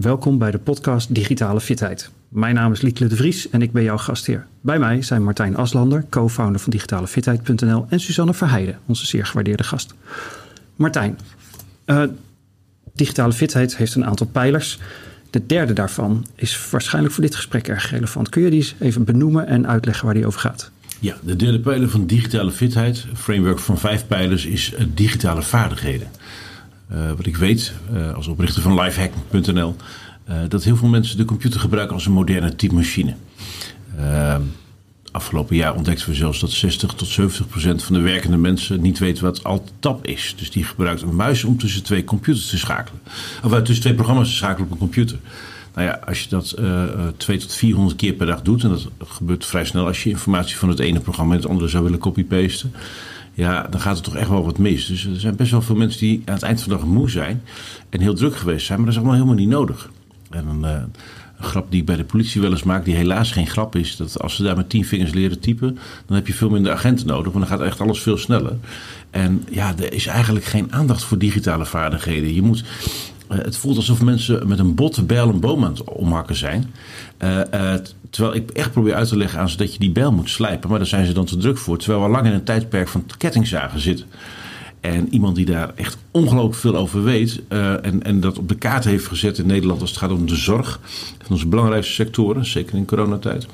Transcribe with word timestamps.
Welkom 0.00 0.38
bij 0.38 0.50
de 0.50 0.58
podcast 0.58 1.14
Digitale 1.14 1.60
Fitheid. 1.60 2.10
Mijn 2.28 2.54
naam 2.54 2.72
is 2.72 2.80
Lieke 2.80 3.06
de 3.06 3.16
Vries 3.16 3.50
en 3.50 3.62
ik 3.62 3.72
ben 3.72 3.82
jouw 3.82 3.96
gastheer. 3.96 4.46
Bij 4.60 4.78
mij 4.78 5.02
zijn 5.02 5.24
Martijn 5.24 5.56
Aslander, 5.56 6.04
co-founder 6.10 6.60
van 6.60 6.70
digitalefitheid.nl 6.70 7.86
en 7.88 8.00
Suzanne 8.00 8.34
Verheijden, 8.34 8.78
onze 8.86 9.06
zeer 9.06 9.26
gewaardeerde 9.26 9.62
gast. 9.62 9.94
Martijn, 10.74 11.18
uh, 11.86 12.02
digitale 12.94 13.32
fitheid 13.32 13.76
heeft 13.76 13.94
een 13.94 14.04
aantal 14.04 14.26
pijlers. 14.26 14.78
De 15.30 15.46
derde 15.46 15.72
daarvan 15.72 16.26
is 16.34 16.70
waarschijnlijk 16.70 17.14
voor 17.14 17.24
dit 17.24 17.34
gesprek 17.34 17.68
erg 17.68 17.90
relevant. 17.90 18.28
Kun 18.28 18.42
je 18.42 18.50
die 18.50 18.60
eens 18.60 18.74
even 18.78 19.04
benoemen 19.04 19.46
en 19.46 19.66
uitleggen 19.66 20.04
waar 20.04 20.14
die 20.14 20.26
over 20.26 20.40
gaat? 20.40 20.70
Ja, 21.00 21.16
de 21.22 21.36
derde 21.36 21.60
pijler 21.60 21.88
van 21.88 22.06
digitale 22.06 22.50
fitheid, 22.50 23.06
framework 23.14 23.58
van 23.58 23.78
vijf 23.78 24.06
pijlers, 24.06 24.46
is 24.46 24.72
digitale 24.94 25.42
vaardigheden. 25.42 26.08
Uh, 26.92 27.12
wat 27.16 27.26
ik 27.26 27.36
weet, 27.36 27.72
uh, 27.92 28.14
als 28.14 28.26
oprichter 28.26 28.62
van 28.62 28.80
lifehack.nl, 28.80 29.76
uh, 30.28 30.36
dat 30.48 30.64
heel 30.64 30.76
veel 30.76 30.88
mensen 30.88 31.16
de 31.16 31.24
computer 31.24 31.60
gebruiken 31.60 31.94
als 31.94 32.06
een 32.06 32.12
moderne 32.12 32.56
typemachine. 32.56 33.14
afgelopen 35.10 35.56
jaar 35.56 35.74
ontdekten 35.74 36.08
we 36.08 36.14
zelfs 36.14 36.40
dat 36.40 36.50
60 36.50 36.92
tot 36.92 37.08
70 37.08 37.48
procent 37.48 37.82
van 37.82 37.94
de 37.94 38.00
werkende 38.00 38.36
mensen 38.36 38.80
niet 38.80 38.98
weten 38.98 39.24
wat 39.24 39.44
Alt-Tab 39.44 40.06
is. 40.06 40.34
Dus 40.38 40.50
die 40.50 40.64
gebruikt 40.64 41.02
een 41.02 41.16
muis 41.16 41.44
om 41.44 41.58
tussen 41.58 41.82
twee 41.82 42.04
computers 42.04 42.48
te 42.48 42.58
schakelen. 42.58 43.00
Of 43.44 43.62
tussen 43.62 43.80
twee 43.80 43.94
programma's 43.94 44.28
te 44.28 44.34
schakelen 44.34 44.66
op 44.66 44.72
een 44.72 44.78
computer. 44.78 45.18
Nou 45.76 45.88
ja, 45.88 46.00
als 46.06 46.22
je 46.22 46.28
dat 46.28 46.54
uh, 46.58 46.84
2 47.16 47.38
tot 47.38 47.54
400 47.54 47.96
keer 47.96 48.12
per 48.12 48.26
dag 48.26 48.42
doet, 48.42 48.62
en 48.62 48.68
dat 48.68 48.88
gebeurt 49.04 49.46
vrij 49.46 49.64
snel 49.64 49.86
als 49.86 50.02
je 50.02 50.10
informatie 50.10 50.56
van 50.56 50.68
het 50.68 50.78
ene 50.78 51.00
programma 51.00 51.34
in 51.34 51.40
het 51.40 51.48
andere 51.48 51.68
zou 51.68 51.84
willen 51.84 51.98
copy-pasten, 51.98 52.72
ja, 53.36 53.66
dan 53.70 53.80
gaat 53.80 53.96
er 53.96 54.02
toch 54.02 54.16
echt 54.16 54.28
wel 54.28 54.44
wat 54.44 54.58
mis. 54.58 54.86
Dus 54.86 55.04
er 55.04 55.20
zijn 55.20 55.36
best 55.36 55.50
wel 55.50 55.62
veel 55.62 55.74
mensen 55.74 56.00
die 56.00 56.22
aan 56.24 56.34
het 56.34 56.42
eind 56.42 56.62
van 56.62 56.72
de 56.72 56.78
dag 56.78 56.86
moe 56.86 57.10
zijn 57.10 57.42
en 57.88 58.00
heel 58.00 58.14
druk 58.14 58.36
geweest 58.36 58.66
zijn, 58.66 58.78
maar 58.78 58.86
dat 58.86 58.96
is 58.96 59.00
allemaal 59.00 59.20
helemaal 59.20 59.44
niet 59.44 59.54
nodig. 59.54 59.90
En 60.30 60.46
een, 60.46 60.60
uh, 60.60 60.82
een 61.38 61.44
grap 61.44 61.70
die 61.70 61.80
ik 61.80 61.86
bij 61.86 61.96
de 61.96 62.04
politie 62.04 62.40
wel 62.40 62.50
eens 62.50 62.62
maak, 62.62 62.84
die 62.84 62.94
helaas 62.94 63.32
geen 63.32 63.46
grap 63.46 63.76
is, 63.76 63.96
dat 63.96 64.20
als 64.20 64.36
ze 64.36 64.42
daar 64.42 64.56
met 64.56 64.68
tien 64.68 64.84
vingers 64.84 65.12
leren 65.12 65.40
typen, 65.40 65.78
dan 66.06 66.16
heb 66.16 66.26
je 66.26 66.34
veel 66.34 66.50
minder 66.50 66.72
agenten 66.72 67.06
nodig, 67.06 67.32
want 67.32 67.48
dan 67.48 67.58
gaat 67.58 67.66
echt 67.66 67.80
alles 67.80 68.02
veel 68.02 68.18
sneller. 68.18 68.56
En 69.10 69.44
ja, 69.50 69.74
er 69.78 69.92
is 69.92 70.06
eigenlijk 70.06 70.44
geen 70.44 70.72
aandacht 70.72 71.04
voor 71.04 71.18
digitale 71.18 71.66
vaardigheden. 71.66 72.34
Je 72.34 72.42
moet 72.42 72.64
het 73.28 73.56
voelt 73.56 73.76
alsof 73.76 74.02
mensen 74.02 74.48
met 74.48 74.58
een 74.58 74.74
botte 74.74 75.02
bijl 75.02 75.28
een 75.28 75.40
boom 75.40 75.64
aan 75.64 75.70
het 75.70 75.84
omhakken 75.84 76.36
zijn. 76.36 76.74
Uh, 77.22 77.40
uh, 77.54 77.74
terwijl 78.10 78.34
ik 78.34 78.50
echt 78.50 78.72
probeer 78.72 78.94
uit 78.94 79.08
te 79.08 79.16
leggen 79.16 79.38
aan 79.38 79.48
ze 79.48 79.56
dat 79.56 79.72
je 79.72 79.78
die 79.78 79.90
bijl 79.90 80.12
moet 80.12 80.30
slijpen. 80.30 80.68
Maar 80.68 80.78
daar 80.78 80.86
zijn 80.88 81.06
ze 81.06 81.12
dan 81.12 81.24
te 81.24 81.36
druk 81.36 81.58
voor. 81.58 81.78
Terwijl 81.78 82.02
we 82.02 82.08
lang 82.08 82.26
in 82.26 82.32
een 82.32 82.44
tijdperk 82.44 82.88
van 82.88 83.04
kettingzagen 83.18 83.80
zitten. 83.80 84.06
En 84.80 85.08
iemand 85.10 85.36
die 85.36 85.44
daar 85.44 85.72
echt 85.74 85.98
ongelooflijk 86.10 86.60
veel 86.60 86.76
over 86.76 87.02
weet. 87.02 87.40
en, 87.48 88.02
en 88.02 88.20
dat 88.20 88.38
op 88.38 88.48
de 88.48 88.54
kaart 88.54 88.84
heeft 88.84 89.06
gezet 89.06 89.38
in 89.38 89.46
Nederland 89.46 89.80
als 89.80 89.90
het 89.90 89.98
gaat 89.98 90.10
om 90.10 90.26
de 90.26 90.36
zorg. 90.36 90.80
Van 91.18 91.30
onze 91.30 91.46
belangrijkste 91.46 91.92
sectoren, 91.92 92.46
zeker 92.46 92.76
in 92.76 92.84
coronatijd. 92.84 93.46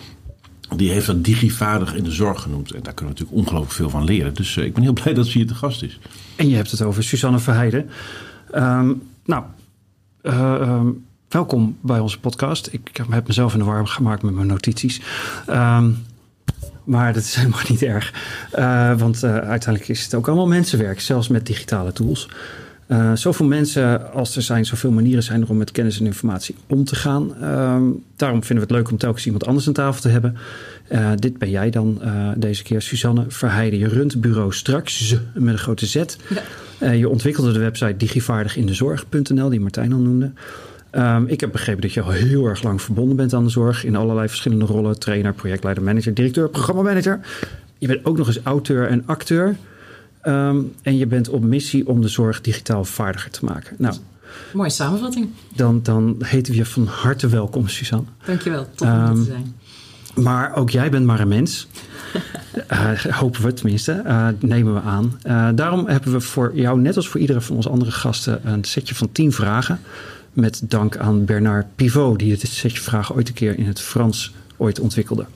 Die 0.77 0.91
heeft 0.91 1.07
dat 1.07 1.25
digivaardig 1.25 1.95
in 1.95 2.05
de 2.05 2.11
zorg 2.11 2.43
genoemd. 2.43 2.73
En 2.73 2.83
daar 2.83 2.95
kunnen 2.95 3.15
we 3.15 3.21
natuurlijk 3.21 3.47
ongelooflijk 3.47 3.73
veel 3.73 3.91
van 3.91 4.05
leren. 4.05 4.35
Dus 4.35 4.57
ik 4.57 4.75
ben 4.75 4.83
heel 4.83 4.93
blij 5.03 5.15
dat 5.15 5.27
ze 5.27 5.39
hier 5.39 5.47
te 5.47 5.55
gast 5.55 5.83
is. 5.83 5.99
En 6.37 6.49
je 6.49 6.57
hebt 6.57 6.71
het 6.71 6.83
over 6.83 7.03
Suzanne 7.03 7.39
Verheijden. 7.39 7.91
Um, 8.55 9.03
nou, 9.25 9.45
um, 10.23 11.05
welkom 11.29 11.79
bij 11.81 11.99
onze 11.99 12.21
podcast. 12.21 12.69
Ik 12.73 12.91
heb 13.11 13.27
mezelf 13.27 13.53
in 13.53 13.59
de 13.59 13.65
war 13.65 13.87
gemaakt 13.87 14.23
met 14.23 14.35
mijn 14.35 14.47
notities. 14.47 15.01
Um, 15.51 16.05
maar 16.85 17.13
dat 17.13 17.23
is 17.23 17.35
helemaal 17.41 17.61
niet 17.69 17.83
erg. 17.83 18.13
Uh, 18.59 18.99
want 18.99 19.25
uh, 19.25 19.31
uiteindelijk 19.31 19.89
is 19.89 20.05
het 20.05 20.15
ook 20.15 20.27
allemaal 20.27 20.47
mensenwerk, 20.47 21.01
zelfs 21.01 21.29
met 21.29 21.47
digitale 21.47 21.93
tools. 21.93 22.29
Uh, 22.89 23.13
zoveel 23.15 23.47
mensen 23.47 24.13
als 24.13 24.37
er 24.37 24.43
zijn, 24.43 24.65
zoveel 24.65 24.91
manieren 24.91 25.23
zijn 25.23 25.43
er 25.43 25.49
om 25.49 25.57
met 25.57 25.71
kennis 25.71 26.01
en 26.01 26.07
informatie 26.07 26.55
om 26.67 26.85
te 26.85 26.95
gaan. 26.95 27.23
Um, 27.45 28.05
daarom 28.17 28.45
vinden 28.45 28.67
we 28.67 28.73
het 28.73 28.83
leuk 28.83 28.91
om 28.91 28.99
telkens 28.99 29.25
iemand 29.25 29.47
anders 29.47 29.67
aan 29.67 29.73
tafel 29.73 30.01
te 30.01 30.09
hebben. 30.09 30.37
Dit 31.17 31.39
ben 31.39 31.51
jij 31.51 31.71
dan 31.71 32.01
deze 32.37 32.63
keer, 32.63 32.83
Suzanne 32.83 33.25
Verheijden. 33.29 33.79
Je 33.79 33.89
runt 33.89 34.21
bureau 34.21 34.53
straks 34.53 35.17
met 35.35 35.53
een 35.53 35.59
grote 35.59 35.87
Z. 35.87 35.95
Ja. 35.95 36.43
Je 36.91 37.09
ontwikkelde 37.09 37.53
de 37.53 37.59
website 37.59 37.97
digivaardigindezorg.nl, 37.97 39.49
die 39.49 39.61
Martijn 39.61 39.93
al 39.93 39.99
noemde. 39.99 40.33
Um, 40.93 41.27
ik 41.27 41.41
heb 41.41 41.53
begrepen 41.53 41.83
dat 41.83 41.93
je 41.93 42.03
al 42.03 42.11
heel 42.11 42.47
erg 42.47 42.63
lang 42.63 42.83
verbonden 42.83 43.17
bent 43.17 43.35
aan 43.35 43.45
de 43.45 43.51
zorg. 43.51 43.85
In 43.85 43.97
allerlei 43.97 44.29
verschillende 44.29 44.65
rollen. 44.65 44.99
Trainer, 44.99 45.33
projectleider, 45.33 45.83
manager, 45.83 46.15
directeur, 46.15 46.49
programmamanager. 46.49 47.21
Je 47.79 47.87
bent 47.87 48.05
ook 48.05 48.17
nog 48.17 48.27
eens 48.27 48.41
auteur 48.43 48.89
en 48.89 49.03
acteur. 49.07 49.57
Um, 50.27 50.73
en 50.83 50.97
je 50.97 51.07
bent 51.07 51.29
op 51.29 51.43
missie 51.43 51.89
om 51.89 52.01
de 52.01 52.09
zorg 52.09 52.41
digitaal 52.41 52.85
vaardiger 52.85 53.31
te 53.31 53.45
maken. 53.45 53.77
Nou, 53.79 53.95
Mooie 54.53 54.71
samenvatting. 54.71 55.29
Dan, 55.55 55.81
dan 55.83 56.17
heten 56.19 56.53
we 56.53 56.59
je 56.59 56.65
van 56.65 56.87
harte 56.87 57.29
welkom, 57.29 57.69
Suzanne. 57.69 58.07
Dankjewel, 58.25 58.67
top 58.75 58.89
om 58.89 58.95
um, 58.95 59.15
te 59.15 59.23
zijn. 59.23 59.55
Maar 60.15 60.57
ook 60.57 60.71
jij 60.71 60.91
bent 60.91 61.07
maar 61.07 61.21
een 61.21 61.29
mens. 61.29 61.67
uh, 62.73 63.01
hopen 63.21 63.43
we 63.43 63.53
tenminste, 63.53 64.03
uh, 64.07 64.29
nemen 64.39 64.75
we 64.75 64.81
aan. 64.81 65.19
Uh, 65.27 65.49
daarom 65.55 65.87
hebben 65.87 66.13
we 66.13 66.21
voor 66.21 66.53
jou, 66.55 66.81
net 66.81 66.97
als 66.97 67.09
voor 67.09 67.21
iedere 67.21 67.41
van 67.41 67.57
onze 67.57 67.69
andere 67.69 67.91
gasten, 67.91 68.49
een 68.49 68.65
setje 68.65 68.95
van 68.95 69.13
tien 69.13 69.33
vragen. 69.33 69.81
Met 70.33 70.63
dank 70.65 70.97
aan 70.97 71.25
Bernard 71.25 71.67
Pivot, 71.77 72.19
die 72.19 72.29
dit 72.29 72.51
setje 72.51 72.83
vragen 72.83 73.15
ooit 73.15 73.29
een 73.29 73.35
keer 73.35 73.59
in 73.59 73.67
het 73.67 73.81
Frans 73.81 74.33
ooit 74.57 74.81
ontwikkelde. 74.81 75.27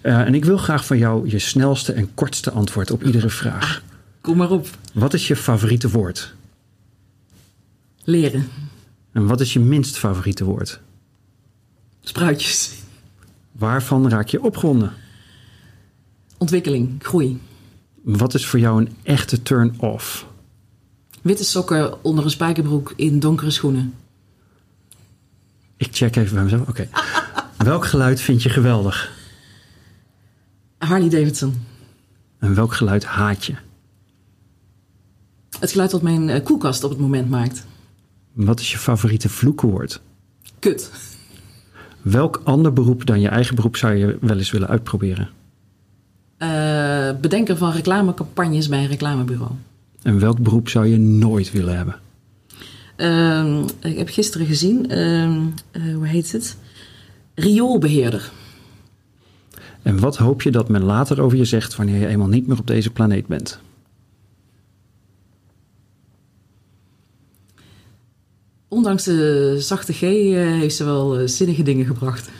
en 0.00 0.34
ik 0.34 0.44
wil 0.44 0.56
graag 0.56 0.86
van 0.86 0.98
jou 0.98 1.28
je 1.28 1.38
snelste 1.38 1.92
en 1.92 2.14
kortste 2.14 2.50
antwoord 2.50 2.90
op 2.90 3.04
iedere 3.04 3.30
vraag. 3.30 3.82
Kom 4.20 4.36
maar 4.36 4.50
op. 4.50 4.68
Wat 4.92 5.14
is 5.14 5.28
je 5.28 5.36
favoriete 5.36 5.90
woord? 5.90 6.34
Leren. 8.04 8.48
En 9.12 9.26
wat 9.26 9.40
is 9.40 9.52
je 9.52 9.60
minst 9.60 9.96
favoriete 9.96 10.44
woord? 10.44 10.80
Spruitjes. 12.00 12.79
Waarvan 13.60 14.08
raak 14.08 14.28
je 14.28 14.42
opgewonden? 14.42 14.92
Ontwikkeling, 16.38 16.94
groei. 16.98 17.40
Wat 18.02 18.34
is 18.34 18.46
voor 18.46 18.58
jou 18.58 18.80
een 18.80 18.96
echte 19.02 19.42
turn-off? 19.42 20.26
Witte 21.22 21.44
sokken 21.44 22.04
onder 22.04 22.24
een 22.24 22.30
spijkerbroek 22.30 22.92
in 22.96 23.18
donkere 23.18 23.50
schoenen. 23.50 23.94
Ik 25.76 25.88
check 25.90 26.16
even 26.16 26.34
bij 26.34 26.42
mezelf. 26.42 26.68
Oké. 26.68 26.70
Okay. 26.70 26.88
welk 27.70 27.86
geluid 27.86 28.20
vind 28.20 28.42
je 28.42 28.48
geweldig? 28.48 29.12
Harley 30.78 31.08
Davidson. 31.08 31.54
En 32.38 32.54
welk 32.54 32.74
geluid 32.74 33.04
haat 33.04 33.44
je? 33.44 33.54
Het 35.58 35.70
geluid 35.70 35.90
dat 35.90 36.02
mijn 36.02 36.42
koelkast 36.42 36.84
op 36.84 36.90
het 36.90 36.98
moment 37.00 37.30
maakt. 37.30 37.66
Wat 38.32 38.60
is 38.60 38.72
je 38.72 38.78
favoriete 38.78 39.28
vloekwoord? 39.28 40.00
Kut. 40.58 40.90
Welk 42.02 42.40
ander 42.44 42.72
beroep 42.72 43.06
dan 43.06 43.20
je 43.20 43.28
eigen 43.28 43.54
beroep 43.54 43.76
zou 43.76 43.94
je 43.94 44.18
wel 44.20 44.36
eens 44.36 44.50
willen 44.50 44.68
uitproberen? 44.68 45.28
Uh, 46.38 47.10
bedenker 47.20 47.56
van 47.56 47.72
reclamecampagnes 47.72 48.68
bij 48.68 48.78
een 48.78 48.88
reclamebureau. 48.88 49.52
En 50.02 50.18
welk 50.18 50.42
beroep 50.42 50.68
zou 50.68 50.86
je 50.86 50.98
nooit 50.98 51.52
willen 51.52 51.76
hebben? 51.76 51.96
Uh, 52.96 53.64
ik 53.80 53.98
heb 53.98 54.08
gisteren 54.08 54.46
gezien, 54.46 54.92
uh, 54.92 55.94
hoe 55.94 56.06
heet 56.06 56.32
het? 56.32 56.56
Rioolbeheerder. 57.34 58.30
En 59.82 60.00
wat 60.00 60.16
hoop 60.16 60.42
je 60.42 60.50
dat 60.50 60.68
men 60.68 60.82
later 60.82 61.20
over 61.20 61.38
je 61.38 61.44
zegt 61.44 61.76
wanneer 61.76 62.00
je 62.00 62.06
eenmaal 62.06 62.28
niet 62.28 62.46
meer 62.46 62.58
op 62.58 62.66
deze 62.66 62.90
planeet 62.90 63.26
bent? 63.26 63.60
Ondanks 68.70 69.04
de 69.04 69.56
zachte 69.58 69.92
G 69.92 70.02
uh, 70.02 70.60
heeft 70.60 70.76
ze 70.76 70.84
wel 70.84 71.20
uh, 71.20 71.26
zinnige 71.28 71.62
dingen 71.62 71.86
gebracht. 71.86 72.30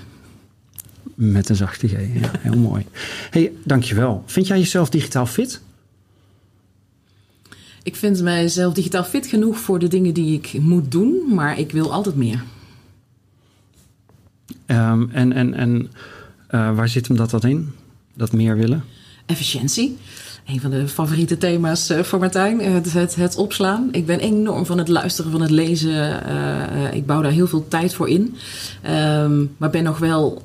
Met 1.14 1.48
een 1.48 1.56
zachte 1.56 1.88
G, 1.88 1.92
ja, 1.92 2.30
heel 2.38 2.56
mooi. 2.56 2.86
hey, 3.30 3.52
dankjewel. 3.64 4.22
Vind 4.26 4.46
jij 4.46 4.58
jezelf 4.58 4.90
digitaal 4.90 5.26
fit? 5.26 5.60
Ik 7.82 7.96
vind 7.96 8.22
mijzelf 8.22 8.74
digitaal 8.74 9.04
fit 9.04 9.26
genoeg 9.26 9.58
voor 9.58 9.78
de 9.78 9.88
dingen 9.88 10.14
die 10.14 10.34
ik 10.34 10.60
moet 10.60 10.90
doen, 10.90 11.34
maar 11.34 11.58
ik 11.58 11.72
wil 11.72 11.92
altijd 11.92 12.16
meer. 12.16 12.42
Um, 14.66 15.10
en 15.12 15.32
en, 15.32 15.54
en 15.54 15.90
uh, 16.50 16.76
waar 16.76 16.88
zit 16.88 17.08
hem 17.08 17.16
dat, 17.16 17.30
dat 17.30 17.44
in? 17.44 17.72
Dat 18.14 18.32
meer 18.32 18.56
willen? 18.56 18.84
Efficiëntie 19.26 19.96
een 20.52 20.60
van 20.60 20.70
de 20.70 20.88
favoriete 20.88 21.38
thema's 21.38 21.92
voor 22.02 22.18
Martijn, 22.18 22.60
het, 22.60 22.92
het, 22.92 23.14
het, 23.14 23.36
opslaan. 23.36 23.88
Ik 23.92 24.06
ben 24.06 24.18
enorm 24.18 24.66
van 24.66 24.78
het 24.78 24.88
luisteren, 24.88 25.30
van 25.30 25.40
het 25.40 25.50
lezen. 25.50 26.22
Uh, 26.30 26.94
ik 26.94 27.06
bouw 27.06 27.22
daar 27.22 27.30
heel 27.30 27.46
veel 27.46 27.68
tijd 27.68 27.94
voor 27.94 28.08
in. 28.08 28.36
Um, 28.90 29.54
maar 29.56 29.70
ben 29.70 29.82
nog 29.84 29.98
wel, 29.98 30.42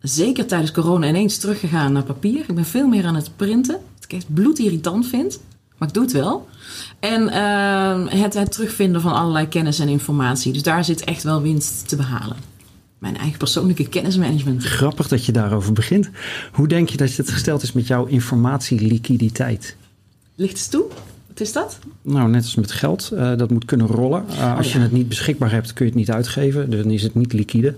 zeker 0.00 0.46
tijdens 0.46 0.72
corona, 0.72 1.08
ineens 1.08 1.38
teruggegaan 1.38 1.92
naar 1.92 2.02
papier. 2.02 2.44
Ik 2.48 2.54
ben 2.54 2.64
veel 2.64 2.86
meer 2.86 3.04
aan 3.04 3.14
het 3.14 3.30
printen. 3.36 3.78
Wat 4.00 4.12
ik 4.12 4.34
bloedirritant 4.34 5.06
vind, 5.06 5.40
maar 5.78 5.88
ik 5.88 5.94
doe 5.94 6.02
het 6.02 6.12
wel. 6.12 6.48
En 7.00 7.22
uh, 7.22 8.22
het, 8.22 8.34
het 8.34 8.52
terugvinden 8.52 9.00
van 9.00 9.12
allerlei 9.12 9.48
kennis 9.48 9.78
en 9.78 9.88
informatie. 9.88 10.52
Dus 10.52 10.62
daar 10.62 10.84
zit 10.84 11.04
echt 11.04 11.22
wel 11.22 11.42
winst 11.42 11.88
te 11.88 11.96
behalen 11.96 12.47
mijn 12.98 13.16
eigen 13.16 13.38
persoonlijke 13.38 13.88
kennismanagement. 13.88 14.64
Grappig 14.64 15.08
dat 15.08 15.24
je 15.24 15.32
daarover 15.32 15.72
begint. 15.72 16.10
Hoe 16.52 16.68
denk 16.68 16.88
je 16.88 16.96
dat 16.96 17.12
het 17.12 17.30
gesteld 17.30 17.62
is 17.62 17.72
met 17.72 17.86
jouw 17.86 18.04
informatieliquiditeit? 18.04 19.76
Ligt 20.34 20.52
eens 20.52 20.68
toe. 20.68 20.84
Wat 21.26 21.40
is 21.40 21.52
dat? 21.52 21.78
Nou, 22.02 22.30
net 22.30 22.42
als 22.42 22.54
met 22.54 22.72
geld, 22.72 23.10
uh, 23.12 23.36
dat 23.36 23.50
moet 23.50 23.64
kunnen 23.64 23.86
rollen. 23.86 24.24
Uh, 24.30 24.56
als 24.56 24.66
oh, 24.66 24.72
ja. 24.72 24.78
je 24.78 24.84
het 24.84 24.92
niet 24.92 25.08
beschikbaar 25.08 25.50
hebt, 25.50 25.72
kun 25.72 25.84
je 25.84 25.90
het 25.90 26.00
niet 26.00 26.10
uitgeven. 26.10 26.70
Dus 26.70 26.82
dan 26.82 26.92
is 26.92 27.02
het 27.02 27.14
niet 27.14 27.32
liquide. 27.32 27.74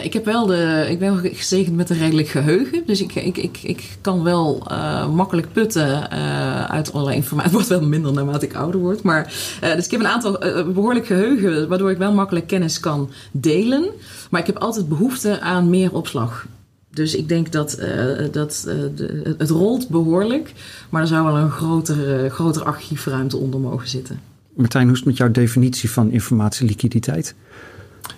Nou, 0.00 0.12
ik, 0.12 0.18
heb 0.18 0.24
wel 0.32 0.46
de, 0.46 0.86
ik 0.90 0.98
ben 0.98 1.18
gezegend 1.18 1.76
met 1.76 1.90
een 1.90 1.98
redelijk 1.98 2.28
geheugen. 2.28 2.82
Dus 2.86 3.00
ik, 3.02 3.14
ik, 3.14 3.36
ik, 3.36 3.58
ik 3.62 3.98
kan 4.00 4.22
wel 4.22 4.66
uh, 4.70 5.08
makkelijk 5.08 5.52
putten 5.52 6.10
uit 6.70 6.92
allerlei 6.92 7.16
informatie. 7.16 7.50
Het 7.50 7.52
wordt 7.52 7.80
wel 7.80 7.88
minder 7.88 8.12
naarmate 8.12 8.46
ik 8.46 8.54
ouder 8.54 8.80
word. 8.80 9.02
Maar, 9.02 9.32
dus 9.60 9.84
ik 9.84 9.90
heb 9.90 10.00
een 10.00 10.06
aantal 10.06 10.38
behoorlijk 10.72 11.06
geheugen, 11.06 11.68
waardoor 11.68 11.90
ik 11.90 11.98
wel 11.98 12.12
makkelijk 12.12 12.46
kennis 12.46 12.80
kan 12.80 13.10
delen. 13.32 13.90
Maar 14.30 14.40
ik 14.40 14.46
heb 14.46 14.56
altijd 14.56 14.88
behoefte 14.88 15.40
aan 15.40 15.70
meer 15.70 15.92
opslag. 15.92 16.46
Dus 16.90 17.14
ik 17.14 17.28
denk 17.28 17.52
dat, 17.52 17.78
dat 18.32 18.68
het 19.38 19.50
rolt 19.50 19.88
behoorlijk, 19.88 20.52
maar 20.88 21.02
er 21.02 21.08
zou 21.08 21.24
wel 21.24 21.36
een 21.36 21.50
grotere, 21.50 22.30
grotere 22.30 22.64
archiefruimte 22.64 23.36
onder 23.36 23.60
mogen 23.60 23.88
zitten. 23.88 24.20
Martijn, 24.54 24.84
hoe 24.84 24.92
is 24.92 24.98
het 24.98 25.08
met 25.08 25.16
jouw 25.16 25.30
definitie 25.30 25.90
van 25.90 26.10
informatieliquiditeit? 26.10 27.34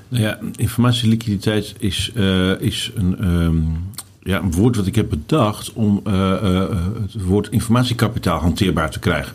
Nou 0.08 0.22
ja, 0.22 0.38
informatieliquiditeit 0.56 1.74
is, 1.78 2.10
uh, 2.14 2.60
is 2.60 2.90
een, 2.94 3.24
um, 3.24 3.90
ja, 4.22 4.38
een 4.38 4.52
woord 4.52 4.76
wat 4.76 4.86
ik 4.86 4.94
heb 4.94 5.08
bedacht 5.10 5.72
om 5.72 6.00
het 6.04 7.22
woord 7.24 7.48
informatiekapitaal 7.48 8.38
hanteerbaar 8.38 8.90
te 8.90 8.98
krijgen. 8.98 9.34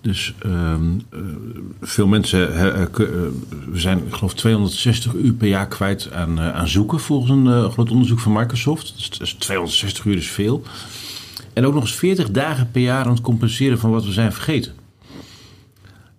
Dus 0.00 0.34
uh, 0.46 0.74
veel 1.80 2.06
mensen, 2.06 2.48
we 3.70 3.80
zijn 3.80 4.06
ik 4.06 4.14
geloof 4.14 4.34
260 4.34 5.14
uur 5.14 5.32
per 5.32 5.48
jaar 5.48 5.68
kwijt 5.68 6.12
aan, 6.12 6.40
aan 6.40 6.68
zoeken 6.68 7.00
volgens 7.00 7.30
een 7.30 7.70
groot 7.70 7.90
onderzoek 7.90 8.20
van 8.20 8.32
Microsoft. 8.32 8.94
Dus, 8.96 9.10
dus 9.10 9.32
260 9.32 10.04
uur 10.04 10.16
is 10.16 10.28
veel. 10.28 10.62
En 11.52 11.66
ook 11.66 11.74
nog 11.74 11.82
eens 11.82 11.94
40 11.94 12.30
dagen 12.30 12.70
per 12.70 12.82
jaar 12.82 13.04
aan 13.04 13.12
het 13.12 13.20
compenseren 13.20 13.78
van 13.78 13.90
wat 13.90 14.04
we 14.04 14.12
zijn 14.12 14.32
vergeten. 14.32 14.72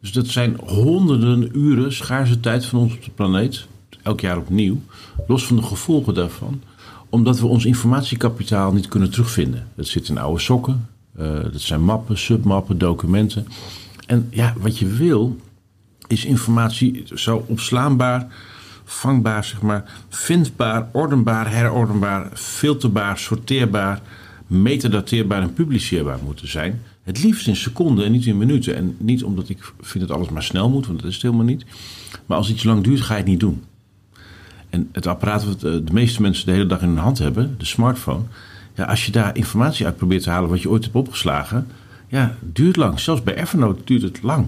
Dus 0.05 0.13
dat 0.13 0.27
zijn 0.27 0.57
honderden 0.65 1.49
uren 1.57 1.93
schaarse 1.93 2.39
tijd 2.39 2.65
van 2.65 2.79
ons 2.79 2.93
op 2.93 3.03
de 3.03 3.11
planeet, 3.11 3.67
elk 4.03 4.19
jaar 4.19 4.37
opnieuw, 4.37 4.81
los 5.27 5.45
van 5.45 5.55
de 5.55 5.61
gevolgen 5.61 6.13
daarvan, 6.13 6.61
omdat 7.09 7.39
we 7.39 7.45
ons 7.45 7.65
informatiekapitaal 7.65 8.73
niet 8.73 8.87
kunnen 8.87 9.11
terugvinden. 9.11 9.67
Dat 9.75 9.87
zit 9.87 10.07
in 10.07 10.17
oude 10.17 10.39
sokken, 10.39 10.89
uh, 11.19 11.43
dat 11.43 11.61
zijn 11.61 11.81
mappen, 11.81 12.17
submappen, 12.17 12.77
documenten. 12.77 13.47
En 14.07 14.27
ja, 14.29 14.53
wat 14.57 14.77
je 14.77 14.87
wil 14.87 15.37
is 16.07 16.25
informatie 16.25 17.03
zo 17.13 17.45
opslaanbaar, 17.47 18.27
vangbaar, 18.83 19.43
zeg 19.43 19.61
maar, 19.61 19.91
vindbaar, 20.09 20.89
ordenbaar, 20.91 21.51
herordenbaar, 21.51 22.29
filterbaar, 22.33 23.17
sorteerbaar, 23.17 24.01
metadateerbaar 24.47 25.41
en 25.41 25.53
publiceerbaar 25.53 26.19
moeten 26.23 26.47
zijn. 26.47 26.81
Het 27.05 27.23
liefst 27.23 27.47
in 27.47 27.55
seconden 27.55 28.05
en 28.05 28.11
niet 28.11 28.25
in 28.25 28.37
minuten. 28.37 28.75
En 28.75 28.95
niet 28.97 29.23
omdat 29.23 29.49
ik 29.49 29.73
vind 29.81 30.07
dat 30.07 30.17
alles 30.17 30.29
maar 30.29 30.43
snel 30.43 30.69
moet, 30.69 30.87
want 30.87 30.99
dat 30.99 31.07
is 31.07 31.13
het 31.13 31.23
helemaal 31.23 31.45
niet. 31.45 31.65
Maar 32.25 32.37
als 32.37 32.49
iets 32.49 32.63
lang 32.63 32.83
duurt, 32.83 33.01
ga 33.01 33.13
je 33.13 33.19
het 33.19 33.29
niet 33.29 33.39
doen. 33.39 33.63
En 34.69 34.89
het 34.91 35.07
apparaat 35.07 35.45
wat 35.45 35.59
de 35.59 35.83
meeste 35.91 36.21
mensen 36.21 36.45
de 36.45 36.51
hele 36.51 36.65
dag 36.65 36.81
in 36.81 36.87
hun 36.87 36.97
hand 36.97 37.17
hebben, 37.17 37.55
de 37.57 37.65
smartphone, 37.65 38.23
ja, 38.75 38.83
als 38.83 39.05
je 39.05 39.11
daar 39.11 39.37
informatie 39.37 39.85
uit 39.85 39.97
probeert 39.97 40.23
te 40.23 40.29
halen 40.29 40.49
wat 40.49 40.61
je 40.61 40.69
ooit 40.69 40.83
hebt 40.83 40.95
opgeslagen, 40.95 41.67
ja, 42.07 42.35
duurt 42.39 42.75
lang. 42.75 42.99
Zelfs 42.99 43.23
bij 43.23 43.35
Evernote 43.35 43.81
duurt 43.83 44.01
het 44.01 44.21
lang. 44.21 44.47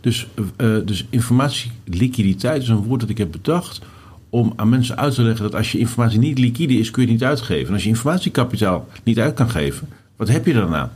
Dus, 0.00 0.26
uh, 0.36 0.76
dus 0.84 1.06
informatieliquiditeit 1.10 2.62
is 2.62 2.68
een 2.68 2.76
woord 2.76 3.00
dat 3.00 3.10
ik 3.10 3.18
heb 3.18 3.32
bedacht 3.32 3.80
om 4.30 4.52
aan 4.56 4.68
mensen 4.68 4.96
uit 4.96 5.14
te 5.14 5.22
leggen 5.22 5.42
dat 5.42 5.54
als 5.54 5.72
je 5.72 5.78
informatie 5.78 6.18
niet 6.18 6.38
liquide 6.38 6.74
is, 6.74 6.90
kun 6.90 7.02
je 7.02 7.08
het 7.08 7.18
niet 7.18 7.28
uitgeven. 7.28 7.66
En 7.66 7.72
als 7.72 7.82
je 7.82 7.88
informatiekapitaal 7.88 8.88
niet 9.02 9.18
uit 9.18 9.34
kan 9.34 9.50
geven, 9.50 9.88
wat 10.16 10.28
heb 10.28 10.46
je 10.46 10.52
dan 10.52 10.74
aan? 10.74 10.90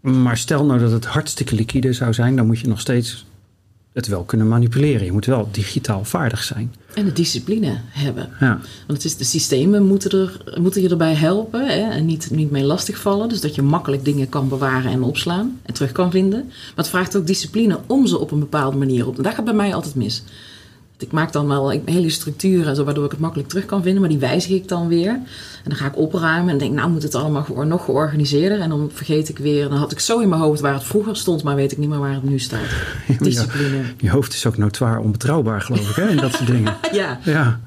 Maar 0.00 0.36
stel 0.36 0.64
nou 0.64 0.80
dat 0.80 0.90
het 0.90 1.04
hartstikke 1.04 1.54
liquide 1.54 1.92
zou 1.92 2.12
zijn, 2.12 2.36
dan 2.36 2.46
moet 2.46 2.58
je 2.58 2.68
nog 2.68 2.80
steeds 2.80 3.24
het 3.94 4.06
wel 4.06 4.22
kunnen 4.22 4.48
manipuleren. 4.48 5.04
Je 5.04 5.12
moet 5.12 5.26
wel 5.26 5.48
digitaal 5.50 6.04
vaardig 6.04 6.42
zijn. 6.42 6.74
En 6.94 7.04
de 7.04 7.12
discipline 7.12 7.78
hebben. 7.88 8.28
Ja. 8.40 8.60
Want 8.86 9.02
het 9.02 9.04
is, 9.04 9.16
de 9.16 9.24
systemen 9.24 9.86
moeten, 9.86 10.20
er, 10.20 10.60
moeten 10.60 10.82
je 10.82 10.88
erbij 10.88 11.14
helpen 11.14 11.66
hè, 11.66 11.90
en 11.90 12.06
niet, 12.06 12.30
niet 12.30 12.50
mee 12.50 12.64
lastigvallen. 12.64 13.28
Dus 13.28 13.40
dat 13.40 13.54
je 13.54 13.62
makkelijk 13.62 14.04
dingen 14.04 14.28
kan 14.28 14.48
bewaren 14.48 14.90
en 14.90 15.02
opslaan 15.02 15.60
en 15.62 15.74
terug 15.74 15.92
kan 15.92 16.10
vinden. 16.10 16.44
Maar 16.46 16.84
het 16.84 16.88
vraagt 16.88 17.16
ook 17.16 17.26
discipline 17.26 17.78
om 17.86 18.06
ze 18.06 18.18
op 18.18 18.30
een 18.30 18.38
bepaalde 18.38 18.76
manier 18.76 19.06
op. 19.06 19.16
En 19.16 19.22
dat 19.22 19.34
gaat 19.34 19.44
bij 19.44 19.54
mij 19.54 19.74
altijd 19.74 19.94
mis. 19.94 20.22
Ik 21.04 21.12
maak 21.12 21.32
dan 21.32 21.48
wel 21.48 21.70
hele 21.84 22.10
structuren, 22.10 22.76
zo, 22.76 22.84
waardoor 22.84 23.04
ik 23.04 23.10
het 23.10 23.20
makkelijk 23.20 23.48
terug 23.48 23.66
kan 23.66 23.82
vinden, 23.82 24.00
maar 24.00 24.10
die 24.10 24.18
wijzig 24.18 24.50
ik 24.50 24.68
dan 24.68 24.88
weer. 24.88 25.08
En 25.08 25.70
dan 25.70 25.76
ga 25.76 25.86
ik 25.86 25.96
opruimen 25.96 26.52
en 26.52 26.58
denk, 26.58 26.74
nou 26.74 26.90
moet 26.90 27.02
het 27.02 27.14
allemaal 27.14 27.46
nog 27.64 27.84
georganiseerder. 27.84 28.60
En 28.60 28.68
dan 28.68 28.90
vergeet 28.92 29.28
ik 29.28 29.38
weer, 29.38 29.68
dan 29.68 29.78
had 29.78 29.92
ik 29.92 29.98
zo 29.98 30.18
in 30.18 30.28
mijn 30.28 30.40
hoofd 30.40 30.60
waar 30.60 30.74
het 30.74 30.84
vroeger 30.84 31.16
stond, 31.16 31.42
maar 31.42 31.54
weet 31.54 31.72
ik 31.72 31.78
niet 31.78 31.88
meer 31.88 31.98
waar 31.98 32.14
het 32.14 32.22
nu 32.22 32.38
staat. 32.38 32.66
Discipline. 33.18 33.82
je 33.98 34.10
hoofd 34.10 34.32
is 34.32 34.46
ook 34.46 34.56
notoir 34.56 34.98
onbetrouwbaar, 34.98 35.60
geloof 35.60 35.90
ik, 35.90 35.96
hè, 35.96 36.08
in 36.08 36.16
dat 36.16 36.32
soort 36.32 36.46
dingen. 36.46 36.76
ja. 36.92 37.18
Ja. 37.22 37.60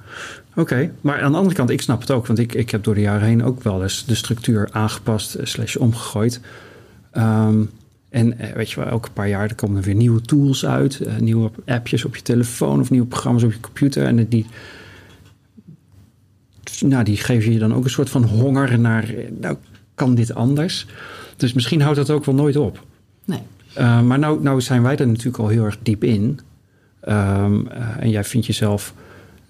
Oké, 0.56 0.92
maar 1.02 1.22
aan 1.22 1.32
de 1.32 1.38
andere 1.38 1.56
kant, 1.56 1.70
ik 1.70 1.82
snap 1.82 2.02
het 2.02 2.12
ook, 2.12 2.28
want 2.28 2.40
ik, 2.40 2.54
ik 2.54 2.70
heb 2.70 2.84
door 2.84 2.96
de 2.96 3.02
jaren 3.02 3.28
heen 3.28 3.44
ook 3.44 3.64
wel 3.64 3.84
eens 3.84 4.06
de 4.06 4.16
structuur 4.16 4.70
aangepast, 4.72 5.36
eh, 5.36 5.46
slash 5.46 5.76
omgegooid. 5.76 6.40
Um, 7.18 7.70
en 8.18 8.40
eh, 8.40 8.52
weet 8.52 8.72
je 8.72 8.80
wel, 8.80 8.90
elke 8.90 9.10
paar 9.12 9.30
jaar 9.30 9.50
er 9.50 9.56
komen 9.56 9.78
er 9.78 9.84
weer 9.84 9.96
nieuwe 9.96 10.22
tools 10.22 10.66
uit. 10.66 11.00
Uh, 11.00 11.18
nieuwe 11.18 11.52
appjes 11.66 12.06
op 12.06 12.16
je 12.16 12.22
telefoon 12.22 12.80
of 12.80 12.90
nieuwe 12.90 13.08
programma's 13.08 13.44
op 13.44 13.52
je 13.52 13.60
computer. 13.60 14.06
En 14.06 14.28
die, 14.28 14.46
nou, 16.80 17.04
die 17.04 17.18
geven 17.18 17.54
je 17.54 17.60
dan 17.60 17.74
ook 17.74 17.84
een 17.84 17.90
soort 17.90 18.10
van 18.10 18.24
honger 18.24 18.80
naar, 18.80 19.14
nou, 19.40 19.58
kan 19.96 20.16
dit 20.16 20.34
anders? 20.34 20.88
Dus 21.36 21.54
misschien 21.54 21.82
houdt 21.82 21.98
dat 21.98 22.10
ook 22.10 22.26
wel 22.26 22.36
nooit 22.36 22.56
op. 22.56 22.86
Nee. 23.26 23.42
Uh, 23.78 24.02
maar 24.02 24.20
nou, 24.20 24.42
nou 24.44 24.62
zijn 24.62 24.84
wij 24.84 24.98
er 24.98 25.08
natuurlijk 25.08 25.38
al 25.38 25.48
heel 25.48 25.66
erg 25.66 25.78
diep 25.82 26.04
in. 26.04 26.40
Um, 27.08 27.68
en 28.00 28.10
jij 28.10 28.24
vindt 28.24 28.46
jezelf, 28.46 28.94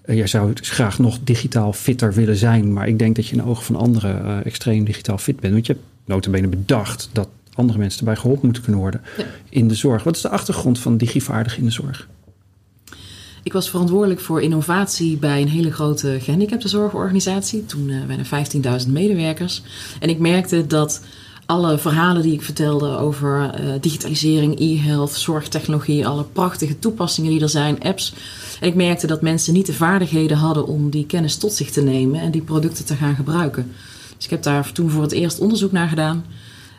jij 0.06 0.26
zou 0.26 0.52
graag 0.54 0.98
nog 0.98 1.18
digitaal 1.24 1.72
fitter 1.72 2.12
willen 2.12 2.36
zijn. 2.36 2.72
Maar 2.72 2.88
ik 2.88 2.98
denk 2.98 3.16
dat 3.16 3.26
je 3.26 3.36
in 3.36 3.42
de 3.42 3.48
ogen 3.48 3.64
van 3.64 3.76
anderen 3.76 4.44
extreem 4.44 4.84
digitaal 4.84 5.18
fit 5.18 5.40
bent. 5.40 5.52
Want 5.52 5.66
je 5.66 5.72
hebt 5.72 5.84
notabene 6.04 6.48
bedacht 6.48 7.10
dat 7.12 7.28
andere 7.58 7.78
mensen 7.78 7.98
erbij 7.98 8.16
geholpen 8.16 8.44
moeten 8.44 8.62
kunnen 8.62 8.80
worden 8.80 9.02
in 9.48 9.68
de 9.68 9.74
zorg. 9.74 10.02
Wat 10.02 10.16
is 10.16 10.22
de 10.22 10.28
achtergrond 10.28 10.78
van 10.78 10.96
digivaardig 10.96 11.58
in 11.58 11.64
de 11.64 11.70
zorg? 11.70 12.08
Ik 13.42 13.52
was 13.52 13.70
verantwoordelijk 13.70 14.20
voor 14.20 14.42
innovatie 14.42 15.16
bij 15.16 15.42
een 15.42 15.48
hele 15.48 15.72
grote 15.72 16.18
gehandicaptenzorgorganisatie. 16.20 17.66
Toen 17.66 17.88
uh, 17.88 18.04
bijna 18.04 18.80
15.000 18.84 18.88
medewerkers. 18.88 19.62
En 20.00 20.08
ik 20.08 20.18
merkte 20.18 20.66
dat 20.66 21.02
alle 21.46 21.78
verhalen 21.78 22.22
die 22.22 22.32
ik 22.32 22.42
vertelde 22.42 22.96
over 22.96 23.60
uh, 23.60 23.72
digitalisering, 23.80 24.60
e-health, 24.60 25.12
zorgtechnologie, 25.12 26.06
alle 26.06 26.24
prachtige 26.24 26.78
toepassingen 26.78 27.30
die 27.30 27.40
er 27.40 27.48
zijn, 27.48 27.82
apps. 27.82 28.14
En 28.60 28.68
ik 28.68 28.74
merkte 28.74 29.06
dat 29.06 29.22
mensen 29.22 29.52
niet 29.52 29.66
de 29.66 29.72
vaardigheden 29.72 30.36
hadden 30.36 30.66
om 30.66 30.90
die 30.90 31.06
kennis 31.06 31.36
tot 31.36 31.52
zich 31.52 31.70
te 31.70 31.82
nemen 31.82 32.20
en 32.20 32.30
die 32.30 32.42
producten 32.42 32.84
te 32.84 32.94
gaan 32.94 33.14
gebruiken. 33.14 33.72
Dus 34.16 34.24
ik 34.24 34.30
heb 34.30 34.42
daar 34.42 34.72
toen 34.72 34.90
voor 34.90 35.02
het 35.02 35.12
eerst 35.12 35.38
onderzoek 35.38 35.72
naar 35.72 35.88
gedaan. 35.88 36.24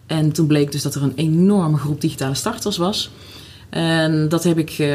En 0.10 0.32
toen 0.32 0.48
bleek 0.48 0.72
dus 0.72 0.82
dat 0.82 0.96
er 0.96 1.04
een 1.04 1.16
enorme 1.16 1.78
groep 1.78 2.02
digitale 2.02 2.36
starters 2.36 2.78
was. 2.78 3.12
En 3.70 4.30
dat 4.30 4.44
heb 4.44 4.58
ik. 4.58 4.80
Uh, 4.80 4.88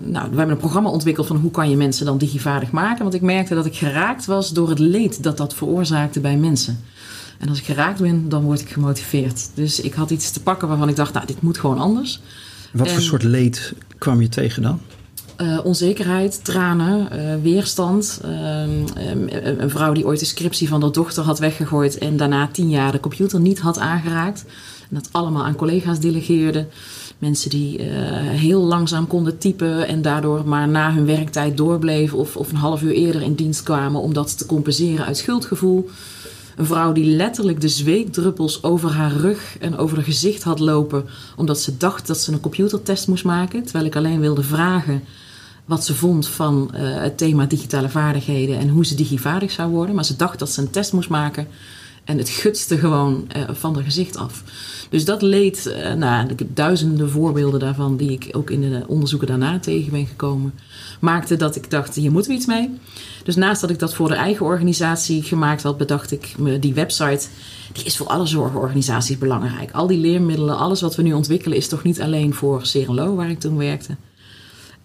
nou, 0.00 0.30
we 0.30 0.36
hebben 0.36 0.50
een 0.50 0.56
programma 0.56 0.90
ontwikkeld 0.90 1.26
van 1.26 1.36
hoe 1.36 1.50
kan 1.50 1.70
je 1.70 1.76
mensen 1.76 2.06
dan 2.06 2.18
digivaardig 2.18 2.70
maken. 2.70 3.02
Want 3.02 3.14
ik 3.14 3.20
merkte 3.20 3.54
dat 3.54 3.66
ik 3.66 3.76
geraakt 3.76 4.26
was 4.26 4.52
door 4.52 4.68
het 4.68 4.78
leed 4.78 5.22
dat 5.22 5.36
dat 5.36 5.54
veroorzaakte 5.54 6.20
bij 6.20 6.36
mensen. 6.36 6.80
En 7.38 7.48
als 7.48 7.58
ik 7.58 7.64
geraakt 7.64 8.00
ben, 8.00 8.28
dan 8.28 8.42
word 8.42 8.60
ik 8.60 8.68
gemotiveerd. 8.68 9.50
Dus 9.54 9.80
ik 9.80 9.94
had 9.94 10.10
iets 10.10 10.30
te 10.30 10.42
pakken 10.42 10.68
waarvan 10.68 10.88
ik 10.88 10.96
dacht, 10.96 11.12
nou, 11.12 11.26
dit 11.26 11.42
moet 11.42 11.58
gewoon 11.58 11.78
anders. 11.78 12.20
Wat 12.72 12.90
voor 12.90 13.02
soort 13.02 13.22
leed 13.22 13.74
kwam 13.98 14.20
je 14.20 14.28
tegen 14.28 14.62
dan? 14.62 14.80
Uh, 15.42 15.58
onzekerheid, 15.64 16.44
tranen, 16.44 17.08
uh, 17.12 17.42
weerstand. 17.42 18.20
Uh, 18.24 18.60
een 19.58 19.70
vrouw 19.70 19.92
die 19.92 20.06
ooit 20.06 20.18
de 20.18 20.24
scriptie 20.24 20.68
van 20.68 20.82
haar 20.82 20.92
dochter 20.92 21.22
had 21.22 21.38
weggegooid 21.38 21.98
en 21.98 22.16
daarna 22.16 22.48
tien 22.52 22.70
jaar 22.70 22.92
de 22.92 23.00
computer 23.00 23.40
niet 23.40 23.58
had 23.58 23.78
aangeraakt. 23.78 24.44
En 24.80 24.96
dat 24.96 25.08
allemaal 25.12 25.44
aan 25.44 25.56
collega's 25.56 26.00
delegeerde. 26.00 26.66
Mensen 27.18 27.50
die 27.50 27.82
heel 28.22 28.60
langzaam 28.60 29.06
konden 29.06 29.38
typen 29.38 29.86
en 29.86 30.02
daardoor 30.02 30.48
maar 30.48 30.68
na 30.68 30.92
hun 30.92 31.06
werktijd 31.06 31.56
doorbleven 31.56 32.18
of, 32.18 32.36
of 32.36 32.50
een 32.50 32.56
half 32.56 32.82
uur 32.82 32.92
eerder 32.92 33.22
in 33.22 33.34
dienst 33.34 33.62
kwamen 33.62 34.00
om 34.00 34.12
dat 34.12 34.38
te 34.38 34.46
compenseren 34.46 35.06
uit 35.06 35.16
schuldgevoel. 35.16 35.88
Een 36.56 36.66
vrouw 36.66 36.92
die 36.92 37.16
letterlijk 37.16 37.60
de 37.60 37.68
zweetdruppels 37.68 38.62
over 38.62 38.90
haar 38.90 39.12
rug 39.12 39.56
en 39.60 39.76
over 39.76 39.96
haar 39.96 40.04
gezicht 40.04 40.42
had 40.42 40.58
lopen 40.58 41.04
omdat 41.36 41.60
ze 41.60 41.76
dacht 41.76 42.06
dat 42.06 42.18
ze 42.20 42.32
een 42.32 42.40
computertest 42.40 43.08
moest 43.08 43.24
maken, 43.24 43.62
terwijl 43.62 43.84
ik 43.84 43.96
alleen 43.96 44.20
wilde 44.20 44.42
vragen 44.42 45.02
wat 45.68 45.84
ze 45.84 45.94
vond 45.94 46.28
van 46.28 46.70
uh, 46.74 46.80
het 46.80 47.18
thema 47.18 47.44
digitale 47.44 47.88
vaardigheden 47.88 48.58
en 48.58 48.68
hoe 48.68 48.86
ze 48.86 48.94
digivaardig 48.94 49.50
zou 49.50 49.70
worden. 49.70 49.94
Maar 49.94 50.04
ze 50.04 50.16
dacht 50.16 50.38
dat 50.38 50.50
ze 50.50 50.60
een 50.60 50.70
test 50.70 50.92
moest 50.92 51.08
maken. 51.08 51.46
En 52.04 52.18
het 52.18 52.28
gutste 52.28 52.78
gewoon 52.78 53.28
uh, 53.36 53.42
van 53.52 53.74
haar 53.74 53.84
gezicht 53.84 54.16
af. 54.16 54.42
Dus 54.90 55.04
dat 55.04 55.22
leed, 55.22 55.66
uh, 55.66 55.92
nou, 55.92 56.28
ik 56.28 56.38
heb 56.38 56.48
duizenden 56.54 57.10
voorbeelden 57.10 57.60
daarvan 57.60 57.96
die 57.96 58.10
ik 58.10 58.28
ook 58.32 58.50
in 58.50 58.60
de 58.60 58.84
onderzoeken 58.86 59.28
daarna 59.28 59.58
tegen 59.58 59.92
ben 59.92 60.06
gekomen. 60.06 60.54
Maakte 61.00 61.36
dat 61.36 61.56
ik 61.56 61.70
dacht, 61.70 61.94
hier 61.94 62.12
moeten 62.12 62.30
we 62.30 62.36
iets 62.36 62.46
mee. 62.46 62.70
Dus 63.24 63.36
naast 63.36 63.60
dat 63.60 63.70
ik 63.70 63.78
dat 63.78 63.94
voor 63.94 64.08
de 64.08 64.14
eigen 64.14 64.46
organisatie 64.46 65.22
gemaakt 65.22 65.62
had, 65.62 65.76
bedacht 65.76 66.10
ik 66.10 66.34
me 66.38 66.58
die 66.58 66.74
website. 66.74 67.26
Die 67.72 67.84
is 67.84 67.96
voor 67.96 68.06
alle 68.06 68.26
zorgorganisaties 68.26 69.18
belangrijk. 69.18 69.70
Al 69.72 69.86
die 69.86 69.98
leermiddelen, 69.98 70.58
alles 70.58 70.80
wat 70.80 70.96
we 70.96 71.02
nu 71.02 71.12
ontwikkelen, 71.12 71.58
is 71.58 71.68
toch 71.68 71.82
niet 71.82 72.00
alleen 72.00 72.34
voor 72.34 72.66
Serelo, 72.66 73.14
waar 73.14 73.30
ik 73.30 73.40
toen 73.40 73.56
werkte. 73.56 73.96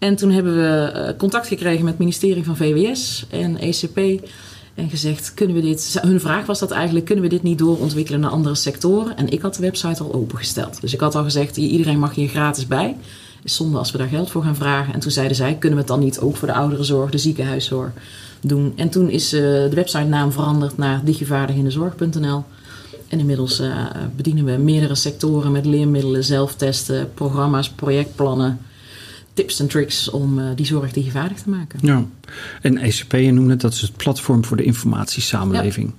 En 0.04 0.16
toen 0.16 0.32
hebben 0.32 0.56
we 0.56 1.16
contact 1.18 1.48
gekregen 1.48 1.84
met 1.84 1.94
het 1.94 2.00
ministerie 2.00 2.44
van 2.44 2.56
VWS 2.56 3.26
en 3.30 3.58
ECP. 3.58 4.28
En 4.74 4.90
gezegd, 4.90 5.34
kunnen 5.34 5.56
we 5.56 5.62
dit... 5.62 6.00
Hun 6.02 6.20
vraag 6.20 6.46
was 6.46 6.60
dat 6.60 6.72
eigenlijk, 6.72 7.06
kunnen 7.06 7.24
we 7.24 7.30
dit 7.30 7.44
niet 7.44 7.58
doorontwikkelen 7.58 8.20
naar 8.20 8.30
andere 8.30 8.56
sectoren? 8.56 9.18
En 9.18 9.30
ik 9.30 9.42
had 9.42 9.56
de 9.56 9.62
website 9.62 10.04
al 10.04 10.14
opengesteld. 10.14 10.82
Dus 10.82 10.94
ik 10.94 11.00
had 11.00 11.16
al 11.16 11.24
gezegd, 11.24 11.58
iedereen 11.58 12.00
mag 12.00 12.16
hier 12.16 12.28
gratis 12.28 12.68
bij. 12.68 12.96
Is 13.44 13.56
zonde 13.56 13.78
als 13.78 13.92
we 13.92 13.98
daar 13.98 14.08
geld 14.08 14.32
voor 14.32 14.44
gaan 14.44 14.56
vragen. 14.56 14.94
En 14.94 15.00
toen 15.00 15.12
zeiden 15.12 15.36
zij, 15.36 15.54
kunnen 15.54 15.78
we 15.78 15.84
het 15.84 15.94
dan 15.94 16.04
niet 16.04 16.20
ook 16.20 16.36
voor 16.36 16.48
de 16.48 16.54
ouderenzorg, 16.54 17.12
de 17.12 17.18
ziekenhuiszorg 17.18 17.92
doen? 18.42 18.74
En 18.76 18.90
toen 18.90 19.10
is 19.10 19.34
uh, 19.34 19.42
de 19.42 19.76
website 19.76 20.04
naam 20.04 20.32
veranderd 20.32 20.78
naar 20.78 21.02
digivaardigindezorg.nl. 21.04 22.44
En 23.08 23.20
inmiddels 23.20 23.60
uh, 23.60 23.76
bedienen 24.16 24.46
we 24.46 24.58
meerdere 24.58 24.96
sectoren 24.96 25.52
met 25.52 25.66
leermiddelen, 25.66 26.24
zelftesten, 26.24 27.14
programma's, 27.14 27.70
projectplannen 27.70 28.60
tips 29.34 29.60
en 29.60 29.68
tricks 29.68 30.10
om 30.10 30.40
uh, 30.40 30.46
die 30.56 30.66
zorg 30.66 30.92
digivaardig 30.92 31.38
te 31.38 31.50
maken. 31.50 31.80
Ja, 31.82 32.06
en 32.62 32.78
ECP, 32.78 33.12
je 33.12 33.32
noemde 33.32 33.52
het, 33.52 33.62
dat 33.62 33.74
is 33.74 33.82
het 33.82 33.98
platform 33.98 34.46
voor 34.46 34.58
de 34.58 34.64
informatiesamenleving. 34.64 35.94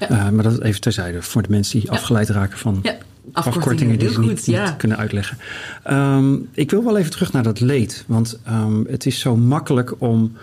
Ja. 0.00 0.06
Ja. 0.08 0.26
Uh, 0.26 0.30
maar 0.30 0.44
dat 0.44 0.62
even 0.62 0.80
terzijde, 0.80 1.22
voor 1.22 1.42
de 1.42 1.48
mensen 1.50 1.80
die 1.80 1.90
ja. 1.90 1.96
afgeleid 1.96 2.28
raken 2.28 2.58
van 2.58 2.78
ja. 2.82 2.96
afkortingen 3.32 3.98
die 3.98 4.10
ze 4.10 4.20
niet, 4.20 4.46
niet, 4.46 4.76
kunnen 4.76 4.98
uitleggen. 4.98 5.38
Um, 5.90 6.48
ik 6.52 6.70
wil 6.70 6.84
wel 6.84 6.96
even 6.96 7.10
terug 7.10 7.32
naar 7.32 7.42
dat 7.42 7.60
leed, 7.60 8.04
want 8.06 8.38
um, 8.48 8.86
het 8.88 9.06
is 9.06 9.20
zo 9.20 9.36
makkelijk 9.36 9.94
om 9.98 10.36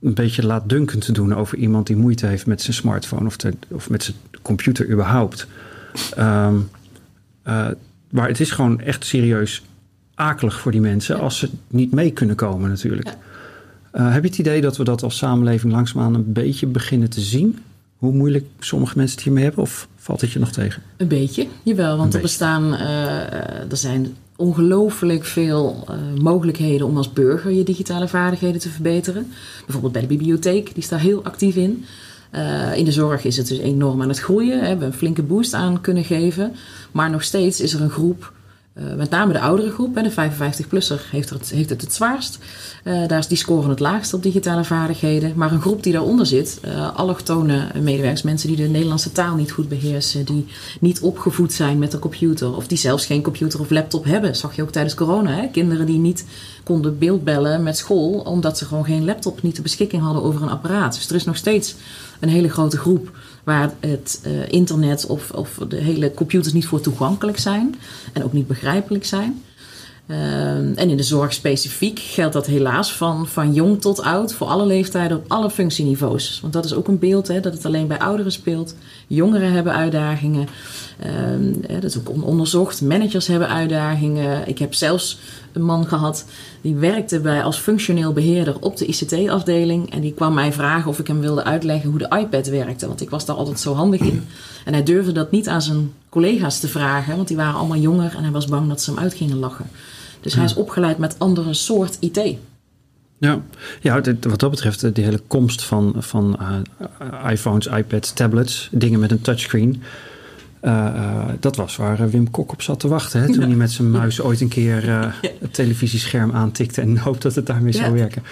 een 0.00 0.14
beetje 0.14 0.46
laatdunkend 0.46 1.04
te 1.04 1.12
doen 1.12 1.34
over 1.34 1.58
iemand 1.58 1.86
die 1.86 1.96
moeite 1.96 2.26
heeft 2.26 2.46
met 2.46 2.62
zijn 2.62 2.76
smartphone 2.76 3.26
of, 3.26 3.36
te, 3.36 3.54
of 3.70 3.90
met 3.90 4.02
zijn 4.02 4.16
computer 4.42 4.90
überhaupt. 4.90 5.46
Um, 6.18 6.68
uh, 7.46 7.68
maar 8.10 8.28
het 8.28 8.40
is 8.40 8.50
gewoon 8.50 8.80
echt 8.80 9.04
serieus 9.04 9.62
akelig 10.16 10.60
voor 10.60 10.72
die 10.72 10.80
mensen 10.80 11.20
als 11.20 11.38
ze 11.38 11.48
niet 11.68 11.92
mee 11.92 12.10
kunnen 12.10 12.36
komen 12.36 12.68
natuurlijk. 12.68 13.08
Uh, 13.92 14.12
heb 14.12 14.22
je 14.22 14.28
het 14.28 14.38
idee 14.38 14.60
dat 14.60 14.76
we 14.76 14.84
dat 14.84 15.02
als 15.02 15.16
samenleving 15.16 15.72
langzaamaan 15.72 16.14
een 16.14 16.32
beetje 16.32 16.66
beginnen 16.66 17.10
te 17.10 17.20
zien? 17.20 17.58
Hoe 17.96 18.12
moeilijk 18.12 18.44
sommige 18.58 18.96
mensen 18.96 19.16
het 19.16 19.24
hiermee 19.24 19.44
hebben? 19.44 19.62
Of 19.62 19.88
valt 19.96 20.20
het 20.20 20.32
je 20.32 20.38
nog 20.38 20.52
tegen? 20.52 20.82
Een 20.96 21.08
beetje, 21.08 21.46
jawel. 21.62 21.96
Want 21.96 22.14
er 22.14 22.20
bestaan, 22.20 22.74
uh, 22.74 23.70
er 23.70 23.76
zijn 23.76 24.14
ongelooflijk 24.36 25.24
veel 25.24 25.86
uh, 25.90 26.22
mogelijkheden 26.22 26.86
om 26.86 26.96
als 26.96 27.12
burger 27.12 27.52
je 27.52 27.62
digitale 27.62 28.08
vaardigheden 28.08 28.60
te 28.60 28.68
verbeteren. 28.68 29.26
Bijvoorbeeld 29.64 29.92
bij 29.92 30.02
de 30.02 30.08
bibliotheek, 30.08 30.74
die 30.74 30.82
staat 30.82 31.00
heel 31.00 31.24
actief 31.24 31.56
in. 31.56 31.84
Uh, 32.32 32.76
in 32.76 32.84
de 32.84 32.92
zorg 32.92 33.24
is 33.24 33.36
het 33.36 33.48
dus 33.48 33.58
enorm 33.58 34.02
aan 34.02 34.08
het 34.08 34.18
groeien. 34.18 34.60
We 34.60 34.66
hebben 34.66 34.86
een 34.86 34.92
flinke 34.92 35.22
boost 35.22 35.54
aan 35.54 35.80
kunnen 35.80 36.04
geven. 36.04 36.52
Maar 36.92 37.10
nog 37.10 37.22
steeds 37.22 37.60
is 37.60 37.74
er 37.74 37.80
een 37.80 37.90
groep 37.90 38.32
uh, 38.78 38.94
met 38.94 39.10
name 39.10 39.32
de 39.32 39.40
oudere 39.40 39.70
groep, 39.70 39.94
de 39.94 40.10
55-plusser, 40.10 41.10
heeft, 41.10 41.30
het, 41.30 41.50
heeft 41.50 41.70
het 41.70 41.80
het 41.80 41.92
zwaarst. 41.92 42.38
Uh, 42.84 43.08
daar 43.08 43.18
is 43.18 43.26
die 43.26 43.36
scoren 43.36 43.70
het 43.70 43.80
laagst 43.80 44.14
op 44.14 44.22
digitale 44.22 44.64
vaardigheden. 44.64 45.32
Maar 45.36 45.52
een 45.52 45.60
groep 45.60 45.82
die 45.82 45.92
daaronder 45.92 46.26
zit, 46.26 46.60
uh, 46.64 46.96
allochtone 46.96 47.68
medewerkers, 47.80 48.22
mensen 48.22 48.48
die 48.48 48.56
de 48.56 48.62
Nederlandse 48.62 49.12
taal 49.12 49.36
niet 49.36 49.52
goed 49.52 49.68
beheersen, 49.68 50.24
die 50.24 50.46
niet 50.80 51.00
opgevoed 51.00 51.52
zijn 51.52 51.78
met 51.78 51.92
een 51.92 51.98
computer, 51.98 52.56
of 52.56 52.66
die 52.66 52.78
zelfs 52.78 53.06
geen 53.06 53.22
computer 53.22 53.60
of 53.60 53.70
laptop 53.70 54.04
hebben. 54.04 54.30
Dat 54.30 54.38
zag 54.38 54.56
je 54.56 54.62
ook 54.62 54.72
tijdens 54.72 54.94
corona. 54.94 55.30
Hè? 55.30 55.48
Kinderen 55.52 55.86
die 55.86 55.98
niet 55.98 56.24
konden 56.64 56.98
beeldbellen 56.98 57.62
met 57.62 57.76
school, 57.76 58.12
omdat 58.12 58.58
ze 58.58 58.64
gewoon 58.64 58.84
geen 58.84 59.04
laptop, 59.04 59.42
niet 59.42 59.56
de 59.56 59.62
beschikking 59.62 60.02
hadden 60.02 60.22
over 60.22 60.42
een 60.42 60.48
apparaat. 60.48 60.94
Dus 60.94 61.08
er 61.08 61.14
is 61.14 61.24
nog 61.24 61.36
steeds 61.36 61.74
een 62.20 62.28
hele 62.28 62.48
grote 62.48 62.78
groep 62.78 63.10
waar 63.44 63.72
het 63.80 64.20
internet 64.48 65.06
of, 65.06 65.30
of 65.30 65.58
de 65.68 65.76
hele 65.76 66.14
computers 66.14 66.52
niet 66.52 66.66
voor 66.66 66.80
toegankelijk 66.80 67.38
zijn 67.38 67.74
en 68.12 68.24
ook 68.24 68.32
niet 68.32 68.46
begrijpelijk 68.66 69.04
zijn. 69.04 69.42
Uh, 70.06 70.18
en 70.56 70.90
in 70.90 70.96
de 70.96 71.02
zorg 71.02 71.32
specifiek 71.32 71.98
geldt 71.98 72.32
dat 72.32 72.46
helaas 72.46 72.92
van, 72.92 73.26
van 73.26 73.52
jong 73.52 73.80
tot 73.80 74.02
oud, 74.02 74.32
voor 74.32 74.46
alle 74.46 74.66
leeftijden, 74.66 75.16
op 75.16 75.24
alle 75.28 75.50
functieniveaus. 75.50 76.38
Want 76.40 76.52
dat 76.52 76.64
is 76.64 76.74
ook 76.74 76.88
een 76.88 76.98
beeld, 76.98 77.28
hè, 77.28 77.40
dat 77.40 77.52
het 77.52 77.64
alleen 77.64 77.86
bij 77.86 77.98
ouderen 77.98 78.32
speelt. 78.32 78.74
Jongeren 79.06 79.52
hebben 79.52 79.72
uitdagingen. 79.72 80.48
Uh, 81.06 81.80
dat 81.80 81.84
is 81.84 81.98
ook 81.98 82.24
onderzocht. 82.24 82.82
Managers 82.82 83.26
hebben 83.26 83.48
uitdagingen. 83.48 84.48
Ik 84.48 84.58
heb 84.58 84.74
zelfs 84.74 85.18
een 85.52 85.62
man 85.62 85.86
gehad 85.86 86.24
die 86.60 86.74
werkte 86.74 87.20
bij 87.20 87.42
als 87.42 87.58
functioneel 87.58 88.12
beheerder 88.12 88.56
op 88.60 88.76
de 88.76 88.86
ICT-afdeling. 88.86 89.90
En 89.92 90.00
die 90.00 90.12
kwam 90.12 90.34
mij 90.34 90.52
vragen 90.52 90.90
of 90.90 90.98
ik 90.98 91.06
hem 91.06 91.20
wilde 91.20 91.44
uitleggen 91.44 91.90
hoe 91.90 91.98
de 91.98 92.16
iPad 92.18 92.46
werkte. 92.46 92.86
Want 92.86 93.00
ik 93.00 93.10
was 93.10 93.24
daar 93.24 93.36
altijd 93.36 93.60
zo 93.60 93.74
handig 93.74 94.00
in. 94.00 94.26
En 94.64 94.72
hij 94.72 94.82
durfde 94.82 95.12
dat 95.12 95.30
niet 95.30 95.48
aan 95.48 95.62
zijn 95.62 95.92
collega's 96.08 96.60
te 96.60 96.68
vragen, 96.68 97.16
want 97.16 97.28
die 97.28 97.36
waren 97.36 97.58
allemaal 97.58 97.76
jonger 97.76 98.14
en 98.16 98.22
hij 98.22 98.32
was 98.32 98.46
bang 98.46 98.68
dat 98.68 98.82
ze 98.82 98.90
hem 98.90 98.98
uit 98.98 99.14
gingen 99.14 99.38
lachen. 99.38 99.66
Dus 100.20 100.34
hij 100.34 100.44
is 100.44 100.54
opgeleid 100.54 100.98
met 100.98 101.18
andere 101.18 101.54
soort 101.54 101.96
IT. 102.00 102.36
Ja, 103.18 103.42
ja 103.80 104.00
wat 104.20 104.40
dat 104.40 104.50
betreft, 104.50 104.94
de 104.94 105.02
hele 105.02 105.20
komst 105.26 105.64
van, 105.64 105.94
van 105.98 106.38
uh, 106.40 107.30
iPhones, 107.30 107.66
iPads, 107.66 108.12
tablets, 108.12 108.68
dingen 108.72 109.00
met 109.00 109.10
een 109.10 109.20
touchscreen. 109.20 109.82
Uh, 110.62 110.72
uh, 110.72 111.24
dat 111.40 111.56
was 111.56 111.76
waar 111.76 112.10
Wim 112.10 112.30
Kok 112.30 112.52
op 112.52 112.62
zat 112.62 112.80
te 112.80 112.88
wachten. 112.88 113.20
Hè, 113.20 113.26
toen 113.26 113.40
ja. 113.40 113.46
hij 113.46 113.56
met 113.56 113.70
zijn 113.70 113.90
muis 113.90 114.20
ooit 114.20 114.40
een 114.40 114.48
keer 114.48 114.84
ja. 114.84 115.14
het 115.40 115.54
televisiescherm 115.54 116.32
aantikte 116.32 116.80
en 116.80 116.98
hoopt 116.98 117.22
dat 117.22 117.34
het 117.34 117.46
daarmee 117.46 117.72
ja. 117.72 117.78
zou 117.78 117.94
werken. 117.94 118.22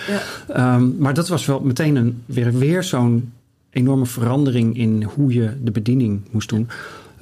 Um, 0.56 0.96
maar 0.98 1.14
dat 1.14 1.28
was 1.28 1.46
wel 1.46 1.60
meteen 1.60 1.96
een, 1.96 2.22
weer, 2.26 2.58
weer 2.58 2.82
zo'n 2.82 3.32
enorme 3.70 4.06
verandering 4.06 4.76
in 4.76 5.02
hoe 5.02 5.32
je 5.32 5.50
de 5.62 5.70
bediening 5.70 6.20
moest 6.30 6.48
doen. 6.48 6.68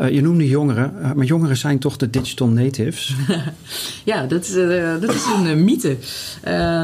Uh, 0.03 0.11
je 0.11 0.21
noemde 0.21 0.49
jongeren, 0.49 0.93
uh, 1.01 1.13
maar 1.13 1.25
jongeren 1.25 1.57
zijn 1.57 1.79
toch 1.79 1.97
de 1.97 2.11
digital 2.11 2.49
natives? 2.49 3.15
ja, 4.05 4.27
dat 4.27 4.43
is, 4.43 4.57
uh, 4.57 5.01
dat 5.01 5.15
is 5.15 5.25
een 5.45 5.65
mythe. 5.65 5.97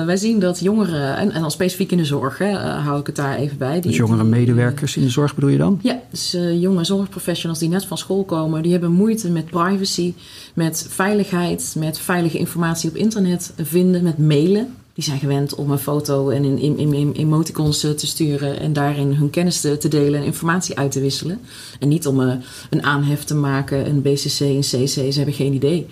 wij 0.07 0.17
zien 0.17 0.39
dat 0.39 0.61
jongeren, 0.61 1.17
en, 1.17 1.33
en 1.33 1.41
dan 1.41 1.51
specifiek 1.51 1.91
in 1.91 1.97
de 1.97 2.05
zorg, 2.05 2.39
hè, 2.39 2.51
hou 2.57 3.01
ik 3.01 3.07
het 3.07 3.17
daar 3.17 3.37
even 3.37 3.59
bij. 3.59 3.73
Die, 3.73 3.81
dus 3.81 3.97
jongere 3.97 4.25
medewerkers 4.25 4.97
in 4.97 5.03
de 5.03 5.11
zorg 5.11 5.35
bedoel 5.35 5.51
je 5.51 5.59
dan? 5.59 5.79
Ja, 5.83 6.01
dus 6.11 6.37
jonge 6.53 6.85
zorgprofessionals 6.85 7.59
die 7.59 7.69
net 7.69 7.85
van 7.85 7.99
school 7.99 8.25
komen, 8.25 8.63
die 8.63 8.73
hebben 8.73 8.93
moeite 8.93 9.31
met 9.31 9.45
privacy, 9.45 10.15
met 10.55 10.87
veiligheid, 10.89 11.75
met 11.79 11.99
veilige 11.99 12.39
informatie 12.39 12.91
op 12.91 12.97
internet 12.97 13.53
vinden, 13.57 14.03
met 14.03 14.19
mailen. 14.19 14.75
Die 14.99 15.07
zijn 15.07 15.19
gewend 15.19 15.55
om 15.55 15.71
een 15.71 15.79
foto 15.79 16.31
en 16.31 16.45
in, 16.45 16.79
in, 16.79 16.95
in 16.95 17.13
emoticons 17.13 17.81
te 17.81 18.07
sturen 18.07 18.61
en 18.61 18.73
daarin 18.73 19.13
hun 19.13 19.31
kennis 19.31 19.61
te, 19.61 19.89
delen 19.89 20.21
en 20.21 20.27
informatie 20.27 20.79
uit 20.79 20.91
te 20.91 21.01
wisselen. 21.01 21.41
En 21.81 21.89
niet 21.89 22.07
om 22.07 22.21
een, 22.21 22.43
een 22.71 22.83
aanhef 22.83 23.25
te 23.25 23.35
maken, 23.35 23.87
een 23.89 24.03
BCC, 24.03 24.41
een 24.41 24.61
CC, 24.61 24.87
ze 24.89 25.13
hebben 25.17 25.35
geen 25.35 25.53
idee. 25.53 25.87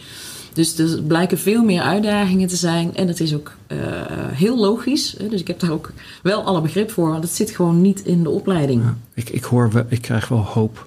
Dus 0.53 0.79
er 0.79 1.03
blijken 1.03 1.39
veel 1.39 1.63
meer 1.65 1.81
uitdagingen 1.81 2.49
te 2.49 2.57
zijn. 2.57 2.97
En 2.97 3.07
dat 3.07 3.21
is 3.21 3.35
ook 3.35 3.53
uh, 3.69 3.79
heel 4.33 4.59
logisch. 4.59 5.17
Dus 5.31 5.41
ik 5.41 5.47
heb 5.47 5.61
daar 5.61 5.73
ook 5.73 5.93
wel 6.23 6.43
alle 6.43 6.61
begrip 6.61 6.91
voor. 6.91 7.11
Want 7.11 7.23
het 7.23 7.33
zit 7.33 7.51
gewoon 7.51 7.81
niet 7.81 8.05
in 8.05 8.23
de 8.23 8.31
opleiding. 8.31 8.83
Ik, 9.15 9.31
ik 9.31 9.45
hoor, 9.45 9.87
ik 9.89 10.03
krijg 10.03 10.29
wel 10.29 10.45
hoop 10.45 10.87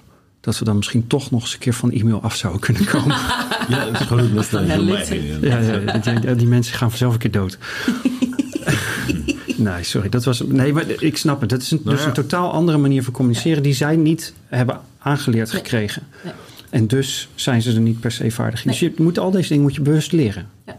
dat 0.50 0.58
we 0.58 0.64
dan 0.64 0.76
misschien 0.76 1.06
toch 1.06 1.30
nog 1.30 1.40
eens 1.40 1.52
een 1.52 1.58
keer 1.58 1.74
van 1.74 1.92
e-mail 1.92 2.22
af 2.22 2.36
zouden 2.36 2.60
kunnen 2.60 2.84
komen. 2.94 3.16
ja, 3.68 3.84
dat 3.84 4.00
is 4.00 4.06
gewoon 4.06 4.30
ja, 5.40 5.58
ja, 5.58 6.20
die, 6.20 6.34
die 6.34 6.46
mensen 6.46 6.74
gaan 6.74 6.88
vanzelf 6.88 7.12
een 7.12 7.18
keer 7.18 7.30
dood. 7.30 7.58
nee, 9.56 9.82
sorry. 9.82 10.08
Dat 10.08 10.24
was, 10.24 10.42
nee, 10.46 10.72
maar 10.72 10.84
ik 10.88 11.16
snap 11.16 11.40
het. 11.40 11.50
Dat 11.50 11.62
is 11.62 11.70
een, 11.70 11.80
nou 11.84 11.90
ja. 11.90 11.96
dus 11.96 12.06
een 12.06 12.22
totaal 12.22 12.52
andere 12.52 12.78
manier 12.78 13.02
van 13.02 13.12
communiceren... 13.12 13.56
Ja. 13.56 13.62
die 13.62 13.74
zij 13.74 13.96
niet 13.96 14.32
hebben 14.46 14.80
aangeleerd 14.98 15.52
nee. 15.52 15.62
gekregen. 15.62 16.02
Nee. 16.24 16.32
En 16.70 16.86
dus 16.86 17.28
zijn 17.34 17.62
ze 17.62 17.72
er 17.72 17.80
niet 17.80 18.00
per 18.00 18.12
se 18.12 18.30
vaardig 18.30 18.64
in. 18.64 18.70
Dus 18.70 18.80
je 18.80 18.92
moet 18.96 19.18
al 19.18 19.30
deze 19.30 19.48
dingen 19.48 19.62
moet 19.62 19.74
je 19.74 19.80
bewust 19.80 20.12
leren. 20.12 20.48
Ja. 20.66 20.76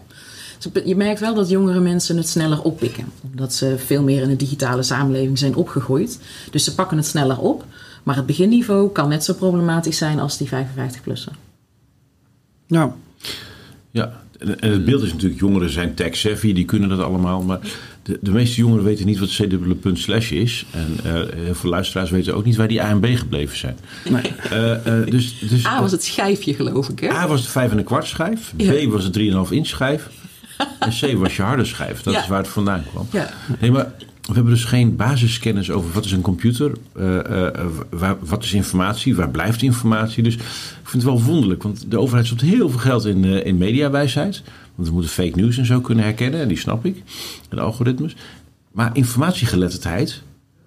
Dus 0.57 0.83
je 0.85 0.95
merkt 0.95 1.19
wel 1.19 1.33
dat 1.33 1.49
jongere 1.49 1.79
mensen 1.79 2.17
het 2.17 2.29
sneller 2.29 2.61
oppikken. 2.61 3.05
Omdat 3.31 3.53
ze 3.53 3.75
veel 3.85 4.03
meer 4.03 4.21
in 4.21 4.29
een 4.29 4.37
digitale 4.37 4.83
samenleving 4.83 5.37
zijn 5.37 5.55
opgegroeid. 5.55 6.19
Dus 6.51 6.63
ze 6.63 6.75
pakken 6.75 6.97
het 6.97 7.05
sneller 7.05 7.37
op... 7.37 7.65
Maar 8.03 8.15
het 8.15 8.25
beginniveau 8.25 8.91
kan 8.91 9.09
net 9.09 9.23
zo 9.23 9.33
problematisch 9.33 9.97
zijn 9.97 10.19
als 10.19 10.37
die 10.37 10.49
55-plussen. 10.49 11.33
Nou. 12.67 12.91
Ja, 13.91 14.21
en 14.39 14.71
het 14.71 14.85
beeld 14.85 15.03
is 15.03 15.11
natuurlijk, 15.11 15.39
jongeren 15.39 15.69
zijn 15.69 15.93
tech-savvy, 15.93 16.53
die 16.53 16.65
kunnen 16.65 16.89
dat 16.89 16.99
allemaal. 16.99 17.41
Maar 17.41 17.59
de, 18.03 18.17
de 18.21 18.31
meeste 18.31 18.61
jongeren 18.61 18.83
weten 18.83 19.05
niet 19.05 19.19
wat 19.19 19.29
c-slash 19.93 20.31
is. 20.31 20.65
En 20.71 20.97
uh, 21.05 21.13
heel 21.35 21.55
veel 21.55 21.69
luisteraars 21.69 22.09
weten 22.09 22.35
ook 22.35 22.45
niet 22.45 22.55
waar 22.55 22.67
die 22.67 22.81
A 22.81 22.89
en 22.89 22.99
B 22.99 23.05
gebleven 23.05 23.57
zijn. 23.57 23.77
Nee. 24.09 24.33
Uh, 24.51 24.99
uh, 24.99 25.05
dus, 25.05 25.39
dus, 25.49 25.65
A 25.65 25.81
was 25.81 25.91
het 25.91 26.03
schijfje, 26.03 26.53
geloof 26.53 26.89
ik. 26.89 26.99
Hè? 26.99 27.09
A 27.09 27.27
was 27.27 27.41
de 27.41 27.49
5 27.49 27.71
en 27.71 27.77
een 27.77 27.83
kwart 27.83 28.07
schijf. 28.07 28.53
Ja. 28.57 28.87
B 28.87 28.91
was 28.91 29.11
de 29.11 29.45
3,5 29.47 29.51
inch 29.51 29.67
schijf. 29.67 30.09
En 30.79 30.89
C 30.89 31.17
was 31.17 31.35
je 31.35 31.41
harde 31.41 31.65
schijf. 31.65 32.01
Dat 32.01 32.13
ja. 32.13 32.21
is 32.21 32.27
waar 32.27 32.37
het 32.37 32.47
vandaan 32.47 32.83
kwam. 32.91 33.07
Ja. 33.11 33.29
Nee, 33.59 33.71
maar 33.71 33.91
we 34.21 34.33
hebben 34.33 34.53
dus 34.53 34.63
geen 34.63 34.95
basiskennis 34.95 35.71
over 35.71 35.91
wat 35.91 36.05
is 36.05 36.11
een 36.11 36.21
computer, 36.21 36.71
uh, 36.99 37.19
waar, 37.89 38.15
wat 38.19 38.43
is 38.43 38.53
informatie, 38.53 39.15
waar 39.15 39.29
blijft 39.29 39.61
informatie. 39.61 40.23
Dus 40.23 40.35
ik 40.35 40.41
vind 40.83 41.03
het 41.03 41.11
wel 41.11 41.21
wonderlijk, 41.21 41.63
want 41.63 41.91
de 41.91 41.99
overheid 41.99 42.25
stopt 42.25 42.41
heel 42.41 42.69
veel 42.69 42.79
geld 42.79 43.05
in, 43.05 43.23
uh, 43.23 43.45
in 43.45 43.57
mediawijsheid. 43.57 44.41
Want 44.75 44.87
we 44.87 44.93
moeten 44.93 45.11
fake 45.11 45.39
news 45.39 45.57
en 45.57 45.65
zo 45.65 45.81
kunnen 45.81 46.03
herkennen, 46.03 46.39
en 46.39 46.47
die 46.47 46.57
snap 46.57 46.85
ik, 46.85 46.95
en 47.49 47.55
de 47.55 47.61
algoritmes. 47.61 48.15
Maar 48.71 48.89
informatiegeletterdheid, 48.93 50.21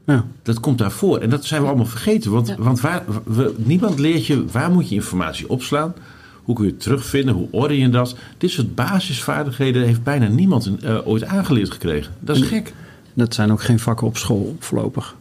ja. 0.06 0.24
dat 0.42 0.60
komt 0.60 0.78
daarvoor. 0.78 1.18
En 1.18 1.30
dat 1.30 1.44
zijn 1.44 1.60
we 1.60 1.66
allemaal 1.66 1.86
vergeten, 1.86 2.30
want, 2.30 2.48
ja. 2.48 2.56
want 2.58 2.80
waar, 2.80 3.02
we, 3.24 3.54
niemand 3.56 3.98
leert 3.98 4.26
je 4.26 4.44
waar 4.46 4.70
moet 4.70 4.88
je 4.88 4.94
informatie 4.94 5.48
opslaan. 5.48 5.94
Hoe 6.42 6.54
kun 6.54 6.64
je 6.64 6.70
het 6.70 6.80
terugvinden? 6.80 7.34
Hoe 7.34 7.48
orde 7.50 7.78
je 7.78 7.88
dat? 7.88 8.16
Dit 8.38 8.50
soort 8.50 8.74
basisvaardigheden 8.74 9.84
heeft 9.84 10.02
bijna 10.02 10.28
niemand 10.28 10.70
ooit 11.04 11.24
aangeleerd 11.24 11.70
gekregen. 11.70 12.12
Dat 12.20 12.36
is 12.36 12.42
gek. 12.42 12.72
Dat 13.14 13.34
zijn 13.34 13.52
ook 13.52 13.62
geen 13.62 13.78
vakken 13.78 14.06
op 14.06 14.16
school 14.16 14.56
voorlopig. 14.58 15.16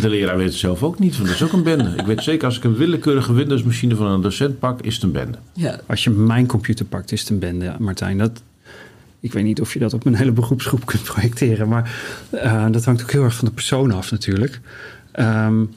De 0.00 0.08
leraar 0.08 0.36
weet 0.36 0.46
het 0.46 0.54
zelf 0.54 0.82
ook 0.82 0.98
niet, 0.98 1.16
want 1.16 1.26
dat 1.28 1.34
is 1.36 1.42
ook 1.42 1.52
een 1.52 1.62
bende. 1.62 1.94
Ik 1.96 2.06
weet 2.06 2.22
zeker, 2.22 2.46
als 2.46 2.56
ik 2.56 2.64
een 2.64 2.76
willekeurige 2.76 3.32
Windows-machine 3.32 3.96
van 3.96 4.06
een 4.06 4.20
docent 4.20 4.58
pak, 4.58 4.80
is 4.80 4.94
het 4.94 5.02
een 5.02 5.12
bende. 5.12 5.38
Ja. 5.52 5.80
Als 5.86 6.04
je 6.04 6.10
mijn 6.10 6.46
computer 6.46 6.84
pakt, 6.84 7.12
is 7.12 7.20
het 7.20 7.28
een 7.30 7.38
bende, 7.38 7.74
Martijn. 7.78 8.18
Dat, 8.18 8.42
ik 9.20 9.32
weet 9.32 9.44
niet 9.44 9.60
of 9.60 9.72
je 9.72 9.78
dat 9.78 9.94
op 9.94 10.06
een 10.06 10.14
hele 10.14 10.32
beroepsgroep 10.32 10.86
kunt 10.86 11.02
projecteren, 11.02 11.68
maar 11.68 12.00
uh, 12.32 12.66
dat 12.70 12.84
hangt 12.84 13.02
ook 13.02 13.10
heel 13.10 13.24
erg 13.24 13.34
van 13.34 13.48
de 13.48 13.54
persoon 13.54 13.92
af 13.92 14.10
natuurlijk. 14.10 14.60
Um, 15.20 15.70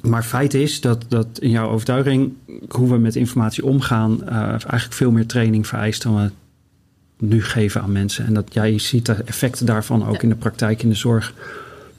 maar 0.00 0.22
feit 0.22 0.54
is 0.54 0.80
dat, 0.80 1.04
dat 1.08 1.26
in 1.38 1.50
jouw 1.50 1.68
overtuiging, 1.68 2.32
hoe 2.68 2.90
we 2.90 2.98
met 2.98 3.16
informatie 3.16 3.64
omgaan, 3.64 4.20
uh, 4.24 4.32
eigenlijk 4.38 4.92
veel 4.92 5.10
meer 5.10 5.26
training 5.26 5.66
vereist 5.66 6.02
dan 6.02 6.16
we 6.16 6.30
nu 7.18 7.42
geven 7.42 7.82
aan 7.82 7.92
mensen. 7.92 8.26
En 8.26 8.34
dat 8.34 8.54
jij 8.54 8.78
ziet 8.78 9.06
de 9.06 9.12
effecten 9.12 9.66
daarvan 9.66 10.06
ook 10.06 10.22
in 10.22 10.28
de 10.28 10.34
praktijk, 10.34 10.82
in 10.82 10.88
de 10.88 10.94
zorg. 10.94 11.34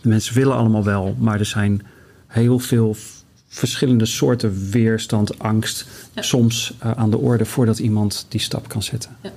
De 0.01 0.09
mensen 0.09 0.35
willen 0.35 0.55
allemaal 0.55 0.83
wel, 0.83 1.15
maar 1.19 1.39
er 1.39 1.45
zijn 1.45 1.81
heel 2.27 2.59
veel 2.59 2.95
verschillende 3.47 4.05
soorten 4.05 4.69
weerstand, 4.71 5.39
angst, 5.39 5.85
soms 6.15 6.73
uh, 6.83 6.91
aan 6.91 7.09
de 7.09 7.17
orde 7.17 7.45
voordat 7.45 7.79
iemand 7.79 8.25
die 8.29 8.39
stap 8.39 8.69
kan 8.69 8.83
zetten. 8.83 9.17
Ja. 9.21 9.31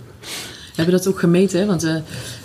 We 0.73 0.83
hebben 0.83 0.95
dat 0.95 1.07
ook 1.07 1.19
gemeten, 1.19 1.67
want 1.67 1.85
uh, 1.85 1.97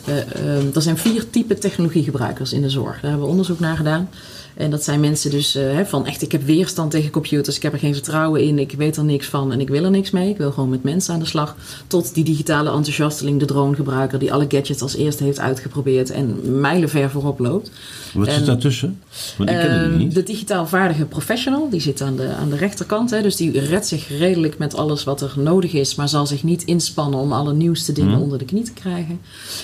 uh, 0.07 0.75
er 0.75 0.81
zijn 0.81 0.97
vier 0.97 1.29
typen 1.29 1.59
technologiegebruikers 1.59 2.53
in 2.53 2.61
de 2.61 2.69
zorg. 2.69 2.93
Daar 2.93 3.09
hebben 3.09 3.21
we 3.21 3.31
onderzoek 3.31 3.59
naar 3.59 3.77
gedaan. 3.77 4.09
En 4.57 4.69
dat 4.69 4.83
zijn 4.83 4.99
mensen 4.99 5.31
dus 5.31 5.55
uh, 5.55 5.79
van 5.79 6.05
echt, 6.05 6.21
ik 6.21 6.31
heb 6.31 6.43
weerstand 6.43 6.91
tegen 6.91 7.11
computers, 7.11 7.55
ik 7.55 7.61
heb 7.61 7.73
er 7.73 7.79
geen 7.79 7.93
vertrouwen 7.93 8.43
in, 8.43 8.59
ik 8.59 8.71
weet 8.71 8.97
er 8.97 9.03
niks 9.03 9.27
van 9.27 9.51
en 9.51 9.59
ik 9.59 9.67
wil 9.67 9.83
er 9.83 9.91
niks 9.91 10.11
mee. 10.11 10.29
Ik 10.29 10.37
wil 10.37 10.51
gewoon 10.51 10.69
met 10.69 10.83
mensen 10.83 11.13
aan 11.13 11.19
de 11.19 11.25
slag. 11.25 11.55
Tot 11.87 12.13
die 12.13 12.23
digitale 12.23 12.69
enthousiasteling, 12.69 13.39
de 13.39 13.45
dronegebruiker, 13.45 14.19
die 14.19 14.33
alle 14.33 14.45
gadgets 14.47 14.81
als 14.81 14.95
eerste 14.95 15.23
heeft 15.23 15.39
uitgeprobeerd 15.39 16.09
en 16.09 16.59
mijlenver 16.59 17.09
voorop 17.09 17.39
loopt. 17.39 17.71
Wat 18.13 18.31
zit 18.31 18.45
daartussen? 18.45 19.01
Want 19.37 19.49
die 19.49 19.97
niet. 19.97 20.13
De 20.13 20.23
digitaal 20.23 20.67
vaardige 20.67 21.05
professional, 21.05 21.69
die 21.69 21.81
zit 21.81 22.01
aan 22.01 22.15
de, 22.15 22.27
aan 22.39 22.49
de 22.49 22.55
rechterkant. 22.55 23.09
Hè, 23.09 23.21
dus 23.21 23.35
die 23.35 23.59
redt 23.59 23.87
zich 23.87 24.17
redelijk 24.17 24.57
met 24.57 24.75
alles 24.75 25.03
wat 25.03 25.21
er 25.21 25.33
nodig 25.35 25.73
is, 25.73 25.95
maar 25.95 26.09
zal 26.09 26.27
zich 26.27 26.43
niet 26.43 26.63
inspannen 26.63 27.19
om 27.19 27.31
alle 27.31 27.53
nieuwste 27.53 27.91
dingen 27.91 28.13
hmm. 28.13 28.21
onder 28.21 28.37
de 28.37 28.45
knie 28.45 28.63
te 28.63 28.73
krijgen. 28.73 29.19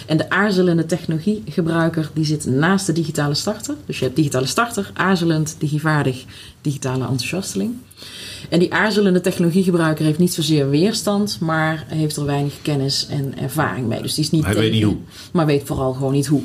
En 0.06 0.18
de 0.18 0.30
aarzelende 0.30 0.86
technologiegebruiker, 0.86 2.10
die 2.14 2.26
zit 2.26 2.46
naast 2.46 2.86
de 2.86 2.94
digitale 2.94 3.34
starter. 3.34 3.76
Dus 3.86 4.00
je 4.00 4.04
hebt 4.04 4.16
digitale 4.16 4.46
starter 4.46 4.83
aarzelend, 4.94 5.56
digivaardig, 5.60 6.26
digitale 6.64 7.04
enthousiasteling. 7.04 7.76
En 8.50 8.60
die 8.60 8.74
aarzelende 8.74 9.22
technologiegebruiker 9.22 10.06
heeft 10.06 10.20
niet 10.20 10.34
zozeer 10.34 10.70
weerstand, 10.70 11.40
maar 11.40 11.86
heeft 11.88 12.16
er 12.16 12.26
weinig 12.26 12.54
kennis 12.62 13.08
en 13.10 13.38
ervaring 13.38 13.88
mee. 13.88 14.02
Dus 14.02 14.14
die 14.14 14.24
is 14.24 14.32
niet 14.32 14.46
Hij 14.46 14.54
weet 14.56 14.72
niet 14.72 14.84
hoe. 14.84 14.98
Maar 15.32 15.46
weet 15.46 15.64
vooral 15.66 15.94
gewoon 15.94 16.14
niet 16.14 16.28
hoe. 16.28 16.42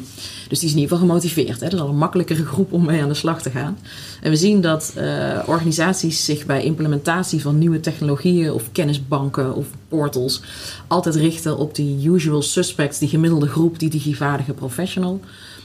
Dus 0.49 0.59
die 0.59 0.69
is 0.69 0.75
in 0.75 0.81
ieder 0.81 0.97
geval 0.97 0.99
gemotiveerd. 0.99 1.61
Hè? 1.61 1.69
Dat 1.69 1.73
is 1.73 1.81
al 1.81 1.89
een 1.89 1.97
makkelijkere 1.97 2.45
groep 2.45 2.73
om 2.73 2.85
mee 2.85 3.03
aan 3.03 3.09
de 3.09 3.15
slag 3.15 3.43
te 3.43 3.51
gaan. 3.51 3.79
En 4.21 4.31
we 4.31 4.37
zien 4.37 4.61
dat 4.61 4.95
uh, 4.97 5.39
organisaties 5.47 6.25
zich 6.25 6.47
bij 6.47 6.63
implementatie 6.63 7.41
van 7.41 7.59
nieuwe 7.59 7.81
technologieën 7.81 8.53
of 8.53 8.73
kennisbanken 8.73 9.55
of 9.55 9.67
portals 9.89 10.43
altijd 10.87 11.15
richten 11.15 11.59
op 11.59 11.75
die 11.75 12.09
usual 12.11 12.43
suspects, 12.43 12.99
die 12.99 13.09
gemiddelde 13.09 13.49
groep, 13.49 13.79
die 13.79 13.91
digivaardige 13.91 14.53
professional. 14.53 15.21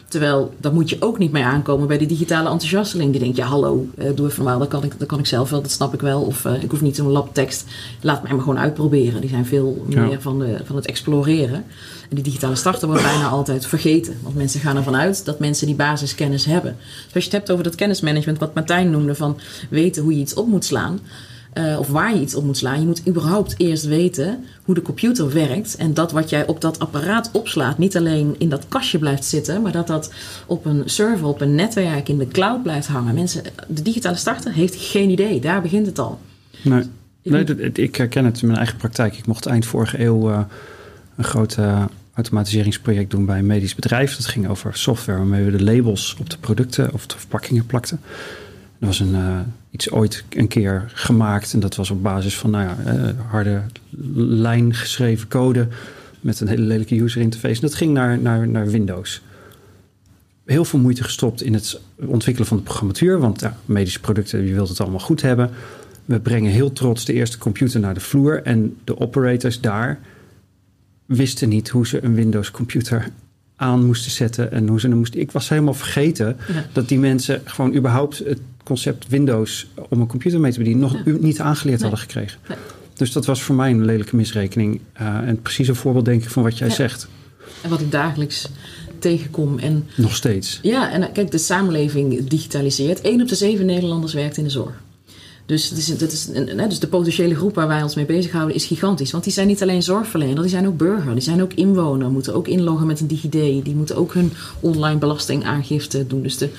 Terwijl, 0.07 0.53
daar 0.57 0.74
moet 0.74 0.89
je 0.89 0.98
ook 1.00 1.17
niet 1.17 1.31
mee 1.31 1.43
aankomen 1.43 1.88
bij 1.88 1.98
die 1.98 2.07
digitale 2.07 2.50
enthousiasteling. 2.50 3.12
Die 3.12 3.19
denkt, 3.19 3.38
ja 3.38 3.45
hallo, 3.45 3.88
uh, 3.98 4.05
doe 4.15 4.27
even 4.27 4.43
normaal, 4.44 4.60
dat 4.60 4.68
kan, 4.68 4.84
ik, 4.84 5.00
dat 5.00 5.08
kan 5.08 5.20
ik 5.20 5.26
zelf 5.26 5.50
wel, 5.50 5.62
dat 5.62 5.72
snap 5.72 5.94
ik 5.94 6.02
wel. 6.02 6.22
Of 6.22 6.46
uh, 6.46 6.64
ik 6.64 6.72
hoef 6.72 6.82
niet 6.82 6.96
zo'n 6.96 7.08
labtekst, 7.08 7.66
laat 8.02 8.24
mij 8.24 8.32
maar 8.32 8.42
gewoon 8.42 8.60
uitproberen. 8.60 9.22
Die 9.22 9.30
zijn 9.30 9.46
veel 9.46 9.86
ja. 9.90 10.06
meer 10.06 10.22
van, 10.22 10.40
de, 10.40 10.58
van 10.64 10.75
het 10.75 10.86
exploreren. 10.86 11.66
En 12.10 12.16
die 12.16 12.24
digitale 12.24 12.56
starter 12.56 12.88
wordt 12.88 13.03
bijna 13.03 13.27
altijd 13.27 13.66
vergeten. 13.66 14.18
Want 14.22 14.36
mensen 14.36 14.60
gaan 14.60 14.77
ervan 14.77 14.96
uit 14.96 15.25
dat 15.25 15.40
mensen 15.40 15.68
die 15.68 15.75
basiskennis 15.75 16.46
hebben. 16.46 16.75
Dus 16.79 17.14
als 17.16 17.24
je 17.24 17.29
het 17.29 17.32
hebt 17.32 17.51
over 17.51 17.64
dat 17.64 17.75
kennismanagement, 17.75 18.40
wat 18.40 18.53
Martijn 18.53 18.90
noemde, 18.90 19.16
van 19.16 19.40
weten 19.70 20.03
hoe 20.03 20.14
je 20.14 20.20
iets 20.20 20.34
op 20.34 20.48
moet 20.48 20.66
slaan 20.66 21.00
uh, 21.57 21.79
of 21.79 21.87
waar 21.87 22.16
je 22.16 22.22
iets 22.22 22.35
op 22.35 22.44
moet 22.44 22.57
slaan. 22.57 22.79
Je 22.79 22.85
moet 22.85 23.07
überhaupt 23.07 23.55
eerst 23.57 23.85
weten 23.85 24.44
hoe 24.63 24.75
de 24.75 24.81
computer 24.81 25.33
werkt. 25.33 25.75
En 25.75 25.94
dat 25.94 26.11
wat 26.11 26.29
jij 26.29 26.48
op 26.48 26.61
dat 26.61 26.79
apparaat 26.79 27.29
opslaat, 27.33 27.77
niet 27.77 27.98
alleen 27.98 28.35
in 28.37 28.50
dat 28.50 28.68
kastje 28.68 29.00
blijft 29.00 29.25
zitten, 29.25 29.61
maar 29.61 29.72
dat 29.72 29.87
dat 29.87 30.13
op 30.46 30.66
een 30.66 30.81
server, 30.85 31.27
op 31.27 31.42
een 31.42 31.55
netwerk, 31.55 32.09
in 32.09 32.18
de 32.18 32.27
cloud 32.27 32.63
blijft 32.63 32.87
hangen. 32.87 33.13
Mensen, 33.13 33.44
de 33.68 33.81
digitale 33.81 34.16
starter 34.16 34.53
heeft 34.53 34.75
geen 34.75 35.09
idee. 35.09 35.39
Daar 35.39 35.61
begint 35.61 35.85
het 35.85 36.00
al. 36.00 36.20
Nee, 36.61 36.83
nee 37.22 37.44
ik 37.74 37.96
herken 37.96 38.25
het 38.25 38.42
in 38.42 38.48
mijn 38.48 38.59
eigen 38.59 38.77
praktijk. 38.77 39.18
Ik 39.18 39.25
mocht 39.25 39.46
eind 39.46 39.66
vorige 39.66 40.03
eeuw 40.03 40.29
uh, 40.29 40.39
een 41.16 41.24
groot 41.24 41.57
uh, 41.59 41.85
automatiseringsproject 42.13 43.11
doen 43.11 43.25
bij 43.25 43.39
een 43.39 43.46
medisch 43.46 43.75
bedrijf. 43.75 44.16
Dat 44.16 44.25
ging 44.25 44.48
over 44.48 44.77
software 44.77 45.18
waarmee 45.18 45.44
we 45.44 45.57
de 45.57 45.63
labels 45.63 46.16
op 46.20 46.29
de 46.29 46.37
producten 46.37 46.94
of 46.94 47.07
de 47.07 47.18
verpakkingen 47.18 47.66
plakten. 47.66 48.00
Er 48.83 48.89
was 48.89 49.00
een, 49.00 49.15
uh, 49.15 49.39
iets 49.69 49.91
ooit 49.91 50.24
een 50.29 50.48
keer 50.48 50.91
gemaakt 50.93 51.53
en 51.53 51.59
dat 51.59 51.75
was 51.75 51.89
op 51.89 52.03
basis 52.03 52.37
van 52.37 52.50
nou 52.50 52.63
ja, 52.67 52.93
uh, 52.93 53.09
harde 53.27 53.61
lijn 54.15 54.74
geschreven 54.74 55.27
code 55.27 55.67
met 56.22 56.39
een 56.39 56.48
hele 56.48 56.61
lelijke 56.61 57.01
user 57.01 57.22
interface. 57.22 57.55
En 57.55 57.61
dat 57.61 57.75
ging 57.75 57.93
naar, 57.93 58.19
naar, 58.19 58.48
naar 58.48 58.67
Windows. 58.67 59.22
Heel 60.46 60.65
veel 60.65 60.79
moeite 60.79 61.03
gestopt 61.03 61.41
in 61.41 61.53
het 61.53 61.81
ontwikkelen 62.05 62.48
van 62.48 62.57
de 62.57 62.63
programmatuur, 62.63 63.19
want 63.19 63.39
ja, 63.39 63.57
medische 63.65 64.00
producten, 64.00 64.46
je 64.46 64.53
wilt 64.53 64.69
het 64.69 64.81
allemaal 64.81 65.00
goed 65.00 65.22
hebben. 65.22 65.50
We 66.05 66.19
brengen 66.19 66.51
heel 66.51 66.74
trots 66.74 67.05
de 67.05 67.13
eerste 67.13 67.37
computer 67.37 67.79
naar 67.79 67.93
de 67.93 68.00
vloer 68.00 68.41
en 68.41 68.77
de 68.83 69.00
operators 69.00 69.61
daar 69.61 70.00
wisten 71.05 71.50
niet 71.50 71.69
hoe 71.69 71.87
ze 71.87 72.03
een 72.03 72.15
Windows 72.15 72.51
computer 72.51 73.11
aan 73.55 73.85
moesten 73.85 74.11
zetten 74.11 74.51
en 74.51 74.68
hoe 74.68 74.79
ze 74.79 74.89
er 74.89 74.96
moesten. 74.96 75.20
Ik 75.20 75.31
was 75.31 75.50
helemaal 75.50 75.74
vergeten 75.74 76.37
ja. 76.48 76.66
dat 76.74 76.87
die 76.87 77.00
mensen 77.00 77.42
gewoon 77.46 77.75
überhaupt 77.75 78.18
het 78.18 78.39
concept 78.63 79.07
Windows 79.07 79.68
om 79.89 80.01
een 80.01 80.07
computer 80.07 80.39
mee 80.39 80.51
te 80.51 80.57
bedienen 80.57 80.81
nog 80.81 81.05
ja. 81.05 81.11
niet 81.20 81.39
aangeleerd 81.39 81.79
nee. 81.79 81.89
hadden 81.89 82.09
gekregen. 82.09 82.39
Nee. 82.48 82.57
Dus 82.94 83.11
dat 83.11 83.25
was 83.25 83.42
voor 83.42 83.55
mij 83.55 83.72
een 83.72 83.85
lelijke 83.85 84.16
misrekening. 84.16 84.81
Uh, 85.01 85.07
en 85.07 85.42
precies 85.42 85.68
een 85.68 85.75
voorbeeld 85.75 86.05
denk 86.05 86.24
ik 86.24 86.29
van 86.29 86.44
wat 86.44 86.57
jij 86.57 86.68
ja. 86.68 86.74
zegt. 86.74 87.07
En 87.61 87.70
wat 87.70 87.81
ik 87.81 87.92
dagelijks 87.92 88.50
tegenkom. 89.00 89.59
En, 89.59 89.87
nog 89.96 90.16
steeds. 90.16 90.59
Ja, 90.61 90.92
en 90.92 91.11
kijk, 91.11 91.31
de 91.31 91.37
samenleving 91.37 92.27
digitaliseert. 92.27 93.00
Eén 93.03 93.22
op 93.22 93.27
de 93.27 93.35
zeven 93.35 93.66
Nederlanders 93.66 94.13
werkt 94.13 94.37
in 94.37 94.44
de 94.44 94.50
zorg. 94.50 94.81
Dus, 95.46 95.70
dat 95.70 95.77
is, 95.77 95.98
dat 95.98 96.12
is, 96.12 96.25
dus 96.70 96.79
de 96.79 96.88
potentiële 96.88 97.36
groep 97.36 97.56
waar 97.56 97.68
wij 97.68 97.84
ons 97.84 97.96
mee 97.96 98.06
bezighouden 98.06 98.56
is 98.56 98.66
gigantisch. 98.66 99.12
Want 99.12 99.24
die 99.24 99.34
zijn 99.34 99.48
niet 99.48 99.62
alleen 99.62 99.84
zorgverlener, 99.84 100.42
die 100.42 100.51
zijn 100.51 100.68
ook 100.68 100.77
burger. 100.77 101.14
Die 101.14 101.24
zijn 101.24 101.42
ook 101.42 101.53
inwoner, 101.53 102.12
moeten 102.12 102.34
ook 102.34 102.48
inloggen 102.48 102.88
met 102.88 103.00
een 103.00 103.08
DigiD. 103.08 103.32
Die 103.66 103.75
moeten 103.75 103.96
ook 103.96 104.14
hun 104.14 104.32
online 104.60 105.00
belastingaangifte 105.00 106.08
doen. 106.08 106.22
Dus 106.22 106.38
de, 106.38 106.50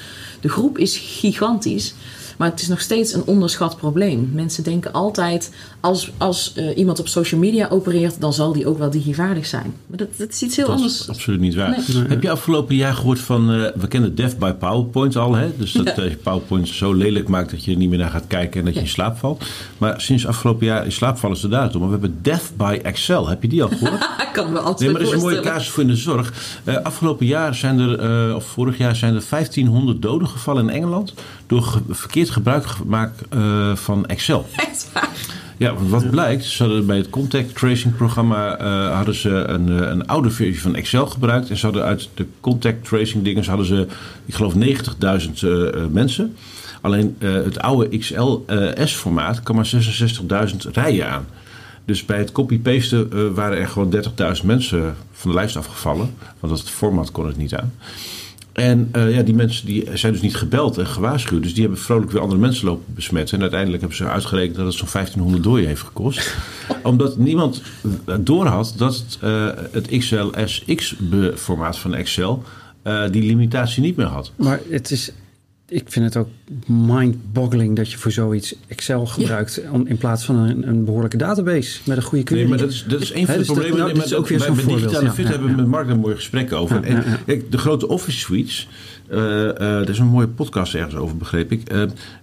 de 0.41 0.49
groep 0.49 0.79
is 0.79 0.97
gigantisch. 0.97 1.95
Maar 2.37 2.51
het 2.51 2.61
is 2.61 2.69
nog 2.69 2.81
steeds 2.81 3.13
een 3.13 3.25
onderschat 3.25 3.77
probleem. 3.77 4.31
Mensen 4.33 4.65
denken 4.65 4.93
altijd, 4.93 5.53
als, 5.81 6.11
als 6.19 6.53
uh, 6.57 6.77
iemand 6.77 7.01
op 7.01 7.09
social 7.09 7.41
media 7.41 7.69
opereert, 7.69 8.21
dan 8.21 8.33
zal 8.33 8.53
die 8.53 8.67
ook 8.67 8.79
wel 8.79 8.91
digivaardig 8.91 9.47
zijn. 9.47 9.75
Maar 9.87 9.99
dat, 9.99 10.09
dat 10.17 10.29
is 10.29 10.43
iets 10.43 10.57
heel 10.57 10.67
dat 10.67 10.75
anders. 10.75 11.01
Is 11.01 11.09
absoluut 11.09 11.41
niet 11.41 11.55
waar. 11.55 11.71
Nee. 11.71 12.05
Heb 12.09 12.23
je 12.23 12.31
afgelopen 12.31 12.75
jaar 12.75 12.95
gehoord 12.95 13.21
van, 13.21 13.55
uh, 13.55 13.67
we 13.75 13.89
kennen 13.89 14.15
Death 14.15 14.39
by 14.39 14.53
PowerPoint 14.53 15.17
al, 15.17 15.35
hè? 15.35 15.51
Dus 15.57 15.73
dat 15.73 15.97
ja. 15.97 16.03
uh, 16.03 16.11
je 16.11 16.17
PowerPoint 16.17 16.69
zo 16.69 16.93
lelijk 16.93 17.29
maakt 17.29 17.51
dat 17.51 17.65
je 17.65 17.71
er 17.71 17.77
niet 17.77 17.89
meer 17.89 17.99
naar 17.99 18.11
gaat 18.11 18.27
kijken 18.27 18.59
en 18.59 18.65
dat 18.65 18.75
ja. 18.75 18.81
je 18.81 18.87
in 18.87 18.93
slaap 18.93 19.17
valt. 19.17 19.45
Maar 19.79 20.01
sinds 20.01 20.27
afgelopen 20.27 20.67
jaar, 20.67 20.85
in 20.85 20.93
slaap 20.93 21.19
vallen 21.19 21.37
ze 21.37 21.49
daar 21.49 21.71
toe. 21.71 21.81
Maar 21.81 21.91
we 21.91 21.99
hebben 22.01 22.19
Death 22.23 22.53
by 22.57 22.79
Excel. 22.83 23.29
Heb 23.29 23.43
je 23.43 23.49
die 23.49 23.63
al 23.63 23.69
gehoord? 23.69 24.09
kan 24.33 24.53
me 24.53 24.59
altijd 24.59 24.81
nee, 24.81 24.91
maar 24.91 25.01
dat 25.01 25.09
is 25.09 25.15
een 25.17 25.29
mooie 25.29 25.41
casus 25.41 25.69
voor 25.69 25.83
in 25.83 25.89
de 25.89 25.97
zorg. 25.97 26.33
Uh, 26.65 26.77
afgelopen 26.77 27.27
jaar 27.27 27.55
zijn 27.55 27.79
er, 27.79 28.35
of 28.35 28.45
vorig 28.45 28.79
jaar 28.79 28.97
zijn 28.97 29.15
er 29.15 29.23
1500 29.31 30.03
doden 30.03 30.29
gevallen 30.29 30.69
in 30.69 30.75
Engeland 30.75 31.15
door 31.47 31.63
ge 31.63 31.81
verkeerd 32.33 32.65
gebruik 32.65 32.67
gemaakt 32.67 33.23
uh, 33.35 33.77
van 33.77 34.07
Excel. 34.07 34.47
Echt 34.57 34.91
waar? 34.93 35.11
Ja, 35.57 35.75
want 35.75 35.91
wat 35.91 36.11
blijkt, 36.11 36.45
ze 36.45 36.63
hadden 36.63 36.87
bij 36.87 36.97
het 36.97 37.11
contact 37.11 37.55
tracing 37.55 37.97
programma 37.97 38.61
uh, 38.61 38.97
hadden 38.97 39.15
ze 39.15 39.31
een, 39.31 39.69
een 39.91 40.07
oude 40.07 40.31
versie 40.31 40.61
van 40.61 40.75
Excel 40.75 41.07
gebruikt. 41.07 41.51
En 41.51 41.57
ze 41.57 41.65
hadden 41.65 41.85
uit 41.85 42.09
de 42.15 42.27
contact 42.41 42.85
tracing 42.85 43.25
dingen, 43.25 43.45
hadden 43.45 43.67
ze, 43.67 43.87
ik 44.25 44.35
geloof 44.35 44.55
90.000 44.55 44.61
uh, 45.45 45.69
mensen. 45.91 46.37
Alleen 46.81 47.17
het 47.19 47.59
oude 47.59 47.99
XLS-formaat 47.99 49.43
kan 49.43 49.57
maar 49.57 49.71
66.000 50.51 50.57
rijen 50.73 51.11
aan. 51.11 51.27
Dus 51.85 52.05
bij 52.05 52.19
het 52.19 52.33
copy-pasten 52.33 53.11
uh, 53.15 53.31
waren 53.35 53.59
er 53.59 53.69
gewoon 53.69 53.95
30.000 54.37 54.45
mensen 54.45 54.95
van 55.13 55.31
de 55.31 55.37
lijst 55.37 55.57
afgevallen. 55.57 56.15
Want 56.41 56.53
dat 56.53 56.71
format 56.71 57.11
kon 57.11 57.27
het 57.27 57.37
niet 57.37 57.55
aan. 57.55 57.73
En 58.55 58.91
uh, 58.97 59.15
ja, 59.15 59.23
die 59.23 59.35
mensen 59.35 59.67
die 59.67 59.89
zijn 59.95 60.13
dus 60.13 60.23
niet 60.23 60.37
gebeld 60.37 60.79
en 60.79 60.87
gewaarschuwd. 60.87 61.43
Dus 61.43 61.55
die 61.55 61.63
hebben 61.63 61.81
vrolijk 61.81 62.11
weer 62.11 62.21
andere 62.21 62.41
mensen 62.41 62.67
lopen 62.67 62.95
besmetten. 62.95 63.35
En 63.37 63.43
uiteindelijk 63.43 63.81
hebben 63.81 63.99
ze 63.99 64.09
uitgerekend 64.09 64.57
dat 64.57 64.67
het 64.67 64.75
zo'n 64.75 64.89
1500 64.93 65.45
doden 65.45 65.67
heeft 65.67 65.83
gekost. 65.83 66.37
Omdat 66.83 67.19
niemand 67.19 67.63
doorhad 68.21 68.75
dat 68.77 68.97
het, 68.97 69.19
uh, 69.25 69.51
het 69.71 69.89
XLSX-formaat 69.99 71.79
van 71.79 71.95
Excel 71.95 72.43
uh, 72.85 73.03
die 73.11 73.23
limitatie 73.23 73.83
niet 73.83 73.97
meer 73.97 74.07
had. 74.07 74.33
Maar 74.37 74.61
het 74.69 74.91
is 74.91 75.13
ik 75.75 75.85
vind 75.89 76.05
het 76.05 76.17
ook 76.17 76.29
mind-boggling 76.67 77.77
dat 77.77 77.91
je 77.91 77.99
voor 77.99 78.13
zoiets 78.13 78.55
Excel 78.67 79.07
gebruikt 79.07 79.61
in 79.85 79.97
plaats 79.99 80.25
van 80.25 80.37
een, 80.37 80.69
een, 80.69 80.85
behoorlijke 80.85 81.17
database 81.17 81.81
met 81.85 81.97
een 81.97 82.03
goede 82.03 82.25
query. 82.25 82.41
Nee, 82.43 82.51
maar 82.51 82.59
dat 82.59 82.71
is, 82.71 82.85
dat 82.89 83.01
is 83.01 83.15
een 83.15 83.27
van 83.27 83.39
de 83.39 83.45
problemen. 83.45 83.79
Nou, 83.79 83.95
dat 83.95 84.05
is 84.05 84.15
ook 84.15 84.29
weer 84.29 84.41
zo'n 84.41 84.57
voorbeeld. 84.57 84.79
Digitale 84.79 85.11
fit 85.11 85.29
hebben 85.29 85.49
we 85.49 85.57
met 85.57 85.67
Mark 85.67 85.89
een 85.89 85.99
mooi 85.99 86.15
gesprek 86.15 86.53
over. 86.53 86.83
en, 86.83 87.05
kijk, 87.27 87.51
de 87.51 87.59
grote 87.59 87.89
Office 87.89 88.19
suites, 88.19 88.69
uh, 89.11 89.19
uh, 89.19 89.61
er 89.61 89.89
is 89.89 89.99
een 89.99 90.07
mooie 90.07 90.29
podcast 90.29 90.75
ergens 90.75 90.95
over, 90.95 91.17
begreep 91.17 91.53
ik. 91.53 91.73
Uh, 91.73 91.83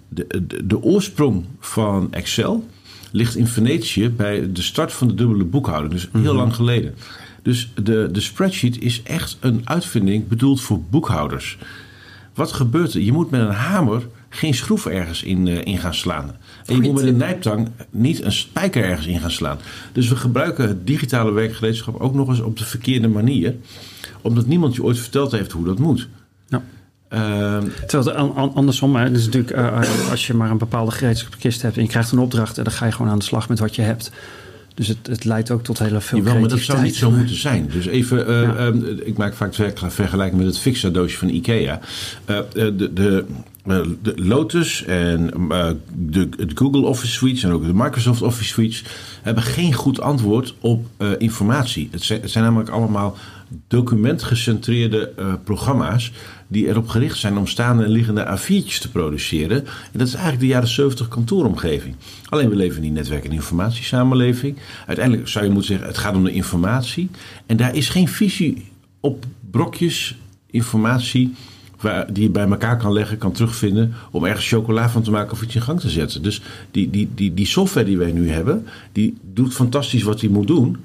de, 0.10 0.28
de, 0.48 0.66
de, 0.68 0.82
oorsprong 0.82 1.46
van 1.60 2.08
Excel 2.14 2.68
ligt 3.12 3.36
in 3.36 3.48
Venetië 3.48 4.10
bij 4.10 4.52
de 4.52 4.62
start 4.62 4.94
van 4.94 5.08
de 5.08 5.14
dubbele 5.14 5.44
boekhouding. 5.44 5.94
Dus 5.94 6.10
heel 6.12 6.22
mm 6.22 6.28
-hmm. 6.28 6.38
lang 6.38 6.56
geleden. 6.56 6.94
Dus 7.42 7.72
de, 7.84 8.10
de 8.12 8.22
spreadsheet 8.22 8.82
is 8.82 9.02
echt 9.04 9.38
een 9.40 9.62
uitvinding 9.64 10.28
bedoeld 10.28 10.62
voor 10.62 10.80
boekhouders. 10.90 11.58
Wat 12.42 12.52
gebeurt 12.52 12.94
er? 12.94 13.02
Je 13.02 13.12
moet 13.12 13.30
met 13.30 13.42
een 13.42 13.52
hamer 13.52 14.08
geen 14.30 14.54
schroef 14.54 14.86
ergens 14.86 15.24
in, 15.24 15.46
uh, 15.46 15.62
in 15.64 15.78
gaan 15.78 15.94
slaan. 15.94 16.36
En 16.66 16.76
je 16.76 16.82
moet 16.82 16.94
met 16.94 17.04
een 17.04 17.18
nijptang 17.18 17.70
niet 17.90 18.24
een 18.24 18.32
spijker 18.32 18.84
ergens 18.84 19.08
in 19.08 19.20
gaan 19.20 19.32
slaan. 19.32 19.58
Dus 19.92 20.08
we 20.08 20.16
gebruiken 20.16 20.68
het 20.68 20.88
digitale 20.88 21.32
werkgereedschap 21.32 22.00
ook 22.00 22.14
nog 22.14 22.28
eens 22.28 22.40
op 22.40 22.58
de 22.58 22.66
verkeerde 22.66 23.08
manier. 23.08 23.56
Omdat 24.22 24.46
niemand 24.46 24.76
je 24.76 24.84
ooit 24.84 25.00
verteld 25.00 25.32
heeft 25.32 25.52
hoe 25.52 25.66
dat 25.66 25.80
moet. 25.80 26.08
Ja. 26.48 26.62
Uh, 27.10 27.58
Terwijl 27.88 28.18
het 28.18 28.56
andersom, 28.56 28.96
hè, 28.96 29.12
dus 29.12 29.26
natuurlijk, 29.26 29.58
uh, 29.58 30.10
als 30.10 30.28
je 30.28 30.34
maar 30.34 30.52
een 30.52 30.58
bepaalde 30.58 30.92
gereedschapkist 30.92 31.62
hebt 31.62 31.76
en 31.78 31.84
je 31.84 31.90
krijgt 31.90 32.12
een 32.12 32.20
opdracht 32.20 32.58
en 32.58 32.64
dan 32.64 32.74
ga 32.74 32.86
je 32.86 32.92
gewoon 32.92 33.12
aan 33.12 33.20
de 33.20 33.26
slag 33.26 33.50
met 33.50 33.60
wat 33.60 33.76
je 33.76 33.82
hebt. 33.82 34.12
Dus 34.74 34.88
het, 34.88 35.08
het 35.08 35.24
leidt 35.24 35.52
ook 35.52 35.64
tot 35.64 35.80
hele 35.80 36.02
veel 36.02 36.18
Jawel, 36.18 36.40
maar 36.40 36.50
dat 36.50 36.60
zou 36.60 36.82
niet 36.82 36.96
zo 36.96 37.12
moeten 37.12 37.36
zijn. 37.36 37.70
Dus 37.72 37.86
even, 37.86 38.30
uh, 38.30 38.42
ja. 38.42 38.72
uh, 38.72 39.08
ik 39.08 39.18
maak 39.18 39.34
vaak 39.34 39.54
vergelijking 39.78 40.38
met 40.38 40.48
het 40.48 40.60
Fixa-doosje 40.60 41.18
van 41.18 41.30
Ikea. 41.30 41.80
Uh, 42.30 42.40
de, 42.54 42.76
de, 42.76 42.94
de, 42.94 44.14
Lotus 44.16 44.84
en 44.84 45.30
de, 45.96 46.30
de, 46.30 46.48
Google 46.56 46.82
Office 46.82 47.14
Suites 47.14 47.44
en 47.44 47.52
ook 47.52 47.66
de 47.66 47.74
Microsoft 47.74 48.22
Office 48.22 48.50
Suites 48.50 48.84
hebben 49.22 49.44
geen 49.44 49.74
goed 49.74 50.02
antwoord 50.02 50.56
op 50.60 50.86
informatie. 51.18 51.88
Het 51.92 52.04
zijn, 52.04 52.22
het 52.22 52.32
zijn 52.32 52.44
namelijk 52.44 52.70
allemaal 52.70 53.18
documentgecentreerde 53.68 55.12
programma's 55.44 56.12
die 56.52 56.68
erop 56.68 56.88
gericht 56.88 57.18
zijn 57.18 57.38
om 57.38 57.48
staande 57.48 57.84
en 57.84 57.90
liggende 57.90 58.40
A4'tjes 58.40 58.80
te 58.80 58.90
produceren. 58.92 59.66
En 59.66 60.00
dat 60.00 60.08
is 60.08 60.14
eigenlijk 60.14 60.44
de 60.44 60.50
jaren 60.50 60.68
70 60.68 61.08
kantooromgeving. 61.08 61.96
Alleen 62.30 62.50
we 62.50 62.56
leven 62.56 62.76
in 62.76 62.82
die 62.82 62.92
netwerk- 62.92 63.26
en 63.26 63.32
informatiesamenleving. 63.32 64.58
Uiteindelijk 64.88 65.28
zou 65.28 65.46
je 65.46 65.52
moeten 65.52 65.70
zeggen, 65.70 65.88
het 65.88 65.98
gaat 65.98 66.16
om 66.16 66.24
de 66.24 66.32
informatie. 66.32 67.10
En 67.46 67.58
daar 67.58 67.76
is 67.76 67.90
geen 67.90 68.08
visie 68.08 68.66
op 69.00 69.26
brokjes 69.52 70.18
informatie 70.46 71.34
die 72.08 72.24
je 72.24 72.30
bij 72.30 72.48
elkaar 72.48 72.78
kan 72.78 72.94
leggen, 72.94 73.18
kan 73.18 73.32
terugvinden 73.32 73.94
om 74.12 74.26
ergens 74.26 74.48
chocola 74.48 74.90
van 74.90 75.02
te 75.02 75.12
maken 75.12 75.32
of 75.32 75.42
iets 75.42 75.56
in 75.56 75.62
gang 75.62 75.80
te 75.80 75.90
zetten. 75.90 76.24
Dus 76.24 76.42
die, 76.72 76.90
die, 76.90 77.10
die, 77.16 77.34
die 77.34 77.46
software 77.46 77.86
die 77.86 77.98
wij 77.98 78.12
nu 78.12 78.30
hebben, 78.30 78.66
die 78.92 79.18
doet 79.34 79.54
fantastisch 79.54 80.04
wat 80.04 80.20
die 80.20 80.30
moet 80.30 80.48
doen 80.48 80.78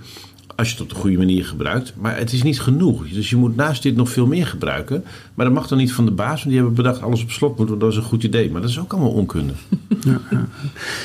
als 0.57 0.69
je 0.69 0.75
het 0.75 0.83
op 0.83 0.89
de 0.89 0.95
goede 0.95 1.17
manier 1.17 1.45
gebruikt. 1.45 1.93
Maar 1.97 2.17
het 2.17 2.33
is 2.33 2.43
niet 2.43 2.61
genoeg. 2.61 3.09
Dus 3.09 3.31
je 3.31 3.37
moet 3.37 3.57
naast 3.57 3.83
dit 3.83 3.97
nog 3.97 4.11
veel 4.11 4.27
meer 4.27 4.47
gebruiken. 4.47 5.05
Maar 5.35 5.47
dat 5.47 5.55
mag 5.55 5.67
dan 5.67 5.79
niet 5.79 5.93
van 5.93 6.05
de 6.05 6.11
baas, 6.11 6.37
want 6.37 6.45
die 6.45 6.55
hebben 6.55 6.75
bedacht 6.75 7.03
alles 7.03 7.23
op 7.23 7.31
slot 7.31 7.59
moet. 7.59 7.81
Dat 7.81 7.91
is 7.91 7.97
een 7.97 8.03
goed 8.03 8.23
idee. 8.23 8.51
Maar 8.51 8.61
dat 8.61 8.71
is 8.71 8.79
ook 8.79 8.93
allemaal 8.93 9.13
onkunde. 9.13 9.53
Ja, 10.01 10.21
ja. 10.31 10.49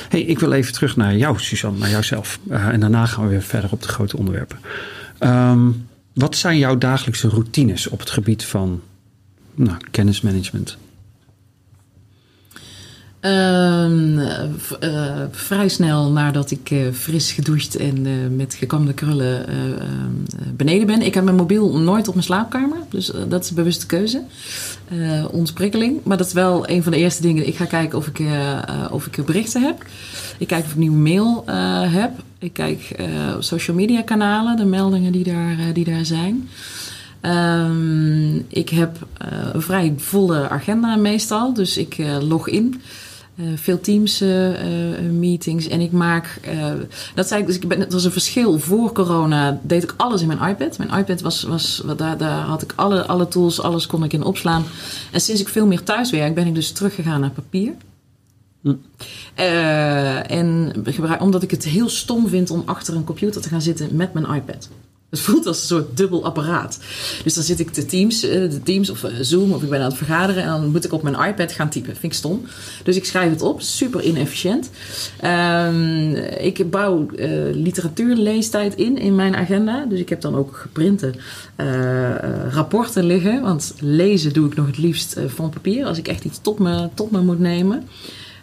Hey, 0.10 0.22
ik 0.22 0.40
wil 0.40 0.52
even 0.52 0.74
terug 0.74 0.96
naar 0.96 1.18
jou, 1.18 1.40
Suzanne, 1.40 1.80
naar 1.80 1.90
jouzelf. 1.90 2.40
Uh, 2.50 2.68
en 2.68 2.80
daarna 2.80 3.06
gaan 3.06 3.24
we 3.24 3.30
weer 3.30 3.42
verder 3.42 3.72
op 3.72 3.82
de 3.82 3.88
grote 3.88 4.18
onderwerpen. 4.18 4.58
Um, 5.20 5.88
wat 6.14 6.36
zijn 6.36 6.58
jouw 6.58 6.78
dagelijkse 6.78 7.28
routines 7.28 7.88
op 7.88 8.00
het 8.00 8.10
gebied 8.10 8.46
van 8.46 8.82
nou, 9.56 9.78
kennismanagement? 9.92 10.78
Uh, 13.22 13.86
uh, 14.84 15.22
vrij 15.32 15.68
snel 15.68 16.12
nadat 16.12 16.52
ik 16.52 16.70
uh, 16.72 16.92
fris 16.94 17.32
gedoucht 17.32 17.76
en 17.76 18.06
uh, 18.06 18.14
met 18.36 18.54
gekamde 18.54 18.94
krullen 18.94 19.46
beneden 20.56 20.88
ben. 20.88 21.02
Ik 21.02 21.14
heb 21.14 21.24
mijn 21.24 21.36
mobiel 21.36 21.80
nooit 21.80 22.08
op 22.08 22.14
mijn 22.14 22.26
slaapkamer, 22.26 22.78
dus 22.90 23.12
dat 23.28 23.44
is 23.44 23.50
een 23.50 23.56
bewuste 23.56 23.86
keuze. 23.86 24.22
ontprikkeling. 25.32 26.00
Maar 26.04 26.18
dat 26.18 26.28
is 26.28 26.34
wel 26.34 26.70
een 26.70 26.84
van 26.84 26.92
de 26.92 26.98
eerste 26.98 27.22
dingen. 27.22 27.48
Ik 27.48 27.56
ga 27.56 27.66
kijken 27.66 27.98
of 27.98 28.08
ik, 28.08 28.22
of 28.92 29.06
ik 29.06 29.26
berichten 29.26 29.62
heb. 29.62 29.86
Ik 30.38 30.48
kijk 30.48 30.66
of 30.66 30.72
ik 30.72 30.78
nieuwe 30.78 30.98
mail 30.98 31.44
heb. 31.90 32.12
Ik 32.40 32.54
kijk 32.54 32.96
social 33.40 33.76
media 33.76 34.02
kanalen, 34.02 34.58
de 34.58 34.66
meldingen 34.66 35.12
die 35.12 35.24
daar, 35.24 35.74
die 35.74 35.86
daar 35.86 36.06
zijn. 36.06 36.50
Um, 37.22 38.46
ik 38.48 38.70
heb 38.70 39.08
een 39.54 39.62
vrij 39.62 39.94
volle 39.98 40.50
agenda 40.50 40.96
meestal, 40.96 41.54
dus 41.54 41.78
ik 41.78 41.98
log 42.22 42.48
in. 42.48 42.82
Uh, 43.42 43.48
veel 43.56 43.80
teams 43.80 44.22
uh, 44.22 44.50
uh, 44.50 45.10
meetings. 45.12 45.68
En 45.68 45.80
ik 45.80 45.92
maak 45.92 46.40
dat 47.16 47.28
zei 47.28 47.42
ik 47.42 47.48
dus 47.48 47.56
ik 47.56 47.68
ben 47.68 47.80
het 47.80 47.94
was 47.94 48.04
een 48.04 48.12
verschil. 48.12 48.60
Voor 48.60 48.92
corona 48.92 49.60
deed 49.64 49.84
ik 49.84 49.94
alles 49.98 50.22
in 50.22 50.28
mijn 50.28 50.50
iPad. 50.50 50.78
Mijn 50.78 51.00
iPad 51.00 51.22
was 51.22 51.44
was 51.44 51.84
daar, 51.98 52.18
daar 52.18 52.40
had 52.40 52.62
ik 52.62 52.74
alle 52.76 53.06
alle 53.06 53.28
tools 53.28 53.62
alles 53.62 53.88
kon 53.88 54.04
ik 54.04 54.14
in 54.14 54.24
opslaan. 54.24 54.64
En 55.12 55.22
sinds 55.22 55.42
ik 55.42 55.48
veel 55.48 55.66
meer 55.66 55.84
thuis 55.84 56.12
werk 56.12 56.36
ben 56.36 56.48
ik 56.48 56.56
dus 56.56 56.72
teruggegaan 56.72 57.20
naar 57.20 57.30
papier. 57.30 57.74
Hm. 58.62 58.74
en 60.28 60.74
omdat 61.20 61.44
ik 61.44 61.52
het 61.52 61.64
heel 61.64 61.90
stom 61.90 62.28
vind 62.28 62.50
om 62.50 62.64
achter 62.66 62.96
een 62.96 63.04
computer 63.04 63.42
te 63.42 63.50
gaan 63.50 63.62
zitten 63.62 63.96
met 63.96 64.14
mijn 64.14 64.34
iPad 64.34 64.70
het 65.12 65.20
voelt 65.20 65.46
als 65.46 65.60
een 65.60 65.68
soort 65.68 65.98
dubbel 65.98 66.26
apparaat. 66.26 66.80
Dus 67.24 67.34
dan 67.34 67.44
zit 67.44 67.60
ik 67.60 67.74
de 67.74 67.86
Teams, 67.86 68.20
de 68.20 68.60
Teams 68.64 68.90
of 68.90 69.06
Zoom 69.22 69.52
of 69.52 69.64
ik 69.64 69.70
ben 69.70 69.80
aan 69.80 69.86
het 69.86 69.98
vergaderen 69.98 70.44
en 70.44 70.50
dan 70.50 70.72
moet 70.72 70.86
ik 70.86 70.94
op 70.94 71.04
mijn 71.04 71.30
iPad 71.30 71.52
gaan 71.52 71.70
typen. 71.70 71.96
Vind 71.96 72.12
ik 72.12 72.18
stom. 72.18 72.42
Dus 72.84 72.96
ik 72.96 73.06
schrijf 73.06 73.30
het 73.30 73.42
op, 73.42 73.62
super 73.62 74.04
inefficiënt. 74.04 74.70
Um, 75.24 76.16
ik 76.40 76.70
bouw 76.70 77.08
uh, 77.16 77.30
literatuurleestijd 77.54 78.76
in 78.76 78.98
in 78.98 79.16
mijn 79.16 79.36
agenda. 79.36 79.86
Dus 79.86 80.00
ik 80.00 80.10
heb 80.10 80.22
dan 80.22 80.36
ook 80.36 80.58
geprinte 80.58 81.14
rapporten 82.50 83.04
liggen. 83.04 83.42
Want 83.42 83.74
lezen 83.80 84.34
doe 84.34 84.48
ik 84.48 84.56
nog 84.56 84.68
het 84.68 84.78
liefst 84.78 85.18
van 85.28 85.50
papier 85.50 85.86
als 85.86 85.98
ik 85.98 86.08
echt 86.08 86.24
iets 86.24 86.40
tot 86.42 86.60
me, 86.60 86.90
tot 86.94 87.12
me 87.12 87.22
moet 87.22 87.40
nemen. 87.40 87.88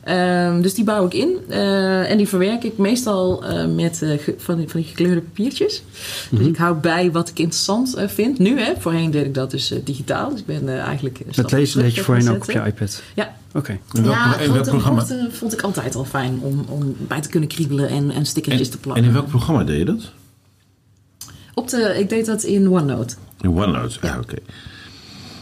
Um, 0.09 0.63
dus 0.63 0.75
die 0.75 0.85
bouw 0.85 1.07
ik 1.07 1.15
in 1.15 1.39
uh, 1.49 2.11
en 2.11 2.17
die 2.17 2.29
verwerk 2.29 2.65
ik 2.65 2.79
meestal 2.79 3.45
uh, 3.45 3.75
met 3.75 4.01
uh, 4.03 4.19
van, 4.39 4.57
die, 4.57 4.69
van 4.69 4.81
die 4.81 4.89
gekleurde 4.89 5.21
papiertjes. 5.21 5.83
Mm 5.83 5.89
-hmm. 6.29 6.39
Dus 6.39 6.47
ik 6.47 6.57
hou 6.57 6.77
bij 6.77 7.11
wat 7.11 7.29
ik 7.29 7.39
interessant 7.39 7.95
vind. 8.07 8.39
Nu, 8.39 8.61
hè, 8.61 8.73
voorheen 8.79 9.11
deed 9.11 9.25
ik 9.25 9.35
dat 9.35 9.51
dus 9.51 9.75
digitaal. 9.85 10.31
Dus 10.31 10.41
ik 10.41 10.47
ben 10.47 10.81
eigenlijk. 10.81 11.21
Het 11.31 11.53
lezen 11.53 11.83
deed 11.83 11.95
je 11.95 12.03
voorheen 12.03 12.29
ook 12.29 12.43
op 12.43 12.51
je 12.51 12.63
iPad? 12.67 13.03
Ja. 13.15 13.37
Oké. 13.53 13.79
Okay. 13.93 14.05
Ja, 14.05 14.39
en 14.39 14.53
welk 14.53 14.67
programma? 14.67 15.07
vond 15.31 15.53
ik 15.53 15.61
altijd 15.61 15.95
al 15.95 16.05
fijn 16.05 16.39
om, 16.43 16.65
om 16.69 16.97
bij 16.99 17.21
te 17.21 17.29
kunnen 17.29 17.49
kriebelen 17.49 17.89
en, 17.89 18.11
en 18.11 18.27
stickertjes 18.27 18.67
en, 18.67 18.73
te 18.73 18.79
plakken. 18.79 19.03
En 19.03 19.09
in 19.09 19.15
welk 19.15 19.29
programma 19.29 19.65
deed 19.65 19.79
je 19.79 19.85
dat? 19.85 20.13
Op 21.55 21.69
de, 21.69 21.97
ik 21.99 22.09
deed 22.09 22.27
dat 22.27 22.43
in 22.43 22.71
OneNote. 22.71 23.15
In 23.41 23.51
OneNote, 23.51 23.99
ja, 24.03 24.13
ah, 24.13 24.19
oké. 24.19 24.25
Okay. 24.33 24.43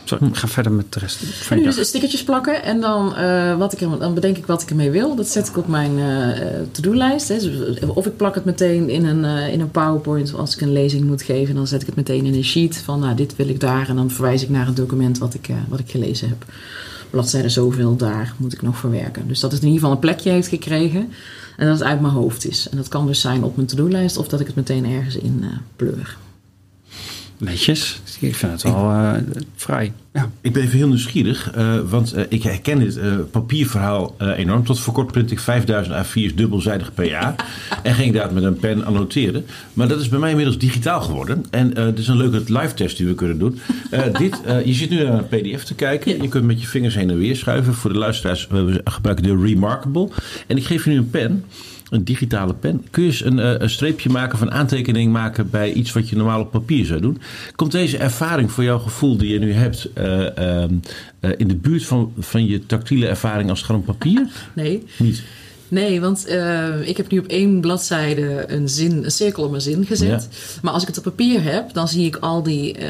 Sorry, 0.09 0.27
ik 0.27 0.37
ga 0.37 0.49
verder 0.49 0.73
met 0.73 0.93
de 0.93 0.99
rest. 0.99 1.17
Van 1.17 1.57
en 1.57 1.63
dus 1.63 1.89
stickertjes 1.89 2.25
plakken 2.25 2.63
en 2.63 2.81
dan, 2.81 3.15
uh, 3.19 3.57
wat 3.57 3.73
ik 3.73 3.79
dan 3.79 4.15
bedenk 4.15 4.37
ik 4.37 4.47
wat 4.47 4.63
ik 4.63 4.71
ermee 4.71 4.91
wil. 4.91 5.15
Dat 5.15 5.29
zet 5.29 5.49
ik 5.49 5.57
op 5.57 5.69
mijn 5.69 5.99
uh, 5.99 6.29
to-do-lijst. 6.71 7.29
Dus 7.29 7.49
of 7.87 8.07
ik 8.07 8.17
plak 8.17 8.35
het 8.35 8.45
meteen 8.45 8.89
in 8.89 9.05
een, 9.05 9.25
uh, 9.25 9.53
in 9.53 9.61
een 9.61 9.71
PowerPoint 9.71 10.35
als 10.35 10.55
ik 10.55 10.61
een 10.61 10.73
lezing 10.73 11.05
moet 11.05 11.23
geven. 11.23 11.55
Dan 11.55 11.67
zet 11.67 11.81
ik 11.81 11.87
het 11.87 11.97
meteen 11.97 12.25
in 12.25 12.35
een 12.35 12.45
sheet 12.45 12.77
van 12.77 13.01
nou, 13.01 13.15
dit 13.15 13.37
wil 13.37 13.49
ik 13.49 13.61
daar. 13.61 13.89
En 13.89 13.97
dan 13.97 14.11
verwijs 14.11 14.43
ik 14.43 14.49
naar 14.49 14.67
het 14.67 14.77
document 14.77 15.19
wat 15.19 15.35
ik, 15.35 15.49
wat 15.69 15.79
ik 15.79 15.91
gelezen 15.91 16.29
heb. 16.29 16.45
Bladzijde 17.11 17.49
zoveel, 17.49 17.97
daar 17.97 18.35
moet 18.37 18.53
ik 18.53 18.63
nog 18.63 18.79
verwerken. 18.79 19.29
Dus 19.29 19.41
dat 19.41 19.53
het 19.53 19.61
in 19.61 19.67
ieder 19.67 19.81
geval 19.81 19.95
een 19.95 20.03
plekje 20.03 20.31
heeft 20.31 20.49
gekregen. 20.49 21.13
En 21.57 21.67
dat 21.67 21.79
het 21.79 21.89
uit 21.89 22.01
mijn 22.01 22.13
hoofd 22.13 22.47
is. 22.47 22.69
En 22.71 22.77
dat 22.77 22.89
kan 22.89 23.07
dus 23.07 23.21
zijn 23.21 23.43
op 23.43 23.57
mijn 23.57 23.69
to-do-lijst 23.69 24.17
of 24.17 24.29
dat 24.29 24.41
ik 24.41 24.47
het 24.47 24.57
meteen 24.57 24.87
ergens 24.87 25.17
in 25.17 25.45
pleur. 25.77 26.17
Netjes. 27.39 28.01
Ik 28.21 28.35
vind 28.35 28.53
het 28.53 28.63
wel 28.63 28.91
uh, 28.91 29.13
vrij. 29.57 29.93
Ja. 30.13 30.31
Ik 30.41 30.53
ben 30.53 30.63
even 30.63 30.77
heel 30.77 30.89
nieuwsgierig, 30.89 31.57
uh, 31.57 31.79
want 31.89 32.17
uh, 32.17 32.23
ik 32.29 32.43
herken 32.43 32.79
dit 32.79 32.99
papierverhaal 33.31 34.15
enorm. 34.19 34.65
Tot 34.65 34.81
voor 34.81 34.95
kort 34.95 35.13
print 35.13 35.31
ik 35.31 35.41
5000 35.41 36.07
A4's 36.07 36.35
dubbelzijdig 36.35 36.95
per 36.95 37.09
jaar. 37.09 37.35
en 37.83 37.95
ging 37.95 38.15
daar 38.15 38.33
met 38.33 38.43
een 38.43 38.57
pen 38.57 38.85
annoteren. 38.85 39.47
Maar 39.73 39.89
dat 39.89 40.01
is 40.01 40.09
bij 40.09 40.19
mij 40.19 40.31
inmiddels 40.31 40.59
digitaal 40.59 41.01
geworden. 41.01 41.45
En 41.51 41.79
het 41.79 41.99
is 41.99 42.09
een 42.09 42.17
leuke 42.17 42.43
live 42.47 42.75
test 42.75 42.97
die 42.97 43.07
we 43.07 43.15
kunnen 43.15 43.39
doen. 43.39 43.59
dit, 44.19 44.41
je 44.65 44.75
zit 44.75 44.91
nu 44.91 45.05
naar 45.05 45.19
een 45.19 45.29
pdf 45.29 45.65
te 45.65 45.75
kijken. 45.75 46.17
Ja. 46.17 46.23
Je 46.23 46.29
kunt 46.29 46.45
met 46.45 46.61
je 46.61 46.67
vingers 46.67 46.95
heen 46.95 47.11
en 47.11 47.19
weer 47.19 47.37
schuiven. 47.37 47.75
Voor 47.75 47.93
de 47.93 47.99
luisteraars, 47.99 48.47
we 48.51 48.81
gebruiken 48.85 49.25
de 49.25 49.47
Remarkable. 49.47 50.09
En 50.47 50.57
ik 50.57 50.65
geef 50.65 50.85
je 50.85 50.91
nu 50.91 50.97
een 50.97 51.11
pen. 51.11 51.45
Een 51.91 52.05
digitale 52.05 52.55
pen. 52.55 52.85
Kun 52.91 53.03
je 53.03 53.09
eens 53.09 53.25
een, 53.25 53.39
eh, 53.39 53.55
een 53.59 53.71
streepje 53.71 54.11
maken 54.11 54.39
van 54.39 54.51
aantekening 54.51 55.13
maken 55.13 55.51
bij 55.51 55.73
iets 55.73 55.93
wat 55.93 56.09
je 56.09 56.17
normaal 56.17 56.41
op 56.41 56.51
papier 56.51 56.85
zou 56.87 57.01
doen? 57.01 57.21
Komt 57.57 57.73
deze 57.73 57.99
ervaring 57.99 58.53
voor 58.53 58.65
jouw 58.65 58.79
gevoel 58.79 59.17
die 59.17 59.33
je 59.33 59.39
nu 59.39 59.53
hebt 59.53 59.93
eh, 59.93 60.37
ehm, 60.39 60.75
eh, 61.21 61.31
in 61.37 61.49
de 61.49 61.57
buurt 61.57 61.85
van, 61.85 62.13
van 62.19 62.47
je 62.47 62.67
tactiele 62.67 63.07
ervaring 63.07 63.51
als 63.51 63.59
het 63.59 63.69
gaat 63.69 63.77
om 63.77 63.85
papier? 63.85 64.27
Nee. 64.53 64.83
Niet. 64.99 65.23
Nee, 65.69 66.01
want 66.01 66.29
uh, 66.29 66.89
ik 66.89 66.97
heb 66.97 67.11
nu 67.11 67.19
op 67.19 67.27
één 67.27 67.61
bladzijde 67.61 68.45
een, 68.47 68.69
zin, 68.69 69.05
een 69.05 69.11
cirkel 69.11 69.45
om 69.45 69.55
een 69.55 69.61
zin 69.61 69.87
gezet. 69.87 70.29
Ja. 70.31 70.59
Maar 70.63 70.73
als 70.73 70.83
ik 70.83 70.89
het 70.89 70.99
op 70.99 71.03
papier 71.03 71.43
heb, 71.43 71.73
dan 71.73 71.89
zie 71.89 72.07
ik 72.07 72.17
al 72.17 72.43
die, 72.43 72.79
uh, 72.79 72.85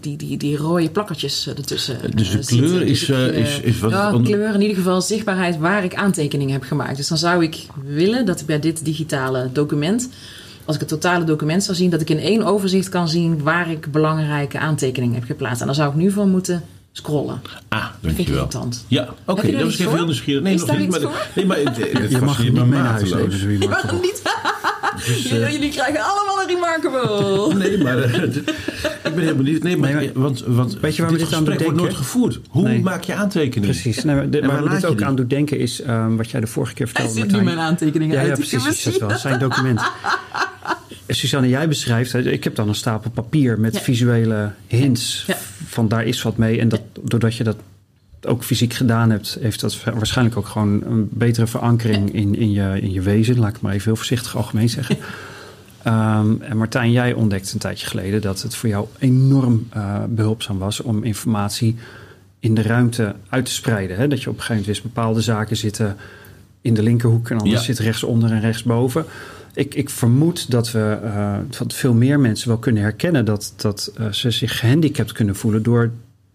die, 0.00 0.16
die, 0.16 0.36
die 0.36 0.56
rode 0.56 0.90
plakkertjes 0.90 1.48
ertussen. 1.48 1.98
Dus 2.14 2.30
de 2.30 2.38
kleur 2.38 2.68
zitten. 2.68 2.86
is, 2.86 3.06
Dus 3.06 3.28
ik, 3.28 3.34
is, 3.34 3.60
is 3.60 3.78
wat. 3.78 3.90
Ja, 3.90 4.20
kleur 4.24 4.54
in 4.54 4.60
ieder 4.60 4.76
geval 4.76 5.00
zichtbaarheid 5.00 5.58
waar 5.58 5.84
ik 5.84 5.94
aantekeningen 5.94 6.52
heb 6.52 6.62
gemaakt. 6.62 6.96
Dus 6.96 7.08
dan 7.08 7.18
zou 7.18 7.42
ik 7.42 7.66
willen 7.84 8.26
dat 8.26 8.40
ik 8.40 8.46
bij 8.46 8.60
dit 8.60 8.84
digitale 8.84 9.48
document, 9.52 10.08
als 10.64 10.74
ik 10.74 10.80
het 10.80 10.90
totale 10.90 11.24
document 11.24 11.64
zou 11.64 11.76
zien, 11.76 11.90
dat 11.90 12.00
ik 12.00 12.10
in 12.10 12.20
één 12.20 12.42
overzicht 12.42 12.88
kan 12.88 13.08
zien 13.08 13.42
waar 13.42 13.70
ik 13.70 13.92
belangrijke 13.92 14.58
aantekeningen 14.58 15.14
heb 15.14 15.24
geplaatst. 15.24 15.60
En 15.60 15.66
daar 15.66 15.76
zou 15.76 15.90
ik 15.90 15.96
nu 15.96 16.10
van 16.10 16.30
moeten 16.30 16.62
scrollen. 16.98 17.40
Ah, 17.68 17.84
Vind 18.02 18.18
ik 18.18 18.34
dankjewel. 18.34 18.68
Ja, 18.88 19.08
oké, 19.24 19.46
je 19.46 19.52
er 19.52 19.58
dat 19.58 19.62
was 19.66 19.78
even 19.78 19.94
heel 19.94 20.04
nieuwsgierig. 20.04 20.42
Nee, 20.42 20.54
Is 20.54 20.60
nog 20.60 20.68
daar 20.68 20.78
niet. 20.78 20.86
iets 20.94 20.98
Maar, 20.98 21.12
voor? 21.12 21.26
nee, 21.34 21.46
maar 21.46 21.56
het, 21.56 21.76
het 21.76 22.10
Je 22.10 22.18
mag 22.20 22.38
niet 22.42 22.52
me 22.52 22.64
mee 22.64 22.80
naar 22.80 22.90
huis 22.90 23.10
nemen, 23.14 23.38
zo 23.38 23.48
iemand. 23.48 23.70
Waarom 23.82 24.00
niet? 24.00 24.22
Dus, 25.06 25.22
jullie, 25.28 25.44
eh, 25.44 25.52
jullie 25.52 25.70
krijgen 25.70 26.00
allemaal 26.00 26.40
een 26.42 26.48
remarkable. 26.48 27.54
Nee, 27.68 27.78
maar 27.82 27.98
eh, 27.98 28.22
ik 28.24 29.14
ben 29.14 29.18
heel 29.18 29.34
benieuwd. 29.34 29.62
Nee, 29.62 29.76
maar, 29.76 29.94
Nee, 29.94 30.10
maar- 30.14 30.22
want, 30.22 30.42
want 30.46 30.80
Weet 30.80 30.96
je 30.96 31.02
waar 31.02 31.10
we 31.10 31.16
dit 31.18 31.26
dit 31.26 31.34
aan 31.38 31.44
doen 31.44 31.54
gesprek 31.54 31.70
wordt 31.70 31.76
nooit 31.76 31.90
denken? 31.90 31.96
gevoerd. 31.96 32.38
Hoe 32.50 32.62
Nee. 32.62 32.82
maak 32.82 33.02
je 33.04 33.14
aantekeningen? 33.14 33.74
Precies. 33.80 34.04
Nee, 34.04 34.14
maar 34.14 34.30
dit, 34.30 34.40
En 34.42 34.46
waar 34.48 34.56
waar 34.56 34.64
we 34.66 34.70
dit 34.70 34.80
je 34.80 34.86
ook 34.86 34.96
die? 34.98 35.06
aan 35.06 35.14
doet 35.16 35.30
denken 35.30 35.58
is 35.58 35.82
um, 35.86 36.16
wat 36.16 36.30
jij 36.30 36.40
de 36.40 36.46
vorige 36.46 36.74
keer 36.74 36.86
Hij 36.92 36.94
vertelde. 36.94 37.20
zit 37.30 37.38
nu 37.38 37.44
mijn 37.44 37.58
aantekeningen 37.58 38.14
Ja, 38.14 38.20
uit 38.20 38.28
ja 38.28 38.34
te 38.34 38.40
precies. 38.40 38.68
Is 38.68 38.82
dat 38.84 38.92
zien. 38.94 39.08
wel. 39.08 39.18
Zijn 39.18 39.38
document. 39.38 39.80
En 41.08 41.14
Suzanne, 41.14 41.48
jij 41.48 41.68
beschrijft, 41.68 42.14
ik 42.14 42.44
heb 42.44 42.54
dan 42.54 42.68
een 42.68 42.74
stapel 42.74 43.10
papier 43.10 43.60
met 43.60 43.74
Ja. 43.74 43.80
visuele 43.80 44.50
hints. 44.66 45.24
Ja. 45.26 45.36
Van 45.66 45.88
daar 45.88 46.04
is 46.04 46.22
wat 46.22 46.36
mee. 46.36 46.60
En 46.60 46.68
dat, 46.68 46.80
doordat 47.02 47.34
je 47.36 47.44
dat 47.44 47.56
ook 48.22 48.44
fysiek 48.44 48.72
gedaan 48.72 49.10
hebt, 49.10 49.38
heeft 49.40 49.60
dat 49.60 49.84
waarschijnlijk 49.84 50.36
ook 50.36 50.46
gewoon 50.46 50.82
een 50.84 51.08
betere 51.10 51.46
verankering 51.46 52.14
in, 52.14 52.34
in, 52.36 52.52
je, 52.52 52.78
in 52.80 52.92
je 52.92 53.00
wezen. 53.00 53.38
Laat 53.38 53.56
ik 53.56 53.60
maar 53.60 53.72
even 53.72 53.84
heel 53.84 53.96
voorzichtig 53.96 54.36
algemeen 54.36 54.68
zeggen. 54.68 54.96
Ehm, 55.82 56.40
en 56.40 56.56
Martijn, 56.56 56.92
jij 56.92 57.12
ontdekte 57.12 57.52
een 57.54 57.58
tijdje 57.60 57.86
geleden 57.86 58.20
dat 58.20 58.42
het 58.42 58.54
voor 58.54 58.68
jou 58.68 58.86
enorm 58.98 59.66
eh, 59.70 60.02
behulpzaam 60.08 60.58
was 60.58 60.80
om 60.80 61.04
informatie 61.04 61.76
in 62.40 62.54
de 62.54 62.62
ruimte 62.62 63.14
uit 63.28 63.44
te 63.44 63.52
spreiden. 63.52 63.96
Hè? 63.96 64.08
Dat 64.08 64.22
je 64.22 64.28
op 64.30 64.34
een 64.36 64.40
gegeven 64.42 64.62
moment 64.62 64.66
wist, 64.66 64.94
bepaalde 64.94 65.20
zaken 65.20 65.56
zitten 65.56 65.96
in 66.60 66.74
de 66.74 66.82
linkerhoek 66.82 67.30
en 67.30 67.38
anders 67.38 67.60
Ja. 67.60 67.66
zit 67.74 67.78
rechtsonder 67.78 68.30
en 68.30 68.40
rechtsboven. 68.40 69.04
Ik, 69.58 69.74
ik 69.74 69.90
vermoed 69.90 70.50
dat 70.50 70.70
we 70.70 70.98
eh, 71.02 71.36
dat 71.58 71.74
veel 71.74 71.94
meer 71.94 72.20
mensen 72.20 72.48
wel 72.48 72.58
kunnen 72.58 72.82
herkennen 72.82 73.24
dat, 73.24 73.52
dat 73.56 73.92
eh, 73.96 74.12
ze 74.12 74.30
zich 74.30 74.58
gehandicapt 74.58 75.12
kunnen 75.12 75.36
voelen 75.36 75.62
door 75.62 75.90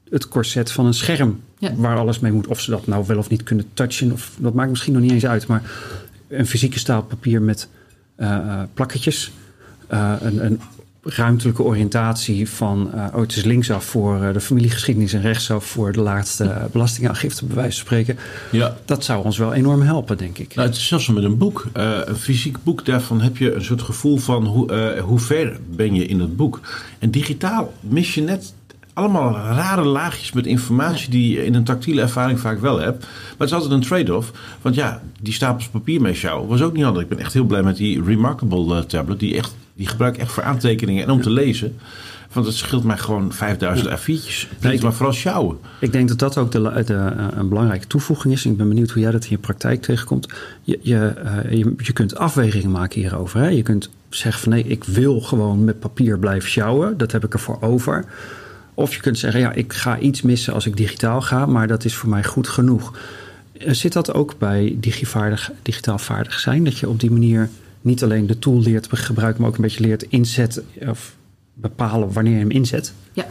het 0.09 0.27
corset 0.27 0.71
van 0.71 0.85
een 0.85 0.93
scherm 0.93 1.41
Ja. 1.57 1.75
waar 1.75 1.97
alles 1.97 2.19
mee 2.19 2.31
moet. 2.31 2.47
Of 2.47 2.59
ze 2.59 2.71
dat 2.71 2.87
nou 2.87 3.03
wel 3.07 3.17
of 3.17 3.29
niet 3.29 3.43
kunnen 3.43 3.65
touchen, 3.73 4.11
of 4.11 4.31
dat 4.37 4.53
maakt 4.53 4.69
misschien 4.69 4.93
nog 4.93 5.01
niet 5.01 5.11
eens 5.11 5.25
uit. 5.25 5.47
Maar 5.47 5.71
een 6.27 6.47
fysieke 6.47 6.79
stapel 6.79 7.07
papier 7.07 7.41
met 7.41 7.67
eh, 8.15 8.61
plakketjes, 8.73 9.31
eh, 9.87 10.13
een, 10.21 10.45
een 10.45 10.59
ruimtelijke 11.03 11.63
oriëntatie 11.63 12.49
van, 12.49 12.93
eh, 12.93 13.05
oh, 13.13 13.21
het 13.21 13.35
is 13.35 13.43
linksaf 13.43 13.85
voor 13.85 14.23
eh, 14.23 14.33
de 14.33 14.39
familiegeschiedenis 14.39 15.13
en 15.13 15.21
rechtsaf 15.21 15.65
voor 15.65 15.91
de 15.91 16.01
laatste 16.01 16.67
belastingaangifte, 16.71 17.45
bij 17.45 17.55
wijze 17.55 17.77
van 17.77 17.85
spreken. 17.85 18.17
Ja. 18.51 18.77
Dat 18.85 19.03
zou 19.03 19.23
ons 19.23 19.37
wel 19.37 19.53
enorm 19.53 19.81
helpen, 19.81 20.17
denk 20.17 20.37
ik. 20.37 20.55
Nou, 20.55 20.67
het 20.67 20.77
is 20.77 20.87
zelfs 20.87 21.07
met 21.07 21.23
een 21.23 21.37
boek, 21.37 21.65
eh, 21.73 21.99
een 22.05 22.15
fysiek 22.15 22.57
boek, 22.63 22.85
daarvan 22.85 23.21
heb 23.21 23.37
je 23.37 23.53
een 23.53 23.63
soort 23.63 23.81
gevoel 23.81 24.17
van 24.17 24.45
hoe, 24.45 24.71
eh, 24.71 25.03
hoe 25.03 25.19
ver 25.19 25.59
ben 25.69 25.95
je 25.95 26.05
in 26.05 26.19
het 26.19 26.35
boek. 26.35 26.59
En 26.99 27.11
digitaal 27.11 27.73
mis 27.79 28.13
je 28.13 28.21
net 28.21 28.53
allemaal 28.93 29.33
rare 29.33 29.83
laagjes 29.83 30.31
met 30.31 30.45
informatie 30.45 31.09
die 31.09 31.33
je 31.33 31.45
in 31.45 31.53
een 31.53 31.63
tactiele 31.63 32.01
ervaring 32.01 32.39
vaak 32.39 32.59
wel 32.59 32.79
hebt. 32.79 32.99
Maar 33.01 33.09
het 33.37 33.47
is 33.47 33.53
altijd 33.53 33.71
een 33.71 33.81
trade-off. 33.81 34.31
Want 34.61 34.75
ja, 34.75 35.01
die 35.21 35.33
stapels 35.33 35.67
papier 35.67 36.01
mee 36.01 36.13
sjouwen 36.13 36.49
was 36.49 36.61
ook 36.61 36.73
niet 36.73 36.83
handig. 36.83 37.03
Ik 37.03 37.09
ben 37.09 37.19
echt 37.19 37.33
heel 37.33 37.43
blij 37.43 37.63
met 37.63 37.77
die 37.77 38.03
Remarkable 38.03 38.75
eh, 38.75 38.83
tablet. 38.83 39.19
Die, 39.19 39.37
echt, 39.37 39.55
die 39.75 39.87
gebruik 39.87 40.15
ik 40.15 40.21
echt 40.21 40.31
voor 40.31 40.43
aantekeningen 40.43 41.03
en 41.03 41.09
om 41.09 41.21
te 41.21 41.29
lezen. 41.29 41.77
Want 42.33 42.45
het 42.45 42.55
scheelt 42.55 42.83
mij 42.83 42.97
gewoon 42.97 43.33
5000 43.33 43.89
A4'tjes. 43.89 44.59
Nee, 44.61 44.81
maar 44.81 44.93
vooral 44.93 45.13
sjouwen. 45.13 45.57
Ik 45.79 45.91
denk 45.91 46.07
dat 46.07 46.19
dat 46.19 46.37
ook 46.37 46.51
de, 46.51 46.83
de, 46.85 46.93
eh, 46.93 47.27
een 47.31 47.49
belangrijke 47.49 47.87
toevoeging 47.87 48.33
is. 48.33 48.45
Ik 48.45 48.57
ben 48.57 48.67
benieuwd 48.67 48.91
hoe 48.91 49.01
jij 49.01 49.11
dat 49.11 49.23
in 49.23 49.29
je 49.29 49.37
praktijk 49.37 49.81
tegenkomt. 49.81 50.27
Je, 50.61 50.79
je, 50.81 51.07
eh, 51.07 51.51
je, 51.51 51.73
je 51.77 51.93
kunt 51.93 52.15
afwegingen 52.15 52.71
maken 52.71 53.01
hierover. 53.01 53.39
Hè? 53.39 53.47
Je 53.47 53.61
kunt 53.61 53.89
zeggen 54.09 54.41
van 54.41 54.51
nee, 54.51 54.63
ik 54.63 54.83
wil 54.83 55.21
gewoon 55.21 55.63
met 55.63 55.79
papier 55.79 56.19
blijven 56.19 56.49
sjouwen. 56.49 56.97
Dat 56.97 57.11
heb 57.11 57.23
ik 57.23 57.33
ervoor 57.33 57.61
over. 57.61 58.05
Of 58.73 58.95
je 58.95 59.01
kunt 59.01 59.19
zeggen, 59.19 59.39
ja, 59.39 59.51
ik 59.51 59.73
ga 59.73 59.99
iets 59.99 60.21
missen 60.21 60.53
als 60.53 60.65
ik 60.65 60.77
digitaal 60.77 61.21
ga, 61.21 61.45
maar 61.45 61.67
dat 61.67 61.85
is 61.85 61.95
voor 61.95 62.09
mij 62.09 62.23
goed 62.23 62.47
genoeg. 62.47 62.97
Eh, 63.57 63.73
Zit 63.73 63.93
dat 63.93 64.13
ook 64.13 64.35
bij 64.37 64.75
digivaardig, 64.79 65.51
digitaal 65.61 65.97
vaardig 65.97 66.39
zijn? 66.39 66.63
Dat 66.63 66.77
je 66.77 66.89
op 66.89 66.99
die 66.99 67.11
manier 67.11 67.49
niet 67.81 68.03
alleen 68.03 68.27
de 68.27 68.39
tool 68.39 68.61
leert 68.61 68.87
gebruiken, 68.91 69.41
maar 69.41 69.49
ook 69.49 69.55
een 69.55 69.63
beetje 69.63 69.83
leert 69.83 70.03
inzetten 70.03 70.65
of 70.87 71.15
bepalen 71.53 72.13
wanneer 72.13 72.33
je 72.33 72.39
hem 72.39 72.51
inzet? 72.51 72.93
Ja. 73.13 73.25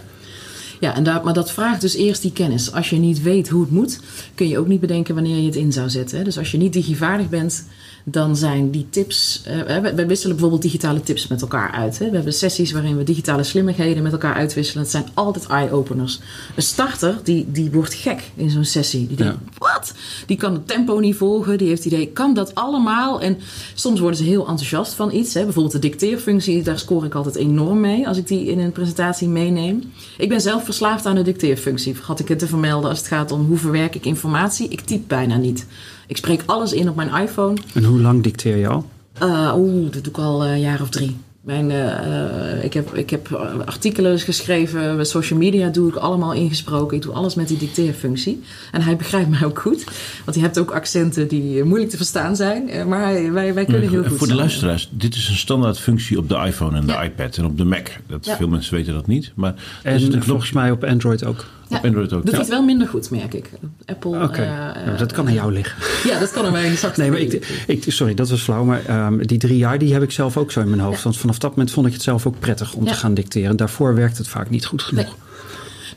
Ja, 0.81 0.95
en 0.95 1.05
daar, 1.05 1.25
maar 1.25 1.35
dat 1.35 1.53
vraagt 1.53 1.81
dus 1.81 1.95
eerst 1.95 2.23
die 2.23 2.33
kennis. 2.33 2.73
Als 2.73 2.91
je 2.91 2.97
niet 2.97 3.23
weet 3.23 3.49
hoe 3.49 3.61
het 3.61 3.71
moet, 3.71 4.01
kun 4.35 4.49
je 4.49 4.59
ook 4.59 4.67
niet 4.67 4.81
bedenken 4.81 5.15
wanneer 5.15 5.37
je 5.37 5.47
het 5.47 5.57
in 5.57 5.73
zou 5.73 5.91
zetten. 5.91 6.25
Dus 6.25 6.39
als 6.39 6.51
je 6.51 6.59
niet 6.59 6.73
digivaardig 6.73 7.29
bent, 7.29 7.65
dan 8.05 8.37
zijn 8.37 8.71
die 8.71 8.87
tips. 8.91 9.43
eh, 9.45 9.79
we, 9.79 10.07
wisselen 10.07 10.33
bijvoorbeeld 10.33 10.63
digitale 10.63 11.01
tips 11.01 11.27
met 11.27 11.41
elkaar 11.43 11.71
uit. 11.71 11.99
Hè. 11.99 12.09
We 12.09 12.15
hebben 12.15 12.33
sessies 12.33 12.73
waarin 12.73 12.97
we 12.97 13.05
digitale 13.05 13.43
slimmigheden 13.43 14.03
met 14.03 14.13
elkaar 14.13 14.35
uitwisselen. 14.35 14.83
Het 14.83 14.93
zijn 14.93 15.09
altijd 15.15 15.47
eye-openers. 15.47 16.21
Een 16.57 16.63
starter 16.63 17.19
die, 17.23 17.47
die 17.51 17.71
wordt 17.71 17.95
gek 17.95 18.31
in 18.35 18.51
zo'n 18.51 18.65
sessie. 18.65 19.07
Die 19.07 19.17
denkt: 19.17 19.39
wat? 19.59 19.95
Die 20.27 20.37
kan 20.37 20.53
het 20.53 20.69
tempo 20.69 20.99
niet 20.99 21.17
volgen. 21.17 21.59
Die 21.59 21.69
heeft 21.69 21.85
het 21.85 21.93
idee: 21.93 22.09
kan 22.09 22.35
dat 22.35 22.55
allemaal? 22.55 23.21
En 23.21 23.39
soms 23.75 24.01
worden 24.01 24.19
ze 24.19 24.25
heel 24.25 24.49
enthousiast 24.49 24.95
van 24.95 25.13
iets. 25.13 25.35
Hè. 25.35 25.45
Bijvoorbeeld 25.45 25.75
de 25.75 25.89
dicteerfunctie, 25.89 26.63
daar 26.63 26.79
scoor 26.79 27.05
ik 27.05 27.15
altijd 27.15 27.35
enorm 27.35 27.81
mee 27.81 28.09
als 28.09 28.17
ik 28.17 28.27
die 28.27 28.47
in 28.47 28.59
een 28.59 28.73
presentatie 28.73 29.29
meeneem. 29.29 29.93
Ik 30.19 30.29
ben 30.29 30.41
zelf 30.41 30.65
verslaafd 30.65 31.07
aan 31.07 31.15
de 31.15 31.23
dicteerfunctie. 31.23 31.97
Had 32.03 32.21
ik 32.21 32.29
het 32.29 32.39
te 32.39 32.47
vermelden 32.47 32.91
als 32.91 32.99
het 32.99 33.09
gaat 33.09 33.33
om 33.33 33.47
hoe 33.47 33.59
verwerk 33.59 33.95
ik 33.95 34.07
informatie? 34.07 34.69
Ik 34.69 34.81
typ 34.81 35.09
bijna 35.09 35.37
niet. 35.37 35.67
Ik 36.13 36.19
spreek 36.19 36.43
alles 36.47 36.73
in 36.73 36.89
op 36.89 36.97
mijn 36.97 37.15
iPhone. 37.23 37.57
En 37.75 37.85
hoe 37.85 38.01
lang 38.01 38.23
dicteer 38.23 38.57
je 38.57 38.69
al? 38.69 38.89
Uh, 39.23 39.55
Oeh, 39.57 39.93
dat 39.93 40.05
doe 40.05 40.13
ik 40.13 40.19
al 40.19 40.45
een 40.47 40.61
jaar 40.61 40.81
of 40.81 40.89
drie. 40.89 41.17
Mijn, 41.41 41.71
uh, 41.71 42.65
ik, 42.65 42.75
heb, 42.75 42.95
ik 42.95 43.11
heb 43.11 43.33
artikelen 43.67 44.19
geschreven, 44.19 44.97
met 44.97 45.09
social 45.09 45.39
media 45.39 45.69
doe 45.69 45.89
ik 45.89 45.95
allemaal 45.95 46.33
ingesproken. 46.33 46.97
Ik 46.97 47.03
doe 47.03 47.13
alles 47.13 47.35
met 47.35 47.49
die 47.49 47.59
dicteerfunctie. 47.59 48.43
En 48.73 48.83
hij 48.83 48.97
begrijpt 48.97 49.31
mij 49.31 49.45
ook 49.45 49.59
goed. 49.59 49.85
Want 50.25 50.37
hij 50.37 50.45
hebt 50.45 50.59
ook 50.59 50.71
accenten 50.71 51.29
die 51.29 51.65
moeilijk 51.65 51.91
te 51.91 51.97
verstaan 51.97 52.37
zijn. 52.37 52.89
Maar 52.89 53.03
hij, 53.03 53.33
wij, 53.33 53.55
wij 53.55 53.65
kunnen 53.65 53.89
heel 53.89 54.05
goed 54.05 54.19
Voor 54.19 54.27
de 54.27 54.35
luisteraars, 54.35 54.89
dit 54.93 55.15
is 55.15 55.29
een 55.29 55.37
standaard 55.37 55.79
functie 55.79 56.19
op 56.19 56.29
de 56.29 56.37
iPhone 56.47 56.77
en 56.77 56.87
de 56.87 56.93
Ja. 56.93 57.03
iPad 57.03 57.37
en 57.37 57.45
op 57.45 57.59
de 57.59 57.65
Mac. 57.65 57.89
Dat 58.07 58.27
Ja. 58.27 58.37
Veel 58.37 58.49
mensen 58.49 58.75
weten 58.75 58.95
dat 58.95 59.07
niet. 59.07 59.33
Maar 59.35 59.55
er 59.83 59.93
En 59.93 60.01
zit 60.01 60.09
een 60.09 60.15
knop 60.15 60.29
volgens 60.29 60.53
mij 60.53 60.71
op 60.71 60.85
Android 60.85 61.25
ook. 61.25 61.45
Ja, 61.73 61.79
op 61.79 61.85
Android 61.85 62.13
ook. 62.13 62.21
doet 62.21 62.25
Ja. 62.31 62.31
hij 62.31 62.41
het 62.41 62.49
wel 62.49 62.63
minder 62.65 62.89
goed, 62.89 63.11
merk 63.11 63.35
ik. 63.35 63.51
Apple. 63.85 64.19
Eh, 64.19 64.37
Ja, 64.45 64.75
maar 64.87 64.97
dat 64.99 65.13
kan 65.13 65.27
aan 65.27 65.33
jou 65.33 65.53
liggen. 65.53 66.11
Ja, 66.11 66.19
dat 66.19 66.31
kan 66.31 66.45
aan 66.47 66.53
mij 66.53 66.65
exact. 66.71 66.97
Nee, 66.97 67.11
maar 67.11 67.19
ik, 67.21 67.65
ik, 67.67 67.85
sorry, 67.87 68.15
dat 68.15 68.31
was 68.31 68.43
flauw. 68.43 68.65
Maar 68.65 68.85
ehm, 68.87 69.19
die 69.19 69.39
drie 69.39 69.57
jaar 69.57 69.79
die 69.79 69.93
heb 69.93 70.03
ik 70.03 70.11
zelf 70.11 70.37
ook 70.37 70.53
zo 70.53 70.61
in 70.61 70.69
mijn 70.69 70.81
hoofd. 70.81 70.97
Ja. 70.97 71.03
Want 71.05 71.17
vanaf 71.17 71.39
dat 71.39 71.51
moment 71.51 71.71
vond 71.71 71.87
ik 71.87 71.93
het 71.93 72.03
zelf 72.03 72.27
ook 72.27 72.39
prettig 72.39 72.75
om 72.75 72.85
Ja. 72.85 72.91
te 72.93 72.97
gaan 72.99 73.15
dicteren. 73.15 73.57
Daarvoor 73.57 73.95
werkt 73.95 74.19
het 74.19 74.29
vaak 74.29 74.51
niet 74.51 74.67
goed 74.67 74.83
genoeg. 74.83 75.05
Nee. 75.05 75.13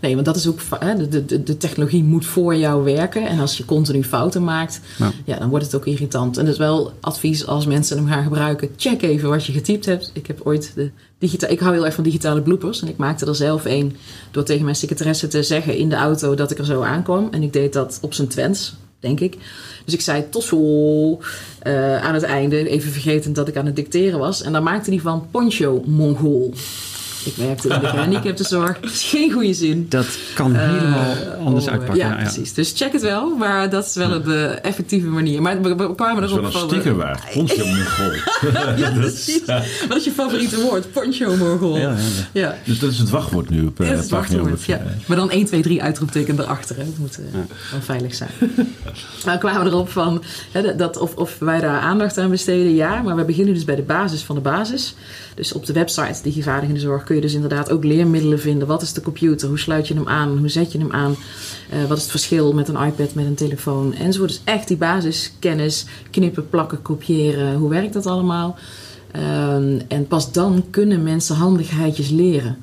Nee, 0.05 0.13
want 0.13 0.25
dat 0.25 0.35
is 0.35 0.47
ook. 0.47 0.59
hè, 0.79 1.07
De, 1.09 1.25
de, 1.25 1.43
de 1.43 1.57
technologie 1.57 2.03
moet 2.03 2.25
voor 2.25 2.55
jou 2.55 2.83
werken. 2.83 3.27
En 3.27 3.39
als 3.39 3.57
je 3.57 3.65
continu 3.65 4.03
fouten 4.03 4.43
maakt, 4.43 4.79
Ja. 4.97 5.11
ja, 5.25 5.39
dan 5.39 5.49
wordt 5.49 5.65
het 5.65 5.75
ook 5.75 5.85
irritant. 5.85 6.37
En 6.37 6.43
dat 6.45 6.53
is 6.53 6.59
wel 6.59 6.93
advies 7.01 7.45
als 7.47 7.65
mensen 7.65 7.97
hem 7.97 8.07
gaan 8.07 8.23
gebruiken. 8.23 8.69
Check 8.77 9.01
even 9.01 9.29
wat 9.29 9.45
je 9.45 9.51
getypt 9.53 9.85
hebt. 9.85 10.11
Ik 10.13 10.27
heb 10.27 10.39
ooit 10.43 10.71
de 10.75 10.91
digita 11.19 11.47
Ik 11.47 11.59
hou 11.59 11.73
heel 11.73 11.85
erg 11.85 11.93
van 11.95 12.03
digitale 12.03 12.41
bloopers. 12.41 12.81
En 12.81 12.87
ik 12.87 12.97
maakte 12.97 13.25
er 13.25 13.35
zelf 13.35 13.65
een 13.65 13.95
door 14.31 14.43
tegen 14.43 14.63
mijn 14.63 14.75
secretaresse 14.75 15.27
te 15.27 15.43
zeggen 15.43 15.77
in 15.77 15.89
de 15.89 15.95
auto 15.95 16.35
dat 16.35 16.51
ik 16.51 16.57
er 16.57 16.65
zo 16.65 16.81
aankwam. 16.81 17.27
En 17.31 17.43
ik 17.43 17.53
deed 17.53 17.73
dat 17.73 17.97
op 18.01 18.13
zijn 18.13 18.27
twents, 18.27 18.75
denk 18.99 19.19
ik. 19.19 19.37
Dus 19.85 19.93
ik 19.93 20.01
zei 20.01 20.25
zo 20.39 21.19
eh, 21.59 22.03
aan 22.03 22.13
het 22.13 22.23
einde, 22.23 22.69
even 22.69 22.91
vergetend 22.91 23.35
dat 23.35 23.47
ik 23.47 23.57
aan 23.57 23.65
het 23.65 23.75
dicteren 23.75 24.19
was. 24.19 24.41
En 24.41 24.51
daar 24.51 24.63
maakte 24.63 24.89
hij 24.89 24.99
van 24.99 25.27
Poncho 25.31 25.83
Mongool. 25.85 26.53
Ik 27.25 27.35
werkte 27.35 27.69
in 27.69 27.79
de 27.79 27.87
gehandicaptenzorg. 27.87 28.79
Dat 28.79 28.91
is 28.91 29.03
geen 29.03 29.31
goede 29.31 29.53
zin. 29.53 29.85
Dat 29.89 30.07
kan 30.33 30.55
helemaal 30.55 31.13
Uh, 31.15 31.45
anders 31.45 31.65
oh, 31.65 31.71
uitpakken. 31.71 31.97
Ja, 31.97 32.09
Ja, 32.09 32.17
ja. 32.17 32.21
precies. 32.21 32.53
Dus 32.53 32.73
check 32.75 32.91
het 32.91 33.01
wel, 33.01 33.35
maar 33.35 33.69
dat 33.69 33.85
is 33.85 33.95
wel 33.95 34.11
een 34.11 34.31
eh, 34.31 34.63
effectieve 34.63 35.07
manier. 35.07 35.41
Maar 35.41 35.61
we, 35.61 35.75
we 35.75 35.95
kwamen 35.95 36.21
Dat 36.21 36.29
is 36.29 36.35
wel 36.35 36.43
erop 36.43 36.53
een 36.53 36.59
van... 36.59 36.69
sticker 36.69 36.95
waard. 36.95 37.21
Poncho 37.33 37.65
Mongol. 37.65 38.13
ja, 38.83 38.91
precies. 38.99 39.41
Wat 39.87 39.97
is 39.97 40.03
je 40.03 40.11
favoriete 40.11 40.61
woord? 40.61 40.91
Poncho 40.91 41.35
Morgul. 41.35 41.77
Ja, 41.77 41.81
ja, 41.81 41.97
ja. 42.31 42.41
ja. 42.41 42.55
Dus 42.63 42.79
dat 42.79 42.91
is 42.91 42.97
het 42.97 43.09
wachtwoord 43.09 43.49
nu 43.49 43.65
op 43.65 43.79
uh, 43.79 43.87
pagina 43.87 44.03
wachtwoord, 44.09 44.63
ja. 44.63 44.81
Maar 45.05 45.17
dan 45.17 45.29
1, 45.29 45.45
2, 45.45 45.61
3 45.61 45.83
uitroepteken 45.83 46.39
erachter. 46.39 46.75
Hè. 46.75 46.83
Het 46.83 46.97
moet 46.97 47.17
eh, 47.17 47.39
wel 47.71 47.81
veilig 47.81 48.15
zijn. 48.15 48.29
maar 49.25 49.33
we 49.33 49.39
kwamen 49.39 49.67
erop 49.67 49.89
van 49.89 50.23
hè, 50.51 50.75
dat 50.75 50.97
of, 50.97 51.15
of 51.15 51.39
wij 51.39 51.59
daar 51.59 51.79
aandacht 51.79 52.17
aan 52.17 52.29
besteden. 52.29 52.75
Ja, 52.75 53.01
maar 53.01 53.15
we 53.15 53.23
beginnen 53.23 53.53
dus 53.53 53.65
bij 53.65 53.75
de 53.75 53.81
basis 53.81 54.21
van 54.21 54.35
de 54.35 54.41
basis. 54.41 54.95
Dus 55.35 55.53
op 55.53 55.65
de 55.65 55.73
website 55.73 56.23
Digivaardigende 56.23 56.79
Zorg 56.79 57.03
kun 57.03 57.15
je 57.15 57.21
dus 57.21 57.33
inderdaad 57.33 57.71
ook 57.71 57.83
leermiddelen 57.83 58.39
vinden. 58.39 58.67
Wat 58.67 58.81
is 58.81 58.93
de 58.93 59.01
computer? 59.01 59.47
Hoe 59.47 59.59
sluit 59.59 59.87
je 59.87 59.93
hem 59.93 60.07
aan? 60.07 60.37
Hoe 60.37 60.49
zet 60.49 60.71
je 60.71 60.77
hem 60.77 60.91
aan? 60.91 61.15
Eh, 61.69 61.85
wat 61.85 61.97
is 61.97 62.03
het 62.03 62.11
verschil 62.11 62.53
met 62.53 62.67
een 62.67 62.85
iPad, 62.85 63.13
met 63.13 63.25
een 63.25 63.35
telefoon? 63.35 63.93
Enzovoort. 63.93 64.29
Dus 64.29 64.41
echt 64.43 64.67
die 64.67 64.77
basiskennis. 64.77 65.85
Knippen, 66.09 66.49
plakken, 66.49 66.81
kopiëren. 66.81 67.55
Hoe 67.55 67.69
werkt 67.69 67.93
dat 67.93 68.05
allemaal? 68.05 68.57
Ehm, 69.11 69.79
en 69.87 70.07
pas 70.07 70.31
dan 70.31 70.65
kunnen 70.69 71.03
mensen 71.03 71.35
handigheidjes 71.35 72.09
leren 72.09 72.57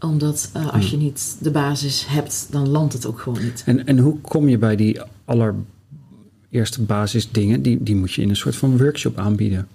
omdat 0.00 0.50
eh, 0.52 0.72
als 0.72 0.90
je 0.90 0.96
niet 0.96 1.36
de 1.40 1.50
basis 1.50 2.06
hebt, 2.08 2.46
dan 2.50 2.68
landt 2.68 2.92
het 2.92 3.06
ook 3.06 3.20
gewoon 3.20 3.42
niet. 3.42 3.62
En, 3.66 3.86
en 3.86 3.98
hoe 3.98 4.20
kom 4.20 4.48
je 4.48 4.58
bij 4.58 4.76
die 4.76 5.00
allereerste 5.24 6.82
basisdingen? 6.82 7.62
Die, 7.62 7.82
die 7.82 7.96
moet 7.96 8.12
je 8.12 8.22
in 8.22 8.28
een 8.28 8.36
soort 8.36 8.56
van 8.56 8.78
workshop 8.78 9.18
aanbieden. 9.18 9.68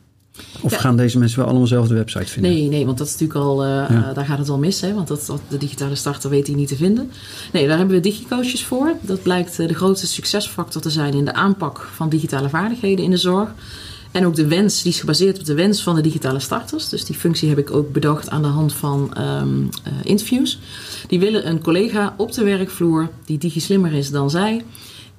Of 0.62 0.72
Ja. 0.72 0.78
gaan 0.78 0.98
deze 0.98 1.18
mensen 1.18 1.40
wel 1.40 1.48
allemaal 1.48 1.68
zelf 1.68 1.88
de 1.88 1.94
website 1.94 2.26
vinden? 2.26 2.52
Nee, 2.52 2.68
nee, 2.70 2.86
want 2.86 2.98
dat 2.98 3.08
is 3.08 3.14
natuurlijk 3.14 3.40
al, 3.40 3.64
eh, 3.64 3.70
Ja. 3.70 3.88
eh, 4.10 4.16
daar 4.16 4.26
gaat 4.26 4.38
het 4.38 4.50
al 4.50 4.58
mis. 4.58 4.82
Hè, 4.82 4.94
want 4.94 5.08
dat, 5.08 5.26
dat- 5.26 5.42
de 5.48 5.58
digitale 5.58 5.96
starter 5.96 6.30
weet 6.30 6.48
hij 6.48 6.56
niet 6.56 6.68
te 6.68 6.76
vinden. 6.76 7.12
Nee, 7.54 7.68
daar 7.68 7.78
hebben 7.78 7.96
we 7.96 8.02
digicoaches 8.02 8.64
voor. 8.64 8.94
Dat 9.02 9.22
blijkt 9.24 9.60
eh, 9.60 9.68
de 9.68 9.74
grootste 9.74 10.08
succesfactor 10.08 10.82
te 10.82 10.90
zijn 10.90 11.14
in 11.14 11.26
de 11.26 11.34
aanpak 11.34 11.88
van 11.96 12.10
digitale 12.10 12.50
vaardigheden 12.50 13.06
in 13.06 13.12
de 13.12 13.18
zorg. 13.18 13.50
En 14.12 14.26
ook 14.26 14.36
de 14.36 14.48
wens, 14.48 14.82
die 14.82 14.92
is 14.92 15.00
gebaseerd 15.00 15.40
op 15.40 15.46
de 15.46 15.54
wens 15.54 15.84
van 15.84 15.96
de 15.96 16.02
digitale 16.02 16.40
starters. 16.40 16.90
Dus 16.90 17.06
die 17.06 17.16
functie 17.16 17.50
heb 17.50 17.58
ik 17.58 17.72
ook 17.72 17.92
bedacht 17.92 18.30
aan 18.30 18.42
de 18.42 18.48
hand 18.48 18.74
van 18.74 19.14
ehm, 19.14 19.48
eh, 19.84 19.94
interviews. 20.04 20.60
Die 21.08 21.20
willen 21.20 21.48
een 21.48 21.62
collega 21.62 22.14
op 22.18 22.32
de 22.32 22.44
werkvloer 22.44 23.10
die 23.26 23.38
digislimmer 23.38 23.94
is 23.94 24.12
dan 24.12 24.30
zij, 24.30 24.66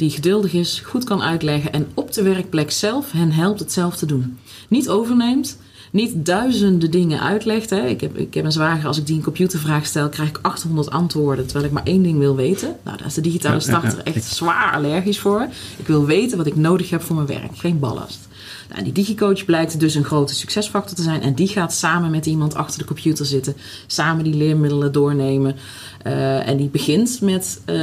die 0.00 0.10
geduldig 0.10 0.52
is, 0.52 0.82
goed 0.84 1.04
kan 1.04 1.22
uitleggen 1.22 1.72
en 1.72 1.86
op 1.94 2.12
de 2.12 2.22
werkplek 2.22 2.70
zelf 2.70 3.12
hen 3.12 3.32
helpt 3.32 3.60
het 3.60 3.72
zelf 3.72 3.96
te 3.96 4.06
doen. 4.06 4.38
Niet 4.68 4.88
overneemt, 4.88 5.58
niet 5.90 6.26
duizenden 6.26 6.90
dingen 6.90 7.20
uitlegt. 7.20 7.70
Hè. 7.70 7.86
Ik, 7.86 8.00
heb, 8.00 8.16
ik 8.16 8.34
heb 8.34 8.44
een 8.44 8.52
zwager, 8.52 8.86
als 8.86 8.98
ik 8.98 9.06
die 9.06 9.16
een 9.16 9.22
computervraag 9.22 9.86
stel, 9.86 10.08
krijg 10.08 10.28
ik 10.28 10.38
800 10.42 10.90
antwoorden, 10.90 11.44
terwijl 11.44 11.66
ik 11.66 11.72
maar 11.72 11.84
één 11.84 12.02
ding 12.02 12.18
wil 12.18 12.36
weten. 12.36 12.76
Nou, 12.84 12.96
daar 12.96 13.06
is 13.06 13.14
de 13.14 13.20
digitale 13.20 13.60
starter 13.60 13.98
echt 14.04 14.24
zwaar 14.24 14.72
allergisch 14.72 15.18
voor. 15.18 15.46
Ik 15.76 15.86
wil 15.86 16.06
weten 16.06 16.36
wat 16.36 16.46
ik 16.46 16.56
nodig 16.56 16.90
heb 16.90 17.02
voor 17.02 17.16
mijn 17.16 17.26
werk, 17.26 17.58
geen 17.58 17.78
ballast. 17.78 18.28
Nou, 18.70 18.84
die 18.84 18.92
digicoach 18.92 19.44
blijkt 19.44 19.80
dus 19.80 19.94
een 19.94 20.04
grote 20.04 20.34
succesfactor 20.34 20.96
te 20.96 21.02
zijn. 21.02 21.22
En 21.22 21.34
die 21.34 21.48
gaat 21.48 21.72
samen 21.72 22.10
met 22.10 22.26
iemand 22.26 22.54
achter 22.54 22.78
de 22.78 22.84
computer 22.84 23.26
zitten. 23.26 23.56
Samen 23.86 24.24
die 24.24 24.34
leermiddelen 24.34 24.92
doornemen. 24.92 25.56
Eh, 26.02 26.48
en 26.48 26.56
die 26.56 26.68
begint 26.68 27.20
met 27.20 27.60
eh, 27.64 27.74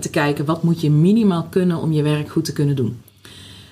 te 0.00 0.08
kijken 0.10 0.44
wat 0.44 0.62
moet 0.62 0.80
je 0.80 0.90
minimaal 0.90 1.46
kunnen 1.50 1.80
om 1.80 1.92
je 1.92 2.02
werk 2.02 2.28
goed 2.30 2.44
te 2.44 2.52
kunnen 2.52 2.76
doen. 2.76 3.00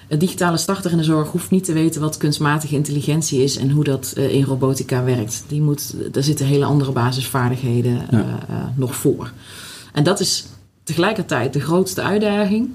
Een 0.09 0.19
digitale 0.19 0.57
starter 0.57 0.91
in 0.91 0.97
de 0.97 1.05
zorg 1.05 1.31
hoeft 1.31 1.51
niet 1.51 1.65
te 1.65 1.73
weten 1.73 2.01
wat 2.01 2.17
kunstmatige 2.17 2.75
intelligentie 2.75 3.43
is 3.43 3.57
en 3.57 3.71
hoe 3.71 3.85
dat 3.85 4.13
eh, 4.17 4.35
in 4.35 4.45
robotica 4.45 5.05
werkt. 5.05 5.45
Die 5.49 5.61
moet, 5.61 5.95
daar 6.13 6.23
zitten 6.23 6.47
hele 6.47 6.65
andere 6.65 6.93
basisvaardigheden 6.93 8.03
Ja. 8.11 8.73
nog 8.77 8.95
voor. 8.97 9.33
En 9.93 10.05
dat 10.05 10.21
is 10.21 10.47
tegelijkertijd 10.83 11.53
de 11.53 11.61
grootste 11.61 12.03
uitdaging. 12.03 12.71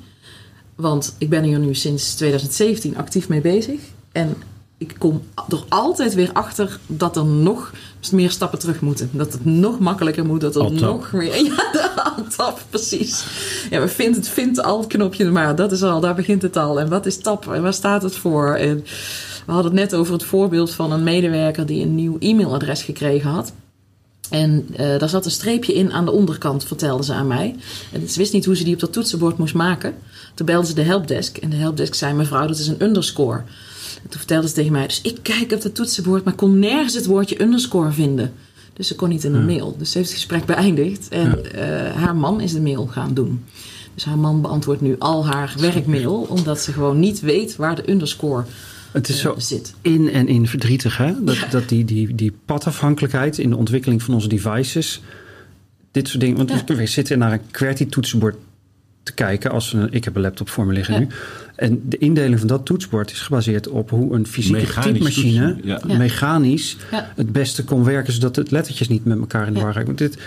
Want 0.79 1.15
ik 1.17 1.29
ben 1.29 1.43
hier 1.43 1.59
nu 1.59 1.75
sinds 1.75 2.15
2017 2.15 2.97
actief 2.97 3.29
mee 3.29 3.41
bezig. 3.41 3.79
En 4.11 4.35
ik 4.77 4.95
kom 4.97 5.21
er 5.49 5.63
altijd 5.69 6.13
weer 6.13 6.29
achter 6.33 6.79
dat 6.87 7.17
er 7.17 7.25
nog 7.25 7.71
meer 8.11 8.31
stappen 8.31 8.59
terug 8.59 8.81
moeten. 8.81 9.09
Dat 9.11 9.33
het 9.33 9.45
nog 9.45 9.79
makkelijker 9.79 10.25
moet. 10.25 10.41
Dat 10.41 10.55
er 10.55 10.71
nog 10.71 11.11
meer... 11.11 11.43
Ja, 11.43 11.71
de 11.71 11.91
alt-tab, 12.03 12.59
precies. 12.69 13.25
Ja, 13.69 13.79
we 13.79 13.87
vinden 13.87 14.19
het 14.19 14.29
vindt 14.29 14.61
alt 14.61 14.87
knopje 14.87 15.25
maar. 15.25 15.55
Dat 15.55 15.71
is 15.71 15.83
al, 15.83 15.99
daar 15.99 16.15
begint 16.15 16.41
het 16.41 16.57
al. 16.57 16.79
En 16.79 16.89
wat 16.89 17.05
is 17.05 17.17
tap? 17.17 17.53
En 17.53 17.61
waar 17.61 17.73
staat 17.73 18.01
het 18.01 18.15
voor? 18.15 18.55
En 18.55 18.83
we 19.45 19.51
hadden 19.51 19.71
het 19.71 19.81
net 19.81 19.95
over 19.95 20.13
het 20.13 20.23
voorbeeld 20.23 20.71
van 20.71 20.91
een 20.91 21.03
medewerker 21.03 21.65
die 21.65 21.83
een 21.83 21.95
nieuw 21.95 22.17
e-mailadres 22.19 22.83
gekregen 22.83 23.29
had. 23.29 23.51
En 24.29 24.67
eh, 24.75 24.99
daar 24.99 25.09
zat 25.09 25.25
een 25.25 25.31
streepje 25.31 25.73
in 25.73 25.91
aan 25.91 26.05
de 26.05 26.11
onderkant, 26.11 26.63
vertelde 26.63 27.03
ze 27.03 27.13
aan 27.13 27.27
mij. 27.27 27.55
En 27.91 28.09
ze 28.09 28.17
wist 28.17 28.33
niet 28.33 28.45
hoe 28.45 28.55
ze 28.55 28.63
die 28.63 28.73
op 28.73 28.79
dat 28.79 28.93
toetsenbord 28.93 29.37
moest 29.37 29.53
maken. 29.53 29.95
Toen 30.33 30.45
belde 30.45 30.67
ze 30.67 30.73
de 30.73 30.81
helpdesk. 30.81 31.37
En 31.37 31.49
de 31.49 31.55
helpdesk 31.55 31.93
zei, 31.93 32.13
mevrouw, 32.13 32.47
dat 32.47 32.57
is 32.57 32.67
een 32.67 32.83
underscore. 32.83 33.37
En 34.03 34.09
toen 34.09 34.19
vertelde 34.19 34.47
ze 34.47 34.53
tegen 34.53 34.71
mij, 34.71 34.87
dus 34.87 35.01
ik 35.01 35.19
kijk 35.21 35.51
op 35.51 35.63
het 35.63 35.75
toetsenbord... 35.75 36.23
maar 36.23 36.33
kon 36.33 36.59
nergens 36.59 36.93
het 36.93 37.05
woordje 37.05 37.41
underscore 37.41 37.91
vinden. 37.91 38.33
Dus 38.73 38.87
ze 38.87 38.95
kon 38.95 39.09
niet 39.09 39.23
in 39.23 39.33
een 39.33 39.45
mail. 39.45 39.75
Dus 39.77 39.91
ze 39.91 39.97
heeft 39.97 40.09
het 40.09 40.19
gesprek 40.19 40.45
beëindigd. 40.45 41.07
En 41.07 41.53
eh, 41.53 41.95
haar 41.95 42.15
man 42.15 42.41
is 42.41 42.53
de 42.53 42.61
mail 42.61 42.85
gaan 42.85 43.13
doen. 43.13 43.45
Dus 43.93 44.05
haar 44.05 44.17
man 44.17 44.41
beantwoordt 44.41 44.81
nu 44.81 44.95
al 44.99 45.25
haar 45.25 45.55
werkmail... 45.59 46.25
omdat 46.29 46.59
ze 46.59 46.71
gewoon 46.71 46.99
niet 46.99 47.19
weet 47.19 47.55
waar 47.55 47.75
de 47.75 47.91
underscore 47.91 48.43
Het 48.91 49.09
is 49.09 49.15
eh, 49.15 49.21
zo 49.21 49.35
zit. 49.37 49.73
in 49.81 50.09
en 50.09 50.27
in 50.27 50.47
verdrietig, 50.47 50.97
hè? 50.97 51.13
Dat, 51.23 51.37
dat 51.51 51.69
die, 51.69 51.85
die, 51.85 52.15
die 52.15 52.33
padafhankelijkheid 52.45 53.37
in 53.37 53.49
de 53.49 53.55
ontwikkeling 53.57 54.03
van 54.03 54.13
onze 54.13 54.27
devices. 54.27 55.01
Dit 55.91 56.07
soort 56.07 56.19
dingen. 56.21 56.37
Want 56.37 56.63
Ja. 56.67 56.75
we 56.75 56.85
zitten 56.85 57.19
naar 57.19 57.31
een 57.31 57.41
QWERTY-toetsenbord 57.51 58.35
te 59.03 59.13
kijken. 59.13 59.51
Als 59.51 59.73
een, 59.73 59.87
ik 59.91 60.03
heb 60.03 60.15
een 60.15 60.21
laptop 60.21 60.49
voor 60.49 60.65
me 60.65 60.73
liggen 60.73 60.93
Ja. 60.93 60.99
nu. 60.99 61.07
En 61.55 61.81
de 61.89 61.97
indeling 61.97 62.39
van 62.39 62.47
dat 62.47 62.65
toetsenbord 62.65 63.11
is 63.11 63.19
gebaseerd 63.19 63.67
op 63.67 63.89
hoe 63.89 64.15
een 64.15 64.27
fysieke 64.27 64.59
Mechanisch 64.59 64.91
typemachine 65.15 65.97
mechanisch 65.97 66.77
Ja. 66.91 67.11
het 67.15 67.31
beste 67.31 67.63
kon 67.63 67.83
werken, 67.83 68.13
zodat 68.13 68.35
het 68.35 68.51
lettertjes 68.51 68.87
niet 68.87 69.05
met 69.05 69.19
elkaar 69.19 69.47
in 69.47 69.53
de 69.53 69.59
war 69.59 69.73
raken. 69.73 69.85
Want 69.85 69.97
dit, 69.97 70.17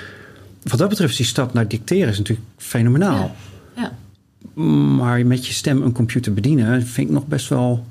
wat 0.62 0.78
dat 0.78 0.88
betreft 0.88 1.10
is 1.10 1.16
die 1.16 1.26
stap 1.26 1.52
naar 1.52 1.68
dicteren 1.68 2.08
is 2.08 2.18
natuurlijk 2.18 2.48
fenomenaal. 2.56 3.36
Ja. 3.76 3.92
Maar 4.96 5.26
met 5.26 5.46
je 5.46 5.52
stem 5.52 5.82
een 5.82 5.92
computer 5.92 6.34
bedienen 6.34 6.86
vind 6.86 7.06
ik 7.08 7.12
nog 7.14 7.26
best 7.26 7.48
wel 7.48 7.86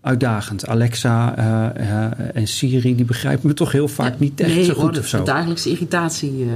uitdagend. 0.00 0.66
Alexa 0.66 1.36
eh, 1.36 2.04
eh, 2.04 2.10
en 2.34 2.46
Siri, 2.48 2.96
die 2.96 3.04
begrijpen 3.04 3.48
me 3.48 3.54
toch 3.54 3.72
heel 3.72 3.88
vaak 3.88 4.10
Ja. 4.12 4.16
niet 4.18 4.40
echt 4.40 4.54
nee, 4.54 4.64
zo 4.64 4.74
goed 4.74 4.82
dat 4.94 4.98
of 4.98 5.04
is 5.04 5.10
zo. 5.10 5.18
een 5.18 5.24
dagelijkse 5.24 5.70
irritatie. 5.70 6.30
eh. 6.42 6.48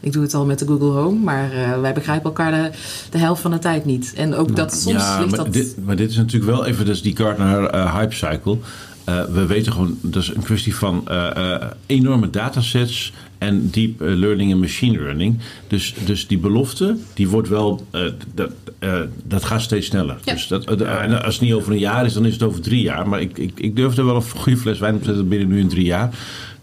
ik 0.00 0.12
doe 0.12 0.22
het 0.22 0.34
al 0.34 0.44
met 0.46 0.58
de 0.58 0.66
Google 0.66 0.86
Home, 0.90 1.18
maar 1.18 1.52
eh, 1.52 1.80
wij 1.80 1.92
begrijpen 1.92 2.24
elkaar 2.24 2.50
de, 2.52 2.70
de 3.10 3.18
helft 3.18 3.42
van 3.42 3.50
de 3.50 3.58
tijd 3.58 3.84
niet. 3.84 4.12
En 4.16 4.34
ook 4.34 4.56
dat 4.56 4.74
soms 4.74 5.02
ja, 5.02 5.18
ligt 5.18 5.30
maar 5.36 5.44
dat... 5.44 5.52
dit, 5.52 5.76
maar 5.84 5.96
dit 5.96 6.10
is 6.10 6.16
natuurlijk 6.16 6.50
wel 6.50 6.66
even 6.66 6.84
dus 6.84 7.02
die 7.02 7.16
Gartner 7.16 7.90
hype 7.96 8.14
cycle. 8.14 8.58
Eh, 9.04 9.24
we 9.24 9.46
weten 9.46 9.72
gewoon, 9.72 9.98
dat 10.00 10.22
is 10.22 10.34
een 10.34 10.42
kwestie 10.42 10.74
van 10.76 11.02
eh, 11.08 11.52
eh, 11.54 11.62
enorme 11.86 12.30
datasets 12.30 13.12
en 13.46 13.70
deep 13.70 14.02
eh, 14.02 14.14
learning 14.14 14.50
en 14.50 14.60
machine 14.60 14.98
learning. 14.98 15.38
Dus, 15.68 15.94
dus 16.04 16.26
die 16.26 16.38
belofte, 16.38 16.96
die 17.14 17.28
wordt 17.28 17.48
wel, 17.48 17.86
eh, 17.90 18.02
dat, 18.34 18.50
eh, 18.78 19.00
dat 19.24 19.44
gaat 19.44 19.62
steeds 19.62 19.86
sneller. 19.86 20.18
Ja. 20.24 20.32
Dus 20.32 20.46
dat, 20.46 20.64
en 20.80 21.22
als 21.24 21.34
het 21.34 21.42
niet 21.44 21.52
over 21.52 21.72
een 21.72 21.78
jaar 21.78 22.04
is, 22.04 22.12
dan 22.12 22.26
is 22.26 22.32
het 22.32 22.42
over 22.42 22.60
drie 22.60 22.82
jaar. 22.82 23.08
Maar 23.08 23.20
ik, 23.20 23.38
ik, 23.38 23.60
ik 23.60 23.76
durf 23.76 23.96
er 23.96 24.06
wel 24.06 24.16
een 24.16 24.22
goede 24.22 24.58
fles 24.58 24.78
wijn 24.78 24.94
op 24.94 25.00
te 25.00 25.06
zetten 25.06 25.28
binnen 25.28 25.48
nu 25.48 25.58
in 25.58 25.68
drie 25.68 25.84
jaar. 25.84 26.10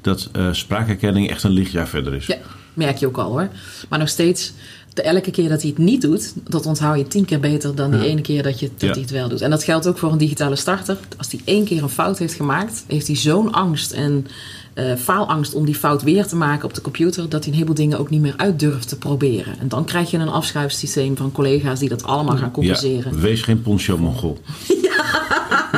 Dat 0.02 0.30
spraakherkenning 0.52 1.30
echt 1.30 1.44
een 1.44 1.52
lichtjaar 1.52 1.88
verder 1.88 2.14
is. 2.14 2.26
Ja, 2.26 2.38
merk 2.74 2.98
je 2.98 3.08
ook 3.08 3.18
al 3.18 3.30
hoor. 3.30 3.50
Maar 3.90 4.00
nog 4.00 4.10
steeds, 4.10 4.54
de 4.94 5.02
elke 5.02 5.32
keer 5.32 5.50
dat 5.50 5.62
hij 5.62 5.70
het 5.70 5.80
niet 5.80 6.02
doet, 6.02 6.34
dat 6.48 6.66
onthoud 6.66 6.98
je 6.98 7.08
tien 7.08 7.26
keer 7.26 7.40
beter 7.40 7.76
dan 7.76 7.92
die 7.92 8.06
ene 8.06 8.22
keer 8.22 8.44
dat, 8.44 8.60
je, 8.60 8.70
dat 8.78 8.82
Ja. 8.82 8.92
hij 8.92 9.02
het 9.02 9.12
wel 9.12 9.30
doet. 9.30 9.42
En 9.42 9.50
dat 9.50 9.64
geldt 9.64 9.88
ook 9.88 9.98
voor 9.98 10.12
een 10.12 10.18
digitale 10.18 10.56
starter. 10.56 10.98
Als 11.18 11.32
hij 11.32 11.42
één 11.46 11.66
keer 11.66 11.84
een 11.84 11.90
fout 11.90 12.18
heeft 12.20 12.34
gemaakt, 12.34 12.84
heeft 12.88 13.08
hij 13.08 13.16
zo'n 13.16 13.52
angst 13.52 13.92
en 13.92 14.28
eh, 14.74 14.96
faalangst 14.96 15.54
om 15.54 15.66
die 15.66 15.76
fout 15.76 16.04
weer 16.04 16.26
te 16.28 16.36
maken 16.36 16.66
op 16.66 16.74
de 16.74 16.82
computer, 16.82 17.30
dat 17.30 17.40
hij 17.40 17.48
een 17.48 17.54
heleboel 17.54 17.76
dingen 17.76 18.00
ook 18.00 18.10
niet 18.10 18.22
meer 18.22 18.34
uit 18.38 18.60
durft 18.60 18.88
te 18.88 18.98
proberen. 18.98 19.60
En 19.60 19.68
dan 19.68 19.86
krijg 19.86 20.12
je 20.12 20.18
een 20.18 20.30
afschuifsysteem 20.30 21.18
van 21.18 21.32
collega's 21.32 21.80
die 21.80 21.90
dat 21.90 22.04
allemaal 22.04 22.38
gaan 22.38 22.52
compenseren. 22.52 23.16
Ja, 23.16 23.20
wees 23.22 23.42
geen 23.42 23.62
poncho 23.62 23.98
mongol. 23.98 24.42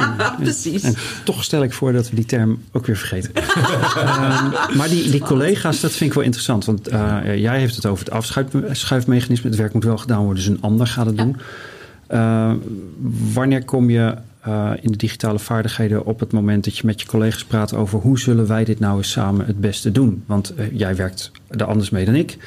precies. 0.43 0.83
En 0.83 0.95
toch 1.23 1.43
stel 1.43 1.63
ik 1.63 1.73
voor 1.73 1.93
dat 1.93 2.09
we 2.09 2.15
die 2.15 2.25
term 2.25 2.63
ook 2.71 2.85
weer 2.85 2.97
vergeten. 2.97 3.31
Ehm, 3.95 4.77
maar 4.77 4.89
die, 4.89 5.09
die 5.09 5.21
collega's, 5.21 5.79
dat 5.79 5.91
vind 5.91 6.09
ik 6.09 6.15
wel 6.15 6.23
interessant. 6.23 6.65
Want 6.65 6.87
eh, 6.87 7.37
jij 7.37 7.59
heeft 7.59 7.75
het 7.75 7.85
over 7.85 8.05
het 8.05 8.13
afschuifmechanisme. 8.13 9.49
Het 9.49 9.59
werk 9.59 9.73
moet 9.73 9.83
wel 9.83 9.97
gedaan 9.97 10.23
worden, 10.23 10.35
dus 10.35 10.45
een 10.53 10.61
ander 10.61 10.87
gaat 10.87 11.05
het 11.05 11.15
Ja. 11.15 11.23
doen. 11.23 11.37
Eh, 12.07 12.51
wanneer 13.33 13.65
kom 13.65 13.89
je 13.89 14.15
eh, 14.43 14.71
in 14.81 14.91
de 14.91 14.97
digitale 14.97 15.39
vaardigheden 15.39 16.05
op 16.05 16.19
het 16.19 16.31
moment 16.31 16.63
dat 16.63 16.77
je 16.77 16.85
met 16.85 17.01
je 17.01 17.07
collega's 17.07 17.45
praat 17.45 17.73
over 17.73 17.99
hoe 17.99 18.19
zullen 18.19 18.47
wij 18.47 18.63
dit 18.63 18.79
nou 18.79 18.97
eens 18.97 19.11
samen 19.11 19.45
het 19.45 19.61
beste 19.61 19.91
doen? 19.91 20.23
Want 20.25 20.55
eh, 20.55 20.77
jij 20.77 20.95
werkt 20.95 21.31
er 21.47 21.65
anders 21.65 21.89
mee 21.89 22.05
dan 22.05 22.15
ik. 22.15 22.37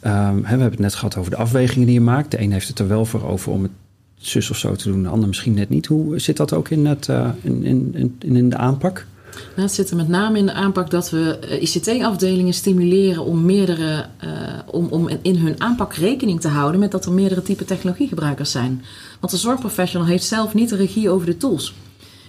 Ehm, 0.00 0.40
we 0.40 0.46
hebben 0.46 0.70
het 0.70 0.78
net 0.78 0.94
gehad 0.94 1.16
over 1.16 1.30
de 1.30 1.36
afwegingen 1.36 1.86
die 1.86 1.94
je 1.94 2.00
maakt. 2.00 2.30
De 2.30 2.40
een 2.40 2.52
heeft 2.52 2.68
het 2.68 2.78
er 2.78 2.88
wel 2.88 3.04
voor 3.04 3.24
over 3.24 3.52
om 3.52 3.62
het 3.62 3.70
zus 4.16 4.50
of 4.50 4.56
zo 4.56 4.74
te 4.74 4.88
doen, 4.88 5.02
de 5.02 5.08
ander 5.08 5.28
misschien 5.28 5.54
net 5.54 5.68
niet. 5.68 5.86
Hoe 5.86 6.18
zit 6.18 6.36
dat 6.36 6.52
ook 6.52 6.68
in, 6.68 6.86
het, 6.86 7.08
eh, 7.08 7.28
in, 7.42 7.64
in, 7.64 7.94
in, 7.94 8.36
in 8.36 8.48
de 8.48 8.56
aanpak? 8.56 9.06
Nou, 9.34 9.66
het 9.66 9.72
zit 9.72 9.90
er 9.90 9.96
met 9.96 10.08
name 10.08 10.38
in 10.38 10.46
de 10.46 10.52
aanpak 10.52 10.90
dat 10.90 11.10
we 11.10 11.38
eh, 11.38 11.62
ICT-afdelingen 11.62 12.54
stimuleren 12.54 13.24
om 13.24 13.44
meerdere, 13.44 14.06
uh, 14.24 14.30
om, 14.66 14.86
om 14.90 15.08
in 15.22 15.36
hun 15.36 15.60
aanpak 15.60 15.94
rekening 15.94 16.40
te 16.40 16.48
houden 16.48 16.80
met 16.80 16.90
dat 16.90 17.04
er 17.04 17.12
meerdere 17.12 17.42
type 17.42 17.64
technologiegebruikers 17.64 18.50
zijn. 18.50 18.84
Want 19.20 19.32
de 19.32 19.38
zorgprofessional 19.38 20.06
heeft 20.06 20.24
zelf 20.24 20.54
niet 20.54 20.68
de 20.68 20.76
regie 20.76 21.10
over 21.10 21.26
de 21.26 21.36
tools. 21.36 21.74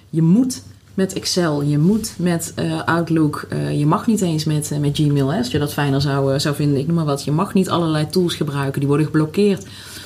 Je 0.09 0.21
moet 0.21 0.63
met 0.93 1.13
Excel, 1.13 1.61
je 1.61 1.77
moet 1.77 2.13
met 2.17 2.53
uh, 2.59 2.83
Outlook, 2.83 3.47
je 3.71 3.85
mag 3.85 4.07
niet 4.07 4.21
eens 4.21 4.43
met, 4.43 4.71
met 4.79 4.95
Gmail, 4.95 5.31
hè, 5.31 5.37
als 5.37 5.51
je 5.51 5.59
dat 5.59 5.73
fijner 5.73 6.01
zou, 6.01 6.39
zou 6.39 6.55
vinden, 6.55 6.79
ik 6.79 6.87
noem 6.87 6.95
maar 6.95 7.05
wat. 7.05 7.23
Je 7.23 7.31
mag 7.31 7.53
niet 7.53 7.69
allerlei 7.69 8.09
tools 8.09 8.35
gebruiken, 8.35 8.79
die 8.79 8.87
worden 8.87 9.05
geblokkeerd. 9.05 9.65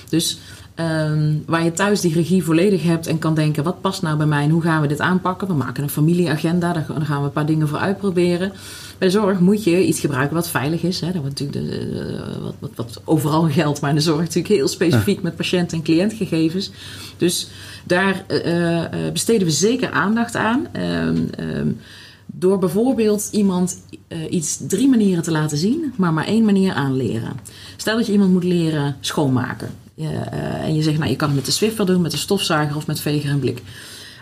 Dus 0.10 0.40
um, 0.80 1.44
waar 1.46 1.64
je 1.64 1.72
thuis 1.72 2.02
die 2.02 2.14
regie 2.14 2.44
volledig 2.44 2.84
hebt 2.84 3.08
en 3.08 3.20
kan 3.20 3.34
denken: 3.34 3.64
wat 3.64 3.82
past 3.82 4.02
nou 4.02 4.18
bij 4.18 4.26
mij 4.26 4.44
en 4.44 4.50
hoe 4.50 4.62
gaan 4.62 4.82
we 4.82 4.88
dit 4.88 5.00
aanpakken? 5.00 5.48
We 5.48 5.54
maken 5.54 5.84
een 5.84 5.90
familieagenda, 5.90 6.74
daar 6.74 6.86
gaan 7.02 7.20
we 7.20 7.26
een 7.26 7.32
paar 7.32 7.46
dingen 7.46 7.68
voor 7.68 7.78
uitproberen. 7.78 8.52
Bij 8.98 9.08
de 9.08 9.14
zorg 9.14 9.40
moet 9.40 9.64
je 9.64 9.86
iets 9.86 10.00
gebruiken 10.00 10.36
wat 10.36 10.50
veilig 10.50 10.82
is. 10.82 11.02
Hè. 11.02 11.12
Dat 11.12 11.22
wordt 11.22 11.40
natuurlijk 11.40 11.70
de, 11.70 12.40
wat, 12.42 12.56
wat, 12.60 12.72
wat, 12.76 13.02
overal 13.06 13.42
geldt, 13.60 13.82
maar 13.82 13.90
in 13.90 13.96
de 13.96 14.02
zorg 14.02 14.20
natuurlijk 14.20 14.54
heel 14.54 14.68
specifiek 14.68 15.16
ja. 15.16 15.24
met 15.24 15.36
patiënt- 15.36 15.74
en 15.74 15.82
cliëntgegevens. 15.82 16.72
Dus 17.18 17.50
daar 17.84 18.26
uh, 18.46 18.84
besteden 19.14 19.48
we 19.48 19.54
zeker 19.54 19.92
aandacht 19.92 20.36
aan. 20.36 20.68
Um, 20.74 21.30
um, 21.40 21.80
door 22.26 22.60
bijvoorbeeld 22.60 23.28
iemand 23.32 23.82
uh, 24.08 24.32
iets 24.32 24.60
drie 24.68 24.90
manieren 24.90 25.24
te 25.24 25.32
laten 25.32 25.58
zien, 25.58 25.94
maar 25.96 26.14
maar 26.14 26.26
één 26.26 26.46
manier 26.46 26.74
aanleren. 26.74 27.40
Stel 27.78 27.98
dat 27.98 28.06
je 28.06 28.12
iemand 28.12 28.32
moet 28.32 28.44
leren 28.44 28.96
schoonmaken. 29.00 29.70
Uh, 30.00 30.64
en 30.64 30.76
je 30.76 30.84
zegt, 30.84 30.98
nou, 30.98 31.10
je 31.10 31.16
kan 31.16 31.28
het 31.28 31.38
met 31.38 31.46
de 31.46 31.52
Swiffer 31.52 31.86
doen, 31.86 32.02
met 32.02 32.12
de 32.12 32.18
stofzuiger 32.18 32.76
of 32.76 32.88
met 32.88 33.00
veger 33.00 33.30
en 33.30 33.40
blik. 33.40 33.62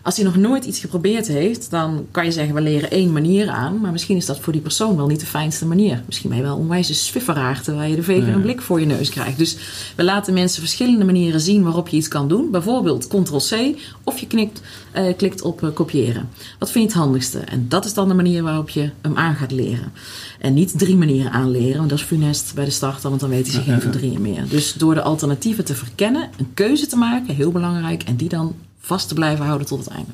Als 0.08 0.16
hij 0.16 0.26
nog 0.26 0.36
nooit 0.36 0.66
iets 0.66 0.80
geprobeerd 0.80 1.28
heeft, 1.28 1.70
dan 1.70 2.06
kan 2.12 2.26
je 2.26 2.32
zeggen, 2.32 2.56
we 2.56 2.62
leren 2.62 2.92
één 2.92 3.12
manier 3.12 3.50
aan. 3.50 3.80
Maar 3.80 3.92
misschien 3.92 4.18
is 4.18 4.26
dat 4.26 4.40
voor 4.40 4.54
die 4.54 4.62
persoon 4.62 4.96
wel 4.96 5.08
niet 5.08 5.20
de 5.20 5.26
fijnste 5.26 5.66
manier. 5.66 6.04
Misschien 6.06 6.30
ben 6.30 6.38
je 6.38 6.44
wel 6.44 6.58
onwijs 6.58 6.90
een 6.90 6.96
swifferaar, 6.96 7.62
terwijl 7.62 7.90
je 7.90 7.96
de 7.96 8.04
veger 8.04 8.34
en 8.34 8.42
blik 8.42 8.62
voor 8.62 8.80
je 8.80 8.86
neus 8.86 9.10
krijgt. 9.10 9.38
Dus 9.38 9.58
we 9.96 10.04
laten 10.04 10.34
mensen 10.34 10.62
verschillende 10.62 11.06
manieren 11.06 11.42
zien 11.42 11.64
waarop 11.64 11.88
je 11.88 11.98
iets 11.98 12.08
kan 12.08 12.28
doen. 12.28 12.52
Bijvoorbeeld 12.52 13.08
Ctrl-C 13.08 13.78
of 14.04 14.20
je 14.20 14.28
knikt, 14.28 14.62
uh, 14.96 15.16
klikt 15.18 15.42
op 15.42 15.62
uh, 15.62 15.70
kopiëren. 15.74 16.30
Wat 16.60 16.72
vind 16.72 16.84
je 16.84 16.90
het 16.90 17.00
handigste? 17.04 17.40
En 17.40 17.66
dat 17.70 17.86
is 17.86 17.94
dan 17.94 18.08
de 18.08 18.14
manier 18.14 18.44
waarop 18.44 18.70
je 18.70 18.90
hem 19.02 19.18
aan 19.18 19.36
gaat 19.36 19.52
leren. 19.52 19.92
En 20.40 20.54
niet 20.54 20.80
drie 20.80 20.96
manieren 20.96 21.32
aanleren, 21.32 21.78
want 21.78 21.90
dat 21.90 22.00
is 22.00 22.06
funest 22.06 22.52
bij 22.56 22.66
de 22.66 22.72
starter, 22.72 23.10
want 23.10 23.22
dan 23.22 23.30
weten 23.30 23.52
ze 23.52 23.62
geen 23.62 23.82
van 23.82 23.92
drieën 23.92 24.22
meer. 24.22 24.50
Dus 24.50 24.74
door 24.74 24.94
de 24.94 25.02
alternatieven 25.02 25.66
te 25.66 25.76
verkennen, 25.76 26.30
een 26.38 26.54
keuze 26.54 26.88
te 26.88 26.96
maken, 26.96 27.36
heel 27.36 27.52
belangrijk, 27.52 28.04
en 28.04 28.16
die 28.16 28.30
dan 28.30 28.56
vast 28.88 29.08
te 29.08 29.14
blijven 29.14 29.46
houden 29.46 29.68
tot 29.68 29.80
het 29.80 29.88
einde. 29.88 30.12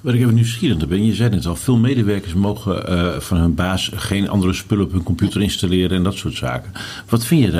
Wat 0.00 0.14
ik 0.14 0.20
even 0.20 0.34
nieuwsgierig 0.34 0.88
ben, 0.88 1.06
je 1.06 1.14
zei 1.14 1.30
net 1.30 1.46
al, 1.46 1.56
veel 1.56 1.76
medewerkers 1.76 2.34
mogen 2.34 2.92
uh, 2.92 3.20
van 3.20 3.36
hun 3.36 3.54
baas 3.54 3.90
geen 3.94 4.28
andere 4.28 4.52
spullen 4.52 4.84
op 4.84 4.92
hun 4.92 5.02
computer 5.02 5.42
installeren 5.42 5.96
en 5.96 6.02
dat 6.02 6.14
soort 6.14 6.34
zaken. 6.34 6.72
Wat 7.08 7.24
vind 7.24 7.44
je 7.44 7.50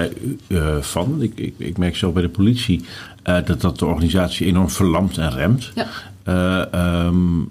daarvan? 0.49 1.15
Uh, 1.19 1.23
ik, 1.23 1.33
ik, 1.35 1.55
ik, 1.57 1.79
merk 1.79 1.97
zelf 1.97 2.13
bij 2.13 2.23
de 2.23 2.29
politie 2.29 2.85
uh, 3.25 3.37
dat 3.45 3.61
dat 3.61 3.79
de 3.79 3.87
organisatie 3.87 4.47
enorm 4.47 4.71
verlamt 4.71 5.19
en 5.19 5.31
remt. 5.31 5.73
Ja. 5.75 7.07
Um, 7.07 7.49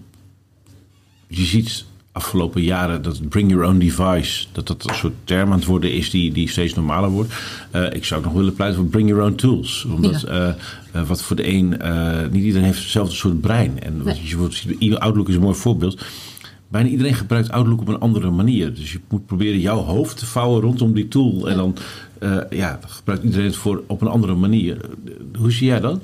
je 1.28 1.46
ziet 1.46 1.86
afgelopen 2.18 2.62
jaren 2.62 3.02
dat 3.02 3.30
bring 3.30 3.52
your 3.52 3.66
own 3.66 3.78
device, 3.78 4.46
dat 4.52 4.68
dat 4.68 4.90
een 4.90 4.96
soort 4.96 5.14
term 5.24 5.52
aan 5.52 5.58
het 5.58 5.68
worden 5.68 5.94
is 5.94 6.10
die, 6.10 6.32
die 6.32 6.50
steeds 6.50 6.74
normaler 6.74 7.10
wordt. 7.10 7.34
Uh, 7.76 7.94
ik 7.94 8.06
zou 8.06 8.24
nog 8.24 8.34
willen 8.34 8.54
pleiten 8.54 8.80
voor 8.80 8.90
bring 8.90 9.10
your 9.10 9.24
own 9.24 9.36
tools. 9.36 9.86
Omdat 9.86 10.22
ja. 10.22 10.48
uh, 10.48 10.54
uh, 10.96 11.08
wat 11.08 11.22
voor 11.22 11.36
de 11.36 11.48
een, 11.48 11.68
niet 12.32 12.44
iedereen 12.44 12.66
heeft 12.66 12.80
hetzelfde 12.80 13.16
soort 13.16 13.42
brein. 13.42 13.84
En 13.84 14.04
wat 14.04 14.18
je 14.18 14.38
bijvoorbeeld 14.38 15.00
Outlook 15.00 15.30
is 15.30 15.36
een 15.36 15.42
mooi 15.42 15.56
voorbeeld. 15.56 16.02
Bijna 16.68 16.90
iedereen 16.90 17.14
gebruikt 17.14 17.52
Outlook 17.52 17.82
op 17.82 17.88
een 17.88 18.00
andere 18.00 18.30
manier. 18.30 18.74
Dus 18.74 18.92
je 18.92 19.00
moet 19.10 19.26
proberen 19.26 19.60
jouw 19.60 19.80
hoofd 19.80 20.18
te 20.18 20.26
vouwen 20.26 20.62
rondom 20.62 20.94
die 20.94 21.08
tool. 21.08 21.50
En 21.50 21.58
dan 21.58 21.76
ja, 22.50 22.80
gebruikt 22.88 23.24
iedereen 23.24 23.46
het 23.46 23.56
voor 23.56 23.84
op 23.88 24.02
een 24.02 24.08
andere 24.08 24.36
manier. 24.36 24.78
Hoe 25.38 25.52
zie 25.52 25.68
jij 25.68 25.80
dat? 25.80 26.02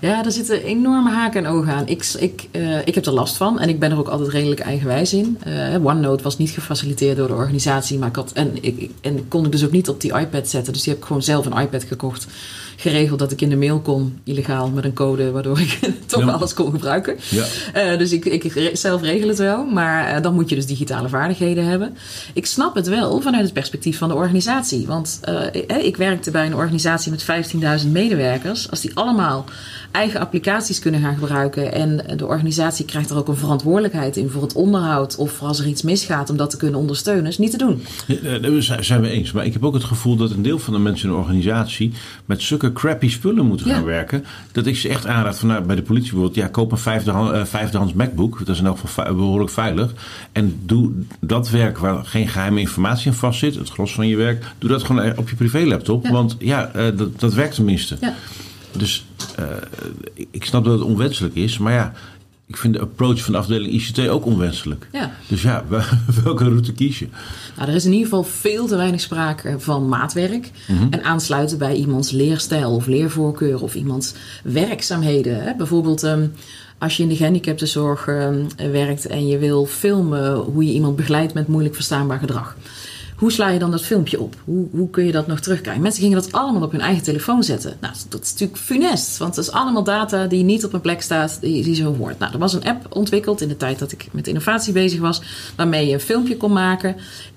Ja, 0.00 0.22
daar 0.22 0.32
zitten 0.32 0.62
enorme 0.62 1.10
haken 1.10 1.44
en 1.44 1.50
ogen 1.52 1.72
aan. 1.72 1.88
Ik, 1.88 2.14
ik, 2.18 2.48
uh, 2.52 2.86
ik 2.86 2.94
heb 2.94 3.06
er 3.06 3.12
last 3.12 3.36
van 3.36 3.58
en 3.58 3.68
ik 3.68 3.78
ben 3.78 3.90
er 3.90 3.98
ook 3.98 4.08
altijd 4.08 4.28
redelijk 4.30 4.60
eigenwijs 4.60 5.12
in. 5.12 5.38
Uh, 5.46 5.84
OneNote 5.84 6.22
was 6.22 6.38
niet 6.38 6.50
gefaciliteerd 6.50 7.16
door 7.16 7.28
de 7.28 7.34
organisatie, 7.34 7.98
maar 7.98 8.08
ik 8.08 8.16
had, 8.16 8.32
en, 8.32 8.52
ik, 8.60 8.90
en 9.00 9.28
kon 9.28 9.44
ik 9.44 9.52
dus 9.52 9.64
ook 9.64 9.70
niet 9.70 9.88
op 9.88 10.00
die 10.00 10.18
iPad 10.18 10.48
zetten. 10.48 10.72
Dus 10.72 10.82
die 10.82 10.92
heb 10.92 11.02
ik 11.02 11.06
gewoon 11.06 11.22
zelf 11.22 11.46
een 11.46 11.58
iPad 11.58 11.84
gekocht. 11.84 12.26
Geregeld 12.76 13.18
dat 13.18 13.32
ik 13.32 13.40
in 13.40 13.48
de 13.48 13.56
mail 13.56 13.80
kon, 13.80 14.18
illegaal, 14.24 14.70
met 14.70 14.84
een 14.84 14.92
code, 14.92 15.30
waardoor 15.30 15.60
ik 15.60 15.78
toch 16.06 16.24
ja. 16.24 16.30
alles 16.30 16.54
kon 16.54 16.70
gebruiken. 16.70 17.16
Ja. 17.28 17.44
Uh, 17.92 17.98
dus 17.98 18.12
ik, 18.12 18.24
ik 18.24 18.70
zelf 18.72 19.02
regel 19.02 19.28
het 19.28 19.38
wel, 19.38 19.64
maar 19.64 20.22
dan 20.22 20.34
moet 20.34 20.48
je 20.48 20.54
dus 20.54 20.66
digitale 20.66 21.08
vaardigheden 21.08 21.64
hebben. 21.64 21.96
Ik 22.32 22.46
snap 22.46 22.74
het 22.74 22.88
wel 22.88 23.20
vanuit 23.20 23.44
het 23.44 23.52
perspectief 23.52 23.98
van 23.98 24.08
de 24.08 24.14
organisatie. 24.14 24.86
Want 24.86 25.20
ik 25.82 25.96
werkte 25.96 26.30
bij 26.30 26.46
een 26.46 26.54
organisatie 26.54 27.10
met 27.10 27.26
15.000 27.84 27.90
medewerkers. 27.90 28.70
Als 28.70 28.80
die 28.80 28.90
allemaal 28.94 29.44
eigen 29.96 30.20
applicaties 30.20 30.78
kunnen 30.78 31.00
gaan 31.00 31.14
gebruiken. 31.14 31.72
En 31.72 32.16
de 32.16 32.26
organisatie 32.26 32.84
krijgt 32.84 33.10
er 33.10 33.16
ook 33.16 33.28
een 33.28 33.36
verantwoordelijkheid 33.36 34.16
in 34.16 34.30
voor 34.30 34.42
het 34.42 34.52
onderhoud. 34.52 35.16
Of 35.16 35.42
als 35.42 35.58
er 35.58 35.66
iets 35.66 35.82
misgaat 35.82 36.30
om 36.30 36.36
dat 36.36 36.50
te 36.50 36.56
kunnen 36.56 36.80
ondersteunen. 36.80 37.26
Is 37.26 37.38
niet 37.38 37.50
te 37.50 37.58
doen. 37.58 37.82
Ja, 38.06 38.38
daar 38.38 38.84
zijn 38.84 39.00
we 39.00 39.08
eens. 39.08 39.32
Maar 39.32 39.44
ik 39.44 39.52
heb 39.52 39.64
ook 39.64 39.74
het 39.74 39.84
gevoel 39.84 40.16
dat 40.16 40.30
een 40.30 40.42
deel 40.42 40.58
van 40.58 40.72
de 40.72 40.78
mensen 40.78 41.08
in 41.08 41.14
de 41.14 41.20
organisatie 41.20 41.92
met 42.24 42.42
zulke 42.42 42.65
crappy 42.72 43.08
spullen 43.08 43.46
moeten 43.46 43.66
gaan 43.66 43.80
ja. 43.80 43.84
werken. 43.84 44.24
Dat 44.52 44.66
ik 44.66 44.76
ze 44.76 44.88
echt 44.88 45.06
aanraad 45.06 45.38
van 45.38 45.48
nou, 45.48 45.64
bij 45.64 45.76
de 45.76 45.82
politie 45.82 46.10
bijvoorbeeld. 46.10 46.44
Ja, 46.44 46.48
koop 46.48 46.72
een 46.72 46.78
vijfdehands, 46.78 47.32
uh, 47.32 47.44
vijfdehands 47.44 47.92
MacBook. 47.92 48.38
Dat 48.38 48.48
is 48.48 48.58
in 48.58 48.66
elk 48.66 48.78
geval 48.78 49.14
behoorlijk 49.14 49.50
veilig. 49.50 49.92
En 50.32 50.60
doe 50.64 50.92
dat 51.20 51.50
werk 51.50 51.78
waar 51.78 52.04
geen 52.04 52.28
geheime 52.28 52.60
informatie 52.60 53.06
in 53.06 53.16
vast 53.16 53.38
zit. 53.38 53.54
Het 53.54 53.70
gros 53.70 53.94
van 53.94 54.08
je 54.08 54.16
werk. 54.16 54.44
Doe 54.58 54.70
dat 54.70 54.82
gewoon 54.82 55.16
op 55.16 55.28
je 55.28 55.36
privélaptop. 55.36 56.04
Ja. 56.04 56.10
Want 56.10 56.36
ja, 56.38 56.70
uh, 56.76 56.82
dat, 56.96 57.20
dat 57.20 57.34
werkt 57.34 57.54
tenminste. 57.54 57.96
Ja. 58.00 58.14
Dus 58.72 59.06
uh, 59.38 59.44
ik 60.30 60.44
snap 60.44 60.64
dat 60.64 60.72
het 60.72 60.88
onwenselijk 60.88 61.34
is, 61.34 61.58
maar 61.58 61.72
ja, 61.72 61.92
ik 62.46 62.56
vind 62.56 62.74
de 62.74 62.80
approach 62.80 63.22
van 63.22 63.32
de 63.32 63.38
afdeling 63.38 63.72
ICT 63.72 64.08
ook 64.08 64.24
onwenselijk. 64.24 64.88
Ja. 64.92 65.12
Dus 65.28 65.42
ja, 65.42 65.64
welke 66.24 66.44
route 66.44 66.72
kies 66.72 66.98
je? 66.98 67.08
Nou, 67.56 67.68
er 67.68 67.74
is 67.74 67.84
in 67.84 67.92
ieder 67.92 68.08
geval 68.08 68.24
veel 68.24 68.66
te 68.66 68.76
weinig 68.76 69.00
sprake 69.00 69.54
van 69.58 69.88
maatwerk. 69.88 70.50
Mm 70.66 70.76
-hmm. 70.76 70.90
En 70.90 71.04
aansluiten 71.04 71.58
bij 71.58 71.74
iemands 71.74 72.10
leerstijl 72.10 72.74
of 72.74 72.86
leervoorkeur 72.86 73.62
of 73.62 73.74
iemands 73.74 74.14
werkzaamheden. 74.42 75.42
Hè? 75.42 75.54
Bijvoorbeeld. 75.54 76.02
Um, 76.02 76.32
als 76.78 76.96
je 76.96 77.02
in 77.02 77.08
de 77.08 77.16
gehandicaptenzorg 77.16 78.06
uh, 78.06 78.28
werkt 78.56 79.06
en 79.06 79.26
je 79.26 79.38
wil 79.38 79.66
filmen 79.66 80.34
hoe 80.34 80.66
je 80.66 80.72
iemand 80.72 80.96
begeleidt 80.96 81.34
met 81.34 81.48
moeilijk 81.48 81.74
verstaanbaar 81.74 82.18
gedrag. 82.18 82.56
Hoe 83.16 83.32
sla 83.32 83.48
je 83.48 83.58
dan 83.58 83.70
dat 83.70 83.82
filmpje 83.82 84.20
op? 84.20 84.34
Hoe, 84.44 84.68
hoe 84.70 84.90
kun 84.90 85.04
je 85.04 85.12
dat 85.12 85.26
nog 85.26 85.40
terugkrijgen? 85.40 85.82
Mensen 85.82 86.02
gingen 86.02 86.22
dat 86.22 86.32
allemaal 86.32 86.62
op 86.62 86.72
hun 86.72 86.80
eigen 86.80 87.02
telefoon 87.02 87.42
zetten. 87.42 87.76
Nou, 87.80 87.94
dat 88.08 88.22
is 88.22 88.32
natuurlijk 88.32 88.58
funest, 88.58 89.16
want 89.16 89.34
dat 89.34 89.44
is 89.44 89.50
allemaal 89.50 89.84
data 89.84 90.26
die 90.26 90.44
niet 90.44 90.64
op 90.64 90.72
een 90.72 90.80
plek 90.80 91.02
staat 91.02 91.40
die, 91.40 91.62
die 91.62 91.74
zo 91.74 91.96
hoort. 91.96 92.18
Nou, 92.18 92.32
er 92.32 92.38
was 92.38 92.52
een 92.52 92.64
app 92.64 92.96
ontwikkeld 92.96 93.40
in 93.40 93.48
de 93.48 93.56
tijd 93.56 93.78
dat 93.78 93.92
ik 93.92 94.08
met 94.12 94.26
innovatie 94.26 94.72
bezig 94.72 95.00
was, 95.00 95.22
waarmee 95.56 95.86
je 95.86 95.92
een 95.92 96.00
filmpje 96.00 96.36
kon 96.36 96.52
maken 96.52 96.96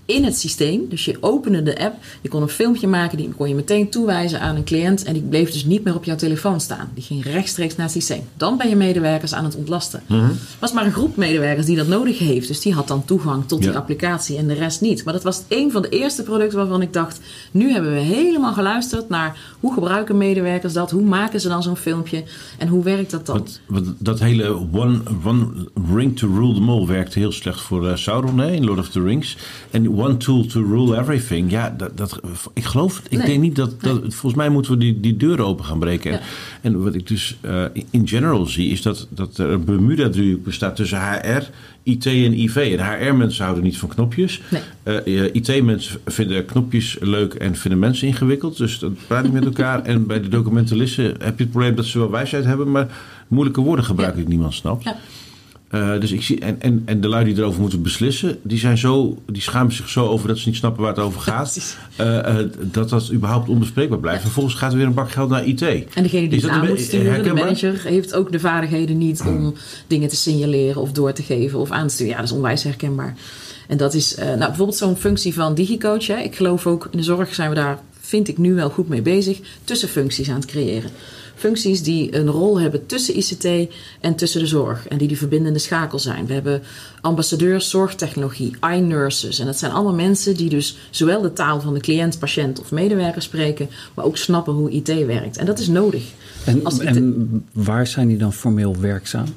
in 0.10 0.24
het 0.24 0.38
systeem. 0.38 0.90
Dus 0.90 1.06
je 1.06 1.18
opende 1.20 1.64
de 1.64 1.80
app, 1.80 1.96
je 2.22 2.30
kon 2.30 2.42
een 2.42 2.50
filmpje 2.50 2.88
maken, 2.88 3.18
die 3.18 3.30
kon 3.30 3.50
je 3.50 3.56
meteen 3.56 3.90
toewijzen 3.90 4.42
aan 4.42 4.56
een 4.56 4.64
cliënt 4.64 5.04
en 5.04 5.14
die 5.14 5.22
bleef 5.22 5.52
dus 5.52 5.66
niet 5.66 5.84
meer 5.84 5.96
op 5.96 6.04
jouw 6.04 6.16
telefoon 6.16 6.62
staan. 6.62 6.90
Die 6.94 7.04
ging 7.04 7.24
rechtstreeks 7.24 7.76
naar 7.76 7.86
het 7.86 7.96
systeem. 7.96 8.22
Dan 8.38 8.58
ben 8.58 8.70
je 8.70 8.76
medewerkers 8.76 9.34
aan 9.34 9.44
het 9.44 9.56
ontlasten. 9.56 10.02
Mm-hmm. 10.08 10.38
was 10.60 10.72
maar 10.72 10.86
een 10.86 10.92
groep 10.92 11.16
medewerkers 11.16 11.66
die 11.66 11.76
dat 11.76 11.88
nodig 11.88 12.20
heeft, 12.20 12.48
dus 12.48 12.62
die 12.62 12.74
had 12.74 12.88
dan 12.88 13.06
toegang 13.06 13.48
tot 13.48 13.64
ja. 13.64 13.70
die 13.70 13.78
applicatie 13.78 14.38
en 14.38 14.48
de 14.48 14.54
rest 14.54 14.82
niet. 14.82 15.04
Maar 15.04 15.14
dat 15.14 15.24
was 15.24 15.42
een 15.48 15.72
van 15.72 15.82
de 15.82 15.90
eerste 15.90 16.24
producten 16.24 16.58
waarvan 16.58 16.82
ik 16.82 16.94
dacht, 16.94 17.20
nu 17.52 17.72
hebben 17.72 17.94
we 17.94 18.00
helemaal 18.00 18.54
geluisterd 18.54 19.10
naar 19.10 19.38
hoe 19.60 19.74
gebruiken 19.74 20.18
medewerkers 20.18 20.74
dat, 20.74 20.92
hoe 20.92 21.04
maken 21.04 21.42
ze 21.42 21.48
dan 21.48 21.64
zo'n 21.64 21.76
filmpje 21.76 22.24
en 22.58 22.68
hoe 22.68 22.84
werkt 22.84 23.12
dat 23.12 23.26
dan? 23.26 23.38
Wat, 23.38 23.60
wat, 23.66 23.84
dat 23.98 24.20
hele 24.20 24.68
one, 24.72 25.02
one 25.26 25.68
ring 25.94 26.18
to 26.18 26.28
rule 26.28 26.54
them 26.54 26.70
all 26.70 26.86
werkte 26.86 27.20
heel 27.20 27.32
slecht 27.32 27.62
voor 27.62 27.86
uh, 27.86 27.96
Sauron 27.96 28.38
hè, 28.40 28.52
in 28.52 28.66
Lord 28.66 28.80
of 28.80 28.90
the 28.90 29.02
Rings. 29.02 29.38
En 29.72 29.99
one 30.00 30.18
tool 30.18 30.46
to 30.46 30.62
rule 30.62 31.00
everything. 31.00 31.52
Ja, 31.52 31.74
dat, 31.78 31.98
dat, 31.98 32.20
ik 32.54 32.64
geloof. 32.64 33.02
Ik 33.10 33.18
nee. 33.18 33.28
denk 33.28 33.42
niet 33.42 33.56
dat, 33.56 33.82
dat. 33.82 34.00
Volgens 34.02 34.34
mij 34.34 34.50
moeten 34.50 34.72
we 34.72 34.78
die, 34.78 35.00
die 35.00 35.18
deuren 35.18 35.46
open 35.46 35.66
gaan 35.66 35.80
breken. 35.80 36.12
Ja. 36.12 36.18
En, 36.62 36.74
en, 36.74 36.84
wat 36.84 36.96
ik 36.96 37.08
dus 37.08 37.38
uh, 37.42 37.64
in 37.90 38.08
general 38.08 38.46
zie, 38.46 38.72
is 38.72 38.82
dat, 38.82 39.08
dat 39.10 39.38
er 39.38 39.50
een 39.50 39.64
Bermuda-driehoek 39.66 40.44
bestaat 40.44 40.76
tussen 40.76 41.00
HR, 41.02 41.50
IT 41.84 42.06
en 42.06 42.40
IV. 42.40 42.56
En 42.56 42.86
HR-mensen 42.86 43.44
houden 43.44 43.64
niet 43.64 43.78
van 43.78 43.90
knopjes. 43.90 44.42
Nee. 44.50 45.04
Uh, 45.06 45.34
IT-mensen 45.34 46.00
vinden 46.06 46.46
knopjes 46.46 46.98
leuk 47.00 47.34
en 47.34 47.56
vinden 47.56 47.80
mensen 47.80 48.08
ingewikkeld. 48.08 48.58
Dus 48.58 48.80
dat 48.80 48.92
praat 49.08 49.26
ik 49.26 49.32
met 49.32 49.46
elkaar. 49.46 49.84
en 49.92 50.08
bij 50.08 50.22
de 50.22 50.28
documentalisten 50.28 51.06
heb 51.06 51.38
je 51.38 51.44
het 51.44 51.52
probleem 51.52 51.76
dat 51.76 51.86
ze 51.86 52.00
wel 52.00 52.12
wijsheid 52.12 52.46
hebben, 52.46 52.72
maar 52.72 52.88
moeilijke 53.28 53.62
woorden 53.62 53.86
gebruiken 53.86 54.20
ja. 54.20 54.26
die 54.26 54.36
niemand 54.36 54.56
snapt. 54.56 54.84
Ja. 54.84 54.96
Uh, 55.72 56.00
dus 56.00 56.12
ik 56.12 56.22
zie, 56.22 56.40
en, 56.40 56.62
en, 56.62 56.82
en 56.86 57.02
de 57.02 57.08
lui 57.08 57.26
die 57.26 57.38
erover 57.38 57.62
moeten 57.62 57.82
beslissen, 57.82 58.40
die, 58.42 58.60
zijn 58.60 58.78
zo, 58.78 59.18
die 59.26 59.42
schamen 59.42 59.74
zich 59.74 59.90
zo 59.90 60.06
over 60.06 60.28
dat 60.28 60.38
ze 60.38 60.48
niet 60.48 60.58
snappen 60.58 60.82
waar 60.82 60.92
het 60.96 61.04
over 61.04 61.22
gaat. 61.32 61.78
Uh, 62.02 62.08
uh, 62.08 62.36
dat 62.62 62.90
dat 62.90 63.12
überhaupt 63.12 63.50
onbespreekbaar 63.50 64.00
blijft. 64.00 64.22
Vervolgens 64.22 64.56
gaat 64.56 64.72
er 64.72 64.78
weer 64.78 64.88
een 64.88 64.94
bak 64.94 65.12
geld 65.12 65.30
naar 65.30 65.46
IT. 65.46 65.62
En 65.62 66.04
degene 66.04 66.28
die 66.28 66.42
het 66.42 66.50
aan 66.50 66.68
moet 66.68 66.80
sturen, 66.80 67.24
de 67.24 67.34
manager, 67.34 67.82
heeft 67.84 68.14
ook 68.14 68.32
de 68.32 68.40
vaardigheden 68.40 68.98
niet 68.98 69.22
om 69.28 69.54
dingen 69.88 70.10
te 70.10 70.16
signaleren 70.16 70.82
of 70.82 70.92
door 70.92 71.14
te 71.14 71.24
geven 71.24 71.60
of 71.60 71.72
aan 71.72 71.88
te 71.88 71.94
sturen. 71.94 72.12
Ja, 72.12 72.20
dat 72.20 72.30
is 72.30 72.36
onwijs 72.36 72.64
herkenbaar. 72.64 73.16
En 73.68 73.78
dat 73.78 73.94
is 73.94 74.16
nou, 74.16 74.38
bijvoorbeeld 74.38 74.78
zo'n 74.78 74.96
functie 74.96 75.34
van 75.34 75.56
DigiCoach. 75.56 76.08
Hè. 76.08 76.18
Ik 76.18 76.36
geloof 76.36 76.68
ook 76.68 76.88
in 76.92 76.98
de 76.98 77.04
zorg 77.04 77.34
zijn 77.34 77.50
we 77.50 77.56
daar, 77.56 77.80
vind 78.00 78.28
ik 78.28 78.38
nu 78.38 78.54
wel 78.54 78.70
goed 78.70 78.88
mee 78.88 79.02
bezig, 79.02 79.40
tussenfuncties 79.64 80.30
aan 80.30 80.36
het 80.36 80.46
creëren 80.46 80.92
functies 81.40 81.84
die 81.84 82.16
een 82.16 82.28
rol 82.28 82.60
hebben 82.60 82.86
tussen 82.86 83.18
ICT 83.18 83.74
en 84.00 84.16
tussen 84.16 84.42
de 84.42 84.48
zorg. 84.48 84.88
En 84.88 84.98
die 84.98 85.08
die 85.08 85.18
verbindende 85.18 85.60
schakel 85.60 86.00
zijn. 86.00 86.26
We 86.26 86.34
hebben 86.34 86.62
ambassadeurs 87.02 87.70
zorgtechnologie, 87.70 88.56
iNurses. 88.76 89.40
En 89.40 89.46
dat 89.46 89.58
zijn 89.58 89.72
allemaal 89.72 89.94
mensen 89.94 90.36
die 90.36 90.50
dus 90.50 90.78
zowel 90.90 91.22
de 91.22 91.34
taal 91.34 91.62
van 91.62 91.74
de 91.74 91.80
cliënt, 91.80 92.20
patiënt 92.20 92.60
of 92.60 92.72
medewerker 92.72 93.22
spreken, 93.22 93.70
maar 93.94 94.06
ook 94.06 94.18
snappen 94.18 94.54
hoe 94.54 94.70
IT 94.70 95.06
werkt. 95.06 95.38
En 95.38 95.46
dat 95.46 95.60
is 95.60 95.68
nodig. 95.68 96.04
En, 96.46 96.64
en 96.80 97.46
waar 97.54 97.88
zijn 97.88 98.08
die 98.08 98.18
dan 98.18 98.34
formeel 98.34 98.76
werkzaam? 98.80 99.28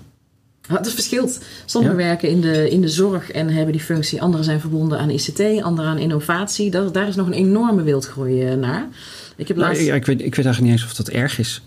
Het 0.68 0.92
verschilt. 0.92 1.40
Sommigen 1.64 1.96
werken 1.96 2.28
in 2.28 2.40
de, 2.40 2.70
in 2.70 2.80
de 2.80 2.88
zorg 2.88 3.30
en 3.30 3.48
hebben 3.48 3.72
die 3.72 3.80
functie. 3.80 4.22
Anderen 4.22 4.44
zijn 4.44 4.60
verbonden 4.60 4.98
aan 4.98 5.10
ICT, 5.10 5.62
anderen 5.62 5.90
aan 5.90 5.98
innovatie. 5.98 6.70
Daar, 6.70 6.92
daar 6.92 7.08
is 7.08 7.14
nog 7.14 7.26
een 7.26 7.32
enorme 7.32 7.82
wildgroei 7.82 8.42
eh, 8.42 8.54
naar. 8.54 8.88
Ik, 9.36 9.48
heb 9.48 9.56
laatst... 9.56 9.82
ja, 9.82 9.94
ik, 9.94 10.06
weet, 10.06 10.20
ik 10.20 10.34
weet 10.34 10.44
eigenlijk 10.44 10.74
niet 10.74 10.82
eens 10.82 10.90
of 10.90 10.96
dat 10.96 11.08
erg 11.08 11.38
is. 11.38 11.62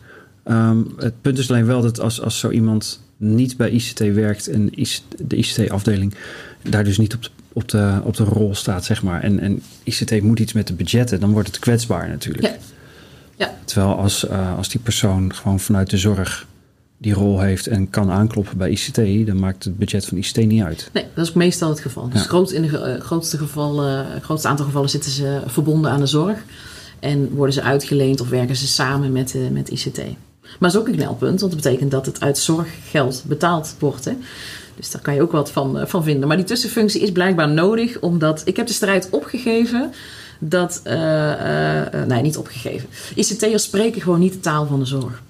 Ehm, 0.46 0.78
het 0.98 1.22
punt 1.22 1.38
is 1.38 1.50
alleen 1.50 1.66
wel 1.66 1.82
dat 1.82 2.00
als, 2.00 2.22
als 2.22 2.40
zo 2.40 2.50
iemand 2.50 3.00
niet 3.18 3.58
bij 3.58 3.70
ICT 3.70 4.00
werkt 4.00 4.48
en 4.48 4.66
de 5.26 5.36
ICT-afdeling 5.36 6.16
daar 6.62 6.84
dus 6.84 6.98
niet 6.98 7.14
op 7.14 7.24
de, 7.24 7.30
op, 7.54 7.70
de, 7.70 8.00
op 8.04 8.16
de 8.16 8.24
rol 8.24 8.56
staat, 8.56 8.86
zeg 8.86 9.04
maar. 9.04 9.22
En, 9.22 9.40
en 9.40 9.62
ICT 9.84 10.22
moet 10.22 10.40
iets 10.40 10.54
met 10.54 10.68
de 10.68 10.74
budgetten, 10.74 11.20
dan 11.20 11.32
wordt 11.32 11.48
het 11.48 11.60
kwetsbaar 11.60 12.10
natuurlijk. 12.10 12.44
Ja. 12.44 12.56
Ja. 13.38 13.54
Terwijl 13.66 13.96
als, 13.96 14.26
uh, 14.26 14.58
als 14.58 14.70
die 14.70 14.80
persoon 14.80 15.34
gewoon 15.34 15.60
vanuit 15.60 15.90
de 15.90 15.98
zorg 15.98 16.48
die 16.98 17.14
rol 17.14 17.40
heeft 17.40 17.68
en 17.68 17.90
kan 17.90 18.12
aankloppen 18.12 18.58
bij 18.58 18.70
ICT, 18.70 19.28
dan 19.28 19.40
maakt 19.40 19.64
het 19.64 19.78
budget 19.78 20.06
van 20.06 20.18
ICT 20.18 20.38
niet 20.38 20.64
uit. 20.64 20.90
Nee, 20.94 21.06
dat 21.14 21.26
is 21.26 21.34
meestal 21.34 21.70
het 21.70 21.80
geval. 21.80 22.10
Dus 22.10 22.22
groot, 22.22 22.52
in 22.52 22.62
de 22.62 22.96
uh, 22.98 23.04
grootste, 23.04 23.38
geval, 23.38 23.88
uh, 23.88 24.00
grootste 24.22 24.48
aantal 24.48 24.66
gevallen 24.66 24.90
zitten 24.90 25.12
ze 25.12 25.42
verbonden 25.46 25.92
aan 25.92 26.00
de 26.00 26.06
zorg 26.06 26.44
en 27.00 27.30
worden 27.30 27.54
ze 27.54 27.62
uitgeleend 27.62 28.22
of 28.22 28.30
werken 28.30 28.56
ze 28.56 28.68
samen 28.68 29.12
met, 29.12 29.36
met 29.52 29.70
ICT. 29.70 30.02
Maar 30.60 30.72
dat 30.72 30.74
is 30.74 30.78
ook 30.78 30.88
een 30.88 30.96
knelpunt, 30.96 31.40
want 31.40 31.54
dat 31.54 31.62
betekent 31.62 31.92
dat 31.92 32.06
het 32.06 32.22
uit 32.22 32.38
zorggeld 32.38 33.24
betaald 33.28 33.76
wordt. 33.80 34.06
Hè? 34.06 34.14
Dus 34.76 34.92
daar 34.92 35.02
kan 35.02 35.14
je 35.14 35.22
ook 35.22 35.32
wat 35.32 35.52
van, 35.52 35.80
eh, 35.80 35.86
van 35.86 36.04
vinden. 36.04 36.28
Maar 36.28 36.38
die 36.38 36.46
tussenfunctie 36.46 37.02
is 37.02 37.12
blijkbaar 37.12 37.50
nodig, 37.50 38.00
omdat 38.00 38.42
ik 38.46 38.56
heb 38.56 38.68
de 38.68 38.74
strijd 38.74 39.08
opgegeven 39.12 39.94
dat. 40.40 40.82
Uh, 40.84 40.94
uh, 40.94 42.04
nee, 42.08 42.22
niet 42.22 42.38
opgegeven. 42.38 42.90
ICT'ers 43.16 43.64
spreken 43.64 44.02
gewoon 44.02 44.20
niet 44.20 44.34
de 44.34 44.40
taal 44.40 44.66
van 44.66 44.80
de 44.80 44.86
zorg. 44.86 45.22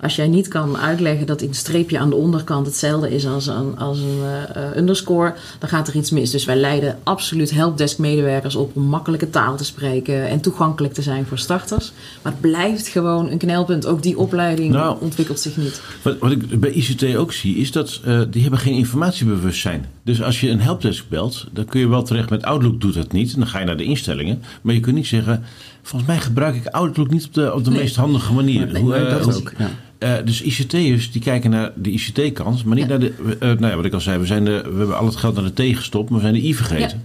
Als 0.00 0.16
jij 0.16 0.28
niet 0.28 0.48
kan 0.48 0.76
uitleggen 0.76 1.26
dat 1.26 1.42
een 1.42 1.54
streepje 1.54 1.98
aan 1.98 2.10
de 2.10 2.16
onderkant 2.16 2.66
hetzelfde 2.66 3.14
is 3.14 3.26
als 3.26 3.46
een, 3.46 3.78
als 3.78 3.98
een 3.98 4.20
uh, 4.56 4.76
underscore, 4.76 5.34
dan 5.58 5.68
gaat 5.68 5.88
er 5.88 5.96
iets 5.96 6.10
mis. 6.10 6.30
Dus 6.30 6.44
wij 6.44 6.56
leiden 6.56 6.98
absoluut 7.02 7.50
helpdesk 7.50 7.98
medewerkers 7.98 8.56
op 8.56 8.76
om 8.76 8.82
makkelijke 8.82 9.30
taal 9.30 9.56
te 9.56 9.64
spreken 9.64 10.28
en 10.28 10.40
toegankelijk 10.40 10.94
te 10.94 11.02
zijn 11.02 11.26
voor 11.26 11.38
starters. 11.38 11.92
Maar 12.22 12.32
het 12.32 12.40
blijft 12.40 12.88
gewoon 12.88 13.30
een 13.30 13.38
knelpunt. 13.38 13.86
Ook 13.86 14.02
die 14.02 14.18
opleiding 14.18 14.72
nou, 14.72 14.96
ontwikkelt 15.00 15.40
zich 15.40 15.56
niet. 15.56 15.80
Wat, 16.02 16.18
wat, 16.18 16.30
ik 16.30 16.60
bij 16.60 16.70
ICT 16.70 17.16
ook 17.16 17.32
zie, 17.32 17.56
is 17.56 17.72
dat 17.72 18.00
uh, 18.06 18.20
die 18.30 18.42
hebben 18.42 18.60
geen 18.60 18.74
informatiebewustzijn. 18.74 19.86
Dus 20.02 20.22
als 20.22 20.40
je 20.40 20.50
een 20.50 20.60
helpdesk 20.60 21.08
belt, 21.08 21.46
dan 21.52 21.64
kun 21.64 21.80
je 21.80 21.88
wel 21.88 22.02
terecht 22.02 22.30
met 22.30 22.42
Outlook 22.42 22.80
doet 22.80 22.94
dat 22.94 23.12
niet. 23.12 23.36
Dan 23.36 23.46
ga 23.46 23.58
je 23.58 23.64
naar 23.64 23.76
de 23.76 23.84
instellingen. 23.84 24.42
Maar 24.62 24.74
je 24.74 24.80
kunt 24.80 24.96
niet 24.96 25.06
zeggen, 25.06 25.44
volgens 25.82 26.10
mij 26.10 26.20
gebruik 26.20 26.54
ik 26.54 26.66
Outlook 26.66 27.10
niet 27.10 27.24
op 27.26 27.34
de, 27.34 27.54
op 27.54 27.64
de 27.64 27.70
meest 27.70 27.96
handige 27.96 28.32
manier. 28.32 28.72
Nee, 28.72 28.82
Hoe, 28.82 28.98
uh, 28.98 29.10
dat 29.10 29.36
ook. 29.36 29.52
Ja. 29.58 29.70
Uh, 29.98 30.14
dus 30.24 30.42
ICT'ers 30.42 31.12
die 31.12 31.22
kijken 31.22 31.50
naar 31.50 31.72
de 31.74 31.90
ICT-kant, 31.90 32.64
maar 32.64 32.76
niet 32.76 32.88
ja. 32.88 32.90
naar 32.90 32.98
de. 32.98 33.12
Uh, 33.18 33.38
nou 33.40 33.66
ja, 33.66 33.76
wat 33.76 33.84
ik 33.84 33.92
al 33.92 34.00
zei, 34.00 34.18
we, 34.18 34.26
zijn 34.26 34.44
de, 34.44 34.62
we 34.62 34.76
hebben 34.76 34.98
al 34.98 35.06
het 35.06 35.16
geld 35.16 35.34
naar 35.34 35.54
de 35.54 35.72
T 35.72 35.76
gestopt, 35.76 36.10
maar 36.10 36.18
we 36.18 36.24
zijn 36.24 36.40
de 36.40 36.48
I 36.48 36.54
vergeten. 36.54 37.02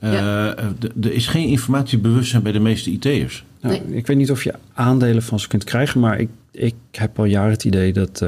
Ja. 0.00 0.56
Er 1.00 1.12
is 1.12 1.26
geen 1.26 1.48
informatiebewustzijn 1.48 2.42
bij 2.42 2.52
de 2.52 2.58
meeste 2.58 2.90
IT'ers. 2.90 3.44
Nou, 3.60 3.80
nee. 3.86 3.96
Ik 3.96 4.06
weet 4.06 4.16
niet 4.16 4.30
of 4.30 4.44
je 4.44 4.54
aandelen 4.74 5.22
van 5.22 5.40
ze 5.40 5.48
kunt 5.48 5.64
krijgen, 5.64 6.00
maar 6.00 6.20
ik, 6.20 6.28
ik 6.50 6.74
heb 6.92 7.18
al 7.18 7.24
jaren 7.24 7.50
het 7.50 7.64
idee 7.64 7.92
dat 7.92 8.22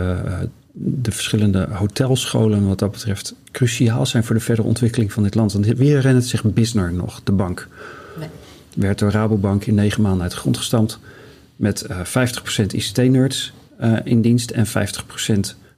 de 0.72 1.12
verschillende 1.12 1.68
hotelscholen, 1.70 2.66
wat 2.66 2.78
dat 2.78 2.90
betreft, 2.90 3.34
cruciaal 3.50 4.06
zijn 4.06 4.24
voor 4.24 4.34
de 4.34 4.40
verdere 4.40 4.68
ontwikkeling 4.68 5.12
van 5.12 5.22
dit 5.22 5.34
land. 5.34 5.52
Want 5.52 5.66
wie 5.66 5.94
herinnert 5.94 6.26
zich 6.26 6.44
Bisner 6.44 6.92
nog, 6.92 7.20
de 7.24 7.32
bank? 7.32 7.68
Nee. 8.18 8.28
Werd 8.74 8.98
door 8.98 9.10
Rabobank 9.10 9.64
in 9.64 9.74
negen 9.74 10.02
maanden 10.02 10.22
uit 10.22 10.30
de 10.30 10.36
grond 10.36 10.56
gestampt 10.56 10.98
met 11.56 11.86
uh, 11.90 12.00
50% 12.64 12.66
ICT-nerds 12.66 13.52
uh, 13.82 13.96
in 14.04 14.20
dienst 14.20 14.50
en 14.50 14.66
50% 14.66 14.70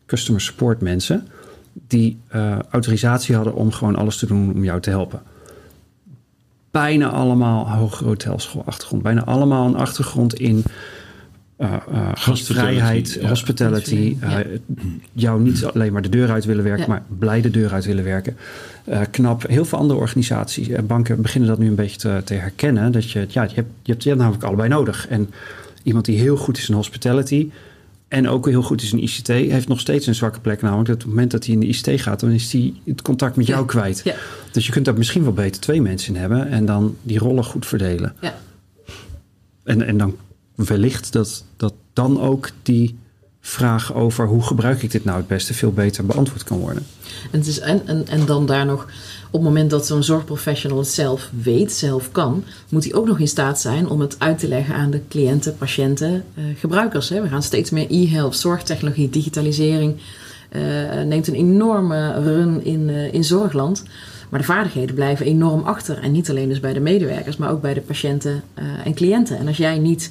customer 0.07 0.41
support 0.41 0.81
mensen 0.81 1.27
die 1.73 2.19
uh, 2.35 2.59
autorisatie 2.71 3.35
hadden 3.35 3.55
om 3.55 3.73
gewoon 3.73 3.97
alles 3.97 4.17
te 4.17 4.27
doen 4.27 4.53
om 4.55 4.65
jou 4.65 4.81
te 4.81 4.91
helpen. 4.91 5.23
Bijna 6.71 7.09
allemaal 7.09 7.71
hogere 7.71 8.09
hotelschoolachtergrond. 8.09 9.03
Bijna 9.03 9.25
allemaal 9.25 9.67
een 9.67 9.77
achtergrond 9.77 10.35
in 10.35 10.63
uh, 11.59 11.77
uh, 11.93 12.09
gastvrijheid, 12.15 13.19
hospitality. 13.23 13.29
hospitality 13.29 14.17
ja. 14.21 14.43
jou 15.13 15.41
niet 15.41 15.65
alleen 15.65 15.93
maar 15.93 16.03
de 16.03 16.09
deur 16.09 16.31
uit 16.31 16.45
willen 16.45 16.65
werken, 16.65 16.83
ja. 16.83 16.89
maar 16.89 17.03
blij 17.19 17.41
de 17.41 17.51
deur 17.51 17.73
uit 17.73 17.85
willen 17.85 18.05
werken. 18.05 18.37
knap. 19.11 19.47
Heel 19.47 19.65
veel 19.65 19.79
andere 19.79 20.01
organisaties, 20.01 20.69
banken 20.87 21.23
beginnen 21.23 21.49
dat 21.49 21.59
nu 21.59 21.69
een 21.69 21.75
beetje 21.75 21.99
te, 21.99 22.21
te 22.25 22.35
herkennen. 22.35 22.93
Dat 22.93 23.11
je, 23.11 23.27
ja, 23.29 23.43
je 23.43 23.55
hebt, 23.55 23.71
je 23.83 23.91
hebt, 23.91 24.03
je 24.03 24.09
hebt 24.09 24.21
namelijk 24.21 24.45
allebei 24.45 24.69
nodig. 24.69 25.09
En 25.09 25.31
iemand 25.83 26.05
die 26.05 26.19
heel 26.19 26.37
goed 26.37 26.59
is 26.59 26.69
in 26.69 26.75
hospitality, 26.75 27.51
en 28.13 28.29
ook 28.29 28.49
heel 28.49 28.63
goed 28.63 28.83
is 28.83 28.93
in 28.93 29.03
ICT, 29.03 29.27
heeft 29.27 29.69
nog 29.69 29.81
steeds 29.81 30.07
een 30.07 30.15
zwakke 30.15 30.41
plek. 30.41 30.63
Namelijk 30.63 30.89
dat 30.89 30.97
op 30.97 31.03
het 31.03 31.11
moment 31.11 31.31
dat 31.31 31.45
hij 31.45 31.55
in 31.55 31.61
de 31.61 31.67
ICT 31.67 32.01
gaat, 32.01 32.21
dan 32.21 32.31
is 32.31 32.53
hij 32.53 32.75
het 32.85 33.03
contact 33.03 33.37
met 33.37 33.47
jou 33.47 33.61
ja. 33.61 33.67
kwijt. 33.67 34.01
Ja. 34.05 34.15
Dus 34.53 34.67
je 34.67 34.73
kunt 34.73 34.85
daar 34.85 34.97
misschien 34.97 35.23
wel 35.23 35.33
beter 35.33 35.61
twee 35.61 35.83
mensen 35.83 36.15
in 36.15 36.21
hebben 36.21 36.49
en 36.49 36.67
dan 36.67 36.97
die 37.03 37.19
rollen 37.19 37.45
goed 37.45 37.67
verdelen. 37.67 38.15
Ja. 38.21 38.39
En, 39.65 39.83
en 39.83 39.97
dan 39.97 40.17
wellicht 40.55 41.13
dat, 41.13 41.45
dat 41.57 41.75
dan 41.93 42.21
ook 42.21 42.51
die 42.63 42.99
vraag 43.41 43.95
over 43.95 44.27
hoe 44.27 44.43
gebruik 44.43 44.83
ik 44.83 44.91
dit 44.91 45.05
nou 45.05 45.19
het 45.19 45.27
beste 45.27 45.55
veel 45.55 45.73
beter 45.73 46.07
beantwoord 46.07 46.45
kan 46.45 46.59
worden. 46.59 46.87
En, 47.31 47.39
het 47.39 47.49
is, 47.49 47.59
en, 47.59 47.87
en, 47.87 48.07
en 48.07 48.27
dan 48.27 48.47
daar 48.47 48.67
nog 48.67 48.87
op 49.33 49.41
het 49.41 49.49
moment 49.49 49.71
dat 49.71 49.87
zo'n 49.87 50.03
zorgprofessional 50.03 50.79
het 50.79 50.89
zelf 50.89 51.31
weet, 51.43 51.73
zelf 51.73 52.11
kan, 52.11 52.45
moet 52.69 52.85
hij 52.85 52.95
ook 52.95 53.07
nog 53.07 53.19
in 53.19 53.29
staat 53.29 53.61
zijn 53.61 53.89
om 53.89 54.01
het 54.01 54.17
uit 54.19 54.39
te 54.39 54.49
leggen 54.49 54.75
aan 54.75 54.91
de 54.91 55.01
cliënten, 55.09 55.57
patiënten, 55.57 56.25
uh, 56.35 56.45
gebruikers. 56.59 57.09
Hè. 57.09 57.23
We 57.23 57.29
gaan 57.29 57.43
steeds 57.43 57.71
meer 57.71 57.87
e-health, 57.91 58.37
zorgtechnologie, 58.37 59.11
digitalisering 59.11 59.97
uh, 60.51 61.03
neemt 61.03 61.29
een 61.29 61.35
enorme 61.35 62.23
run 62.23 62.65
in, 62.65 62.89
uh, 62.89 63.13
in 63.13 63.25
zorgland. 63.25 63.85
Maar 64.29 64.41
de 64.41 64.47
vaardigheden 64.47 64.95
blijven 64.95 65.27
enorm 65.27 65.63
achter. 65.63 65.99
En 65.99 66.13
niet 66.13 66.31
alleen 66.31 66.49
dus 66.49 66.61
bij 66.61 66.73
de 66.73 66.81
medewerkers, 66.81 67.37
maar 67.37 67.51
ook 67.51 67.61
bij 67.61 67.75
de 67.75 67.81
patiënten 67.81 68.43
en 68.85 68.95
cliënten. 68.95 69.39
En 69.39 69.47
als 69.47 69.57
jij 69.57 69.79
niet 69.79 70.11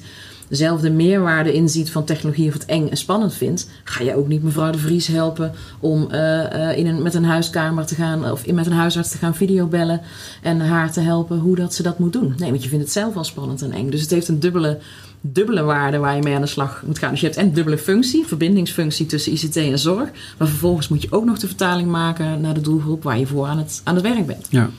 dezelfde 0.52 0.90
meerwaarde 0.90 1.52
inziet 1.52 1.90
van 1.90 2.04
technologie 2.04 2.48
of 2.48 2.52
het 2.52 2.64
eng 2.64 2.88
en 2.88 2.96
spannend 2.96 3.34
vindt, 3.34 3.68
ga 3.84 4.04
je 4.04 4.16
ook 4.16 4.28
niet 4.28 4.42
mevrouw 4.42 4.70
de 4.70 4.78
Vries 4.78 5.06
helpen 5.06 5.52
om 5.80 6.08
uh, 6.10 6.18
uh, 6.18 6.76
in 6.76 6.86
een, 6.86 7.02
met 7.02 7.14
een 7.14 7.24
huiskamer 7.24 7.86
te 7.86 7.94
gaan 7.94 8.30
of 8.30 8.52
met 8.52 8.66
een 8.66 8.72
huisarts 8.72 9.10
te 9.10 9.18
gaan 9.18 9.34
videobellen 9.34 10.00
en 10.42 10.60
haar 10.60 10.92
te 10.92 11.00
helpen 11.00 11.38
hoe 11.38 11.56
dat 11.56 11.74
ze 11.74 11.82
dat 11.82 11.98
moet 11.98 12.12
doen. 12.12 12.34
Nee, 12.36 12.50
want 12.50 12.62
je 12.62 12.68
vindt 12.68 12.84
het 12.84 12.92
zelf 12.92 13.16
al 13.16 13.24
spannend 13.24 13.62
en 13.62 13.72
eng. 13.72 13.90
Dus 13.90 14.00
het 14.00 14.10
heeft 14.10 14.28
een 14.28 14.40
dubbele, 14.40 14.78
dubbele 15.20 15.62
waarde 15.62 15.98
waar 15.98 16.16
je 16.16 16.22
mee 16.22 16.34
aan 16.34 16.40
de 16.40 16.46
slag 16.46 16.82
moet 16.86 16.98
gaan. 16.98 17.10
Dus 17.10 17.20
je 17.20 17.26
hebt 17.26 17.38
en 17.38 17.52
dubbele 17.52 17.78
functie, 17.78 18.26
verbindingsfunctie 18.26 19.06
tussen 19.06 19.32
ICT 19.32 19.56
en 19.56 19.78
zorg, 19.78 20.10
maar 20.38 20.48
vervolgens 20.48 20.88
moet 20.88 21.02
je 21.02 21.12
ook 21.12 21.24
nog 21.24 21.38
de 21.38 21.46
vertaling 21.46 21.90
maken 21.90 22.40
naar 22.40 22.54
de 22.54 22.60
doelgroep 22.60 23.02
waar 23.02 23.18
je 23.18 23.26
voor 23.26 23.46
aan 23.46 23.58
het, 23.58 23.80
aan 23.84 23.94
het 23.94 24.04
werk 24.04 24.26
bent. 24.26 24.46
Ja, 24.50 24.70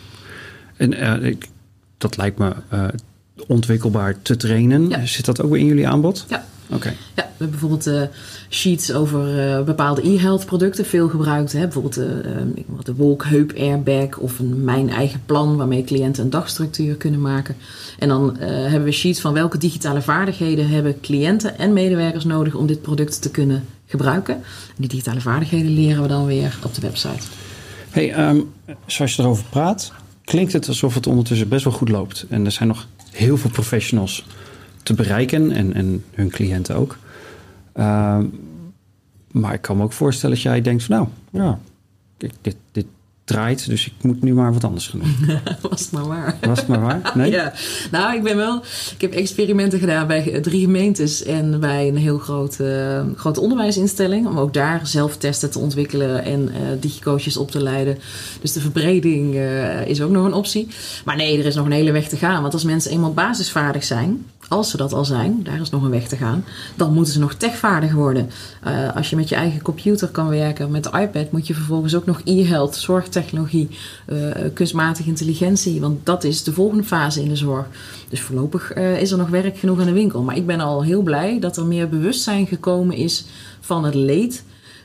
en 0.78 0.94
uh, 0.94 1.26
ik, 1.30 1.50
dat 1.98 2.18
lijkt 2.18 2.38
me 2.38 2.54
ontwikkelbaar 3.48 4.22
te 4.22 4.36
trainen. 4.36 4.90
Ja. 4.90 5.06
Zit 5.06 5.26
dat 5.26 5.42
ook 5.42 5.52
weer 5.52 5.60
in 5.60 5.66
jullie 5.66 5.88
aanbod? 5.88 6.26
Ja. 6.30 6.46
Oké. 6.68 6.76
Okay. 6.76 6.92
Ja, 6.92 7.24
we 7.24 7.30
hebben 7.38 7.50
bijvoorbeeld 7.50 7.88
uh, 7.88 8.02
sheets 8.50 8.94
over 8.94 9.50
uh, 9.58 9.64
bepaalde 9.64 10.08
e-health 10.08 10.46
producten, 10.46 10.86
veel 10.86 11.10
gebruikt. 11.10 11.52
Hè? 11.52 11.60
Bijvoorbeeld 11.60 11.98
uh, 11.98 12.06
de 12.84 12.96
wolkheup 12.96 13.54
airbag 13.58 14.18
of 14.18 14.40
een 14.40 14.64
mijn 14.64 14.90
eigen 14.90 15.22
plan 15.26 15.58
waarmee 15.58 15.84
cliënten 15.84 16.24
een 16.24 16.30
dagstructuur 16.30 16.96
kunnen 16.96 17.22
maken. 17.22 17.56
En 18.00 18.08
dan 18.08 18.38
hebben 18.40 18.84
we 18.84 18.92
sheets 18.92 19.22
van 19.22 19.34
welke 19.34 19.58
digitale 19.58 20.02
vaardigheden 20.02 20.70
hebben 20.70 21.00
cliënten 21.02 21.58
en 21.58 21.74
medewerkers 21.74 22.24
nodig 22.24 22.56
om 22.56 22.68
dit 22.68 22.82
product 22.82 23.22
te 23.22 23.32
kunnen 23.32 23.66
gebruiken. 23.86 24.36
En 24.36 24.76
die 24.78 24.90
digitale 24.90 25.22
vaardigheden 25.22 25.74
leren 25.74 26.02
we 26.02 26.08
dan 26.08 26.26
weer 26.26 26.58
op 26.64 26.74
de 26.74 26.82
website. 26.82 27.28
Hey, 27.90 28.30
um, 28.30 28.54
zoals 28.86 29.16
je 29.16 29.22
erover 29.22 29.46
praat, 29.50 29.92
klinkt 30.24 30.54
het 30.54 30.68
alsof 30.68 30.94
het 30.94 31.08
ondertussen 31.08 31.50
best 31.50 31.64
wel 31.64 31.74
goed 31.74 31.90
loopt. 31.90 32.26
En 32.30 32.46
er 32.46 32.52
zijn 32.52 32.68
nog 32.68 32.88
heel 33.14 33.38
veel 33.38 33.50
professionals 33.50 34.26
te 34.84 34.94
bereiken 34.94 35.52
en, 35.52 35.74
en 35.74 36.04
hun 36.12 36.30
cliënten 36.30 36.76
ook. 36.76 36.98
Uh, 37.76 38.20
maar 39.32 39.54
ik 39.54 39.62
kan 39.62 39.78
me 39.78 39.84
ook 39.84 39.94
voorstellen 39.94 40.36
dat 40.36 40.44
jij 40.44 40.62
denkt 40.62 40.84
van 40.84 40.96
nou, 40.96 41.08
ja, 41.44 41.60
dit, 42.42 42.56
dit 42.72 42.86
draait, 43.26 43.68
dus 43.68 43.86
ik 43.86 43.94
moet 44.02 44.22
nu 44.22 44.34
maar 44.34 44.54
wat 44.54 44.64
anders 44.64 44.88
gaan 44.88 45.00
doen. 45.00 45.40
Was 45.70 45.82
het 45.82 45.92
maar 45.92 46.08
waar. 46.08 46.38
Was 46.42 46.60
het 46.60 46.68
maar 46.68 46.82
waar? 46.82 47.12
Nee? 47.14 47.32
Ja, 47.32 47.54
nou, 47.92 48.16
ik 48.16 48.24
ben 48.24 48.36
wel. 48.36 48.62
Ik 48.94 49.02
heb 49.02 49.12
experimenten 49.12 49.80
gedaan 49.80 50.08
bij 50.08 50.40
drie 50.42 50.62
gemeentes 50.62 51.24
en 51.24 51.60
bij 51.60 51.88
een 51.88 51.98
heel 51.98 52.18
grote, 52.18 53.06
grote 53.16 53.42
onderwijsinstelling. 53.42 54.28
Om 54.28 54.38
ook 54.38 54.54
daar 54.54 54.88
zelftesten 54.88 55.52
te 55.52 55.60
ontwikkelen 55.60 56.24
en 56.24 56.50
uh, 56.50 56.58
digicoaches 56.80 57.38
op 57.38 57.52
te 57.52 57.62
leiden. 57.62 57.98
Dus 58.42 58.52
de 58.52 58.60
verbreding 58.60 59.36
uh, 59.36 59.88
is 59.88 60.02
ook 60.02 60.12
nog 60.12 60.26
een 60.26 60.34
optie. 60.34 60.68
Maar 61.06 61.16
nee, 61.16 61.40
er 61.40 61.46
is 61.46 61.56
nog 61.56 61.66
een 61.66 61.72
hele 61.72 61.92
weg 61.92 62.08
te 62.08 62.18
gaan. 62.18 62.42
Want 62.42 62.54
als 62.54 62.64
mensen 62.64 62.92
eenmaal 62.92 63.14
basisvaardig 63.14 63.84
zijn, 63.84 64.26
als 64.48 64.70
ze 64.70 64.78
dat 64.78 64.94
al 64.94 65.06
zijn, 65.06 65.40
daar 65.44 65.62
is 65.62 65.70
nog 65.70 65.84
een 65.84 65.90
weg 65.90 66.08
te 66.08 66.16
gaan, 66.16 66.46
dan 66.76 66.94
moeten 66.94 67.14
ze 67.14 67.20
nog 67.20 67.34
techvaardig 67.34 67.94
worden. 67.94 68.30
Uh, 68.68 68.96
als 68.96 69.10
je 69.10 69.16
met 69.16 69.30
je 69.30 69.36
eigen 69.36 69.62
computer 69.62 70.08
kan 70.08 70.28
werken, 70.28 70.72
met 70.72 70.84
de 70.84 71.00
iPad, 71.00 71.32
moet 71.32 71.48
je 71.48 71.54
vervolgens 71.54 71.96
ook 71.96 72.06
nog 72.06 72.22
e-health, 72.24 72.76
zorgtechnologie, 72.76 73.70
uh, 74.08 74.32
kunstmatige 74.54 75.10
intelligentie, 75.10 75.82
want 75.82 76.06
dat 76.06 76.24
is 76.24 76.44
de 76.44 76.54
volgende 76.54 76.84
fase 76.84 77.22
in 77.22 77.30
de 77.30 77.36
zorg. 77.36 77.66
Dus 78.10 78.22
voorlopig 78.22 78.76
uh, 78.76 79.02
is 79.02 79.12
er 79.12 79.18
nog 79.18 79.30
werk 79.30 79.58
genoeg 79.58 79.80
aan 79.80 79.86
de 79.86 79.92
winkel. 79.92 80.22
Maar 80.22 80.38
ik 80.38 80.46
ben 80.46 80.60
al 80.60 80.84
heel 80.84 81.02
blij 81.02 81.40
dat 81.40 81.58
er 81.58 81.66
meer 81.66 81.90
bewustzijn 81.90 82.48
gekomen 82.48 82.96
is 82.96 83.26
van 83.60 83.86
het 83.86 83.96
leed 83.96 84.44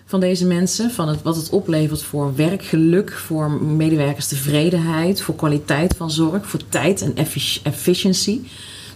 van 0.09 0.21
deze 0.21 0.47
mensen, 0.47 0.91
van 0.91 1.09
het, 1.09 1.23
wat 1.23 1.37
het 1.37 1.51
oplevert 1.51 2.03
voor 2.03 2.35
werkgeluk, 2.37 3.13
voor 3.13 3.51
medewerkerstevredenheid, 3.51 5.21
voor 5.21 5.35
kwaliteit 5.35 5.95
van 5.97 6.11
zorg, 6.11 6.47
voor 6.47 6.61
tijd 6.69 7.03
en 7.03 7.17
efficiëntie. 7.63 8.49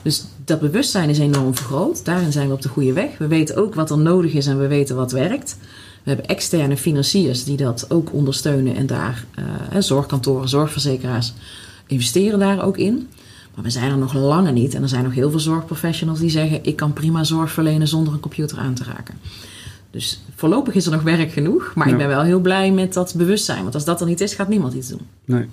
Dus 0.03 0.25
dat 0.45 0.61
bewustzijn 0.61 1.09
is 1.09 1.19
enorm 1.19 1.55
vergroot. 1.55 2.05
Daarin 2.05 2.33
zijn 2.33 2.49
we 2.49 2.55
op 2.55 2.63
de 2.63 2.69
goede 2.69 2.93
weg. 2.93 3.19
We 3.19 3.27
weten 3.27 3.57
ook 3.57 3.75
wat 3.75 3.91
er 3.91 3.99
nodig 3.99 4.33
is 4.33 4.47
en 4.47 4.59
we 4.59 4.67
weten 4.67 4.97
wat 4.97 5.13
werkt. 5.13 5.57
We 6.03 6.11
hebben 6.11 6.27
externe 6.29 6.77
financiers 6.77 7.45
die 7.45 7.57
dat 7.57 7.87
ook 7.89 8.13
ondersteunen 8.13 8.77
en 8.77 8.87
daar 8.87 9.25
uh, 9.39 9.81
zorgkantoren, 9.81 10.49
zorgverzekeraars 10.49 11.33
investeren 11.87 12.39
daar 12.39 12.65
ook 12.65 12.79
in. 12.79 13.09
Maar 13.55 13.65
we 13.65 13.71
zijn 13.71 13.91
er 13.91 13.99
nog 13.99 14.15
lange 14.15 14.53
niet. 14.53 14.75
En 14.75 14.83
er 14.83 14.89
zijn 14.89 15.05
nog 15.05 15.15
heel 15.15 15.31
veel 15.31 15.41
zorgprofessionals 15.41 16.19
die 16.19 16.31
zeggen: 16.31 16.65
ik 16.65 16.77
kan 16.77 16.93
prima 16.93 17.25
zorg 17.25 17.51
verlenen 17.51 17.89
zonder 17.89 18.13
een 18.13 18.21
computer 18.21 18.59
aan 18.59 18.75
te 18.75 18.85
raken. 18.85 19.15
Dus 19.91 20.25
voorlopig 20.35 20.75
is 20.75 20.87
er 20.87 20.93
nog 20.93 21.03
werk 21.03 21.33
genoeg. 21.33 21.73
Maar 21.75 21.87
ja. 21.87 21.93
ik 21.93 21.99
ben 21.99 22.09
wel 22.09 22.23
heel 22.23 22.41
blij 22.41 22.73
met 22.73 22.93
dat 22.93 23.15
bewustzijn. 23.17 23.63
Want 23.63 23.75
als 23.75 23.85
dat 23.85 24.01
er 24.01 24.07
niet 24.07 24.21
is, 24.21 24.35
gaat 24.35 24.49
niemand 24.49 24.75
iets 24.75 24.89
doen. 24.89 25.07
Nee. 25.25 25.47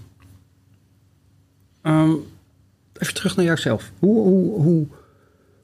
Um, 1.83 2.23
even 2.99 3.13
terug 3.13 3.35
naar 3.35 3.45
jouzelf. 3.45 3.91
Hoe, 3.99 4.23
hoe, 4.23 4.61
hoe, 4.61 4.87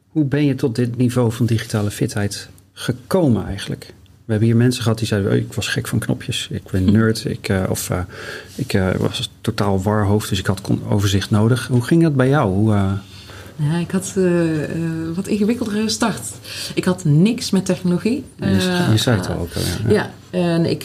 hoe 0.07 0.25
ben 0.25 0.45
je 0.45 0.55
tot 0.55 0.75
dit 0.75 0.97
niveau 0.97 1.31
van 1.31 1.45
digitale 1.45 1.91
fitheid 1.91 2.49
gekomen 2.73 3.45
eigenlijk? 3.45 3.93
We 4.25 4.31
hebben 4.31 4.47
hier 4.49 4.57
mensen 4.57 4.83
gehad 4.83 4.97
die 4.97 5.07
zeiden: 5.07 5.31
oh, 5.31 5.37
ik 5.37 5.53
was 5.53 5.67
gek 5.67 5.87
van 5.87 5.99
knopjes, 5.99 6.47
ik 6.51 6.63
ben 6.71 6.91
nerd, 6.91 7.25
ik, 7.37 7.49
uh, 7.49 7.63
of 7.69 7.89
uh, 7.89 7.99
ik 8.55 8.73
uh, 8.73 8.91
was 8.91 9.31
totaal 9.41 9.81
warhoofd, 9.81 10.29
dus 10.29 10.39
ik 10.39 10.45
had 10.45 10.61
overzicht 10.89 11.29
nodig. 11.31 11.67
Hoe 11.67 11.83
ging 11.83 12.03
dat 12.03 12.15
bij 12.15 12.29
jou? 12.29 12.53
Hoe, 12.53 12.97
ja, 13.57 13.77
ik 13.77 13.91
had 13.91 14.13
uh, 14.17 14.61
wat 15.15 15.27
ingewikkeldere 15.27 15.89
start. 15.89 16.21
Ik 16.73 16.83
had 16.83 17.03
niks 17.03 17.51
met 17.51 17.65
technologie. 17.65 18.23
Je, 18.35 18.47
je, 18.91 18.97
zei 18.97 19.17
het 19.17 19.29
al 19.29 19.37
ook 19.37 19.53
al, 19.55 19.61
ja. 19.61 19.93
ja. 19.93 20.11
En 20.35 20.65
ik 20.65 20.83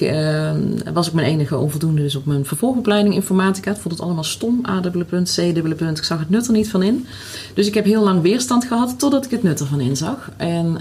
was 0.92 1.08
ook 1.08 1.14
mijn 1.14 1.26
enige 1.26 1.56
onvoldoende 1.56 2.02
dus 2.02 2.16
op 2.16 2.26
mijn 2.26 2.44
vervolgopleiding 2.44 3.14
informatica. 3.14 3.70
Ik 3.70 3.76
vond 3.76 3.94
het 3.94 4.02
allemaal 4.02 4.24
stom. 4.24 4.60
A 4.68 4.80
dubbele 4.80 5.04
punt, 5.04 5.32
C 5.36 5.54
dubbele 5.54 5.74
punt. 5.74 5.98
Ik 5.98 6.04
zag 6.04 6.18
het 6.18 6.30
nut 6.30 6.46
er 6.46 6.52
niet 6.52 6.70
van 6.70 6.82
in. 6.82 7.06
Dus 7.54 7.66
ik 7.66 7.74
heb 7.74 7.84
heel 7.84 8.02
lang 8.02 8.22
weerstand 8.22 8.64
gehad 8.64 8.98
totdat 8.98 9.24
ik 9.24 9.30
het 9.30 9.42
nut 9.42 9.60
ervan 9.60 9.80
inzag. 9.80 10.30
En, 10.36 10.78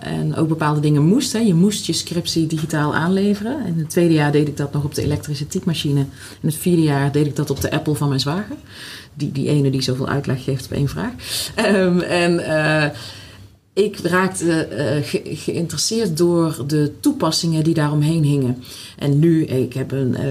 en 0.00 0.36
ook 0.36 0.48
bepaalde 0.48 0.80
dingen 0.80 1.02
moest. 1.02 1.32
Hè. 1.32 1.38
Je 1.38 1.54
moest 1.54 1.86
je 1.86 1.92
scriptie 1.92 2.46
digitaal 2.46 2.94
aanleveren. 2.94 3.66
In 3.66 3.78
het 3.78 3.90
tweede 3.90 4.14
jaar 4.14 4.32
deed 4.32 4.48
ik 4.48 4.56
dat 4.56 4.72
nog 4.72 4.84
op 4.84 4.94
de 4.94 5.02
elektrische 5.02 5.46
typemachine. 5.46 6.00
In 6.40 6.48
het 6.48 6.56
vierde 6.56 6.82
jaar 6.82 7.12
deed 7.12 7.26
ik 7.26 7.36
dat 7.36 7.50
op 7.50 7.60
de 7.60 7.70
Apple 7.70 7.94
van 7.94 8.08
mijn 8.08 8.20
zwager 8.20 8.56
die, 9.16 9.32
die 9.32 9.48
ene 9.48 9.70
die 9.70 9.82
zoveel 9.82 10.08
uitleg 10.08 10.44
geeft 10.44 10.64
op 10.64 10.72
één 10.72 10.88
vraag. 10.88 11.12
Um, 11.74 12.00
en 12.00 12.32
uh, 12.32 12.84
ik 13.76 13.98
raakte 13.98 14.68
ge 15.02 15.22
geïnteresseerd 15.24 16.16
door 16.16 16.64
de 16.66 16.92
toepassingen 17.00 17.64
die 17.64 17.74
daaromheen 17.74 18.22
hingen. 18.22 18.62
En 18.96 19.18
nu, 19.18 19.44
ik 19.44 19.72
heb 19.72 19.92
een, 19.92 20.16
uh, 20.18 20.30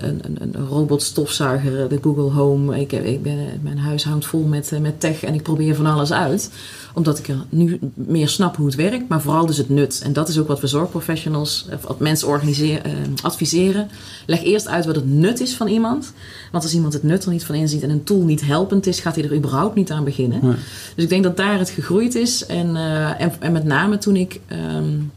een, 0.00 0.20
een, 0.22 0.38
een 0.40 0.66
robotstofzuiger, 0.66 1.88
de 1.88 1.98
Google 2.02 2.30
Home. 2.30 2.80
Ik, 2.80 2.90
heb, 2.90 3.04
ik 3.04 3.22
ben, 3.22 3.38
mijn 3.62 3.78
huis 3.78 4.04
hangt 4.04 4.26
vol 4.26 4.42
met, 4.42 4.72
met 4.80 5.00
tech 5.00 5.24
en 5.24 5.34
ik 5.34 5.42
probeer 5.42 5.74
van 5.74 5.86
alles 5.86 6.12
uit. 6.12 6.50
Omdat 6.94 7.18
ik 7.18 7.28
er 7.28 7.44
nu 7.48 7.78
meer 7.94 8.28
snap 8.28 8.56
hoe 8.56 8.66
het 8.66 8.74
werkt, 8.74 9.08
maar 9.08 9.20
vooral 9.20 9.46
dus 9.46 9.56
het 9.56 9.68
nut. 9.68 10.00
En 10.04 10.12
dat 10.12 10.28
is 10.28 10.38
ook 10.38 10.48
wat 10.48 10.60
we 10.60 10.66
zorgprofessionals, 10.66 11.66
of 11.72 11.82
wat 11.82 12.00
mensen 12.00 12.28
organiseren, 12.28 12.82
adviseren. 13.22 13.88
Leg 14.26 14.44
eerst 14.44 14.68
uit 14.68 14.86
wat 14.86 14.94
het 14.94 15.08
nut 15.08 15.40
is 15.40 15.54
van 15.54 15.66
iemand. 15.66 16.12
Want 16.52 16.64
als 16.64 16.74
iemand 16.74 16.92
het 16.92 17.02
nut 17.02 17.24
er 17.24 17.32
niet 17.32 17.44
van 17.44 17.54
inziet 17.54 17.82
en 17.82 17.90
een 17.90 18.04
tool 18.04 18.22
niet 18.22 18.46
helpend 18.46 18.86
is, 18.86 19.00
gaat 19.00 19.14
hij 19.14 19.24
er 19.24 19.36
überhaupt 19.36 19.74
niet 19.74 19.90
aan 19.90 20.04
beginnen. 20.04 20.38
Nee. 20.42 20.54
Dus 20.94 21.04
ik 21.04 21.10
denk 21.10 21.22
dat 21.22 21.36
daar 21.36 21.58
het 21.58 21.70
gegroeid 21.70 22.14
is. 22.14 22.46
En, 22.46 22.70
uh, 22.74 23.20
en, 23.20 23.32
en, 23.40 23.52
met 23.52 23.64
name 23.64 23.98
toen 23.98 24.16
ik 24.16 24.40
um, 24.76 25.12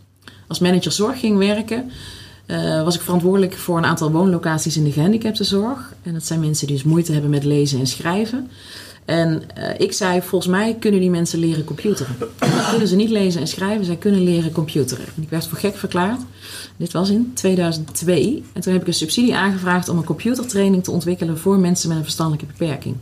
als 0.47 0.59
manager 0.59 0.91
zorg 0.91 1.19
ging 1.19 1.37
werken, 1.37 1.91
uh, 2.47 2.83
was 2.83 2.95
ik 2.95 3.01
verantwoordelijk 3.01 3.53
voor 3.53 3.77
een 3.77 3.85
aantal 3.85 4.11
woonlocaties 4.11 4.77
in 4.77 4.83
de 4.83 4.91
gehandicaptenzorg. 4.91 5.93
En 6.03 6.13
dat 6.13 6.25
zijn 6.25 6.39
mensen 6.39 6.67
die 6.67 6.75
dus 6.75 6.85
moeite 6.85 7.11
hebben 7.11 7.29
met 7.29 7.43
lezen 7.43 7.79
en 7.79 7.87
schrijven. 7.87 8.49
En 9.05 9.43
uh, 9.57 9.69
ik 9.77 9.93
zei, 9.93 10.21
volgens 10.21 10.51
mij 10.51 10.75
kunnen 10.79 10.99
die 10.99 11.09
mensen 11.09 11.39
leren 11.39 11.63
computeren. 11.63 12.15
Dan 12.19 12.49
kunnen 12.69 12.87
ze 12.87 12.95
niet 12.95 13.09
lezen 13.09 13.41
en 13.41 13.47
schrijven, 13.47 13.85
zij 13.85 13.95
kunnen 13.95 14.23
leren 14.23 14.51
computeren. 14.51 15.05
En 15.15 15.23
ik 15.23 15.29
werd 15.29 15.47
voor 15.47 15.57
gek 15.57 15.75
verklaard. 15.75 16.21
Dit 16.77 16.93
was 16.93 17.09
in 17.09 17.31
2002. 17.33 18.43
En 18.53 18.61
toen 18.61 18.73
heb 18.73 18.81
ik 18.81 18.87
een 18.87 18.93
subsidie 18.93 19.35
aangevraagd 19.35 19.89
om 19.89 19.97
een 19.97 20.03
computertraining 20.03 20.83
te 20.83 20.91
ontwikkelen 20.91 21.37
voor 21.37 21.59
mensen 21.59 21.87
met 21.87 21.97
een 21.97 22.03
verstandelijke 22.03 22.53
beperking. 22.57 22.95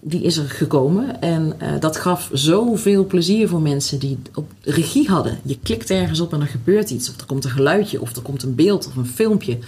Die, 0.00 0.22
is 0.22 0.36
er 0.36 0.48
gekomen. 0.48 1.20
En 1.20 1.52
uh, 1.62 1.68
dat 1.80 1.96
gaf 1.96 2.30
zoveel 2.32 3.06
plezier 3.06 3.48
voor 3.48 3.60
mensen 3.60 3.98
die 3.98 4.18
op 4.34 4.50
regie 4.60 5.08
hadden. 5.08 5.38
Je 5.42 5.58
klikt 5.62 5.90
ergens 5.90 6.20
op 6.20 6.32
en 6.32 6.40
er 6.40 6.46
gebeurt 6.46 6.90
iets. 6.90 7.10
Of 7.10 7.20
er 7.20 7.26
komt 7.26 7.44
een 7.44 7.50
geluidje, 7.50 8.00
of 8.00 8.16
er 8.16 8.22
komt 8.22 8.42
een 8.42 8.54
beeld 8.54 8.86
of 8.86 8.96
een 8.96 9.06
filmpje. 9.06 9.58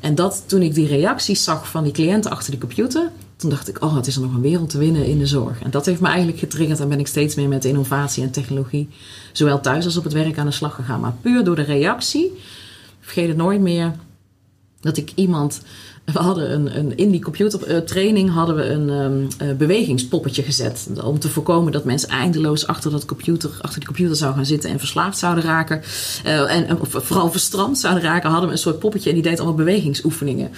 En 0.00 0.14
dat 0.14 0.44
toen 0.46 0.62
ik 0.62 0.74
die 0.74 0.86
reacties 0.86 1.44
zag 1.44 1.68
van 1.68 1.84
die 1.84 1.92
cliënten 1.92 2.30
achter 2.30 2.50
die 2.50 2.60
computer, 2.60 3.10
toen 3.36 3.50
dacht 3.50 3.68
ik, 3.68 3.82
oh, 3.82 3.96
het 3.96 4.06
is 4.06 4.16
er 4.16 4.22
nog 4.22 4.34
een 4.34 4.40
wereld 4.40 4.70
te 4.70 4.78
winnen 4.78 5.06
in 5.06 5.18
de 5.18 5.26
zorg. 5.26 5.62
En 5.62 5.70
dat 5.70 5.86
heeft 5.86 6.00
me 6.00 6.08
eigenlijk 6.08 6.38
getriggerd 6.38 6.80
en 6.80 6.88
ben 6.88 6.98
ik 6.98 7.06
steeds 7.06 7.34
meer 7.34 7.48
met 7.48 7.64
innovatie 7.64 8.22
en 8.22 8.30
technologie, 8.30 8.88
zowel 9.32 9.60
thuis 9.60 9.84
als 9.84 9.96
op 9.96 10.04
het 10.04 10.12
werk, 10.12 10.38
aan 10.38 10.46
de 10.46 10.52
slag 10.52 10.74
gegaan. 10.74 11.00
Maar 11.00 11.14
puur 11.20 11.44
door 11.44 11.56
de 11.56 11.62
reactie, 11.62 12.32
vergeet 13.00 13.28
het 13.28 13.36
nooit 13.36 13.60
meer, 13.60 13.94
dat 14.80 14.96
ik 14.96 15.12
iemand. 15.14 15.60
We 16.12 16.18
hadden 16.18 16.52
een, 16.52 16.78
een 16.78 16.96
in 16.96 17.10
die 17.10 17.22
computertraining 17.22 18.32
hadden 18.32 18.56
we 18.56 18.68
een 18.68 18.88
um, 18.88 19.28
bewegingspoppetje 19.58 20.42
gezet. 20.42 20.88
Om 21.04 21.18
te 21.18 21.28
voorkomen 21.28 21.72
dat 21.72 21.84
mensen 21.84 22.08
eindeloos 22.08 22.66
achter, 22.66 22.90
dat 22.90 23.04
computer, 23.04 23.50
achter 23.60 23.78
die 23.78 23.88
computer 23.88 24.16
zouden 24.16 24.38
gaan 24.38 24.48
zitten 24.48 24.70
en 24.70 24.78
verslaafd 24.78 25.18
zouden 25.18 25.44
raken. 25.44 25.82
Uh, 26.26 26.54
en, 26.54 26.68
en 26.68 26.78
vooral 26.82 27.30
verstramd 27.30 27.78
zouden 27.78 28.02
raken, 28.02 28.30
hadden 28.30 28.48
we 28.48 28.54
een 28.54 28.60
soort 28.60 28.78
poppetje 28.78 29.08
en 29.08 29.14
die 29.14 29.24
deed 29.24 29.38
allemaal 29.38 29.56
bewegingsoefeningen. 29.56 30.50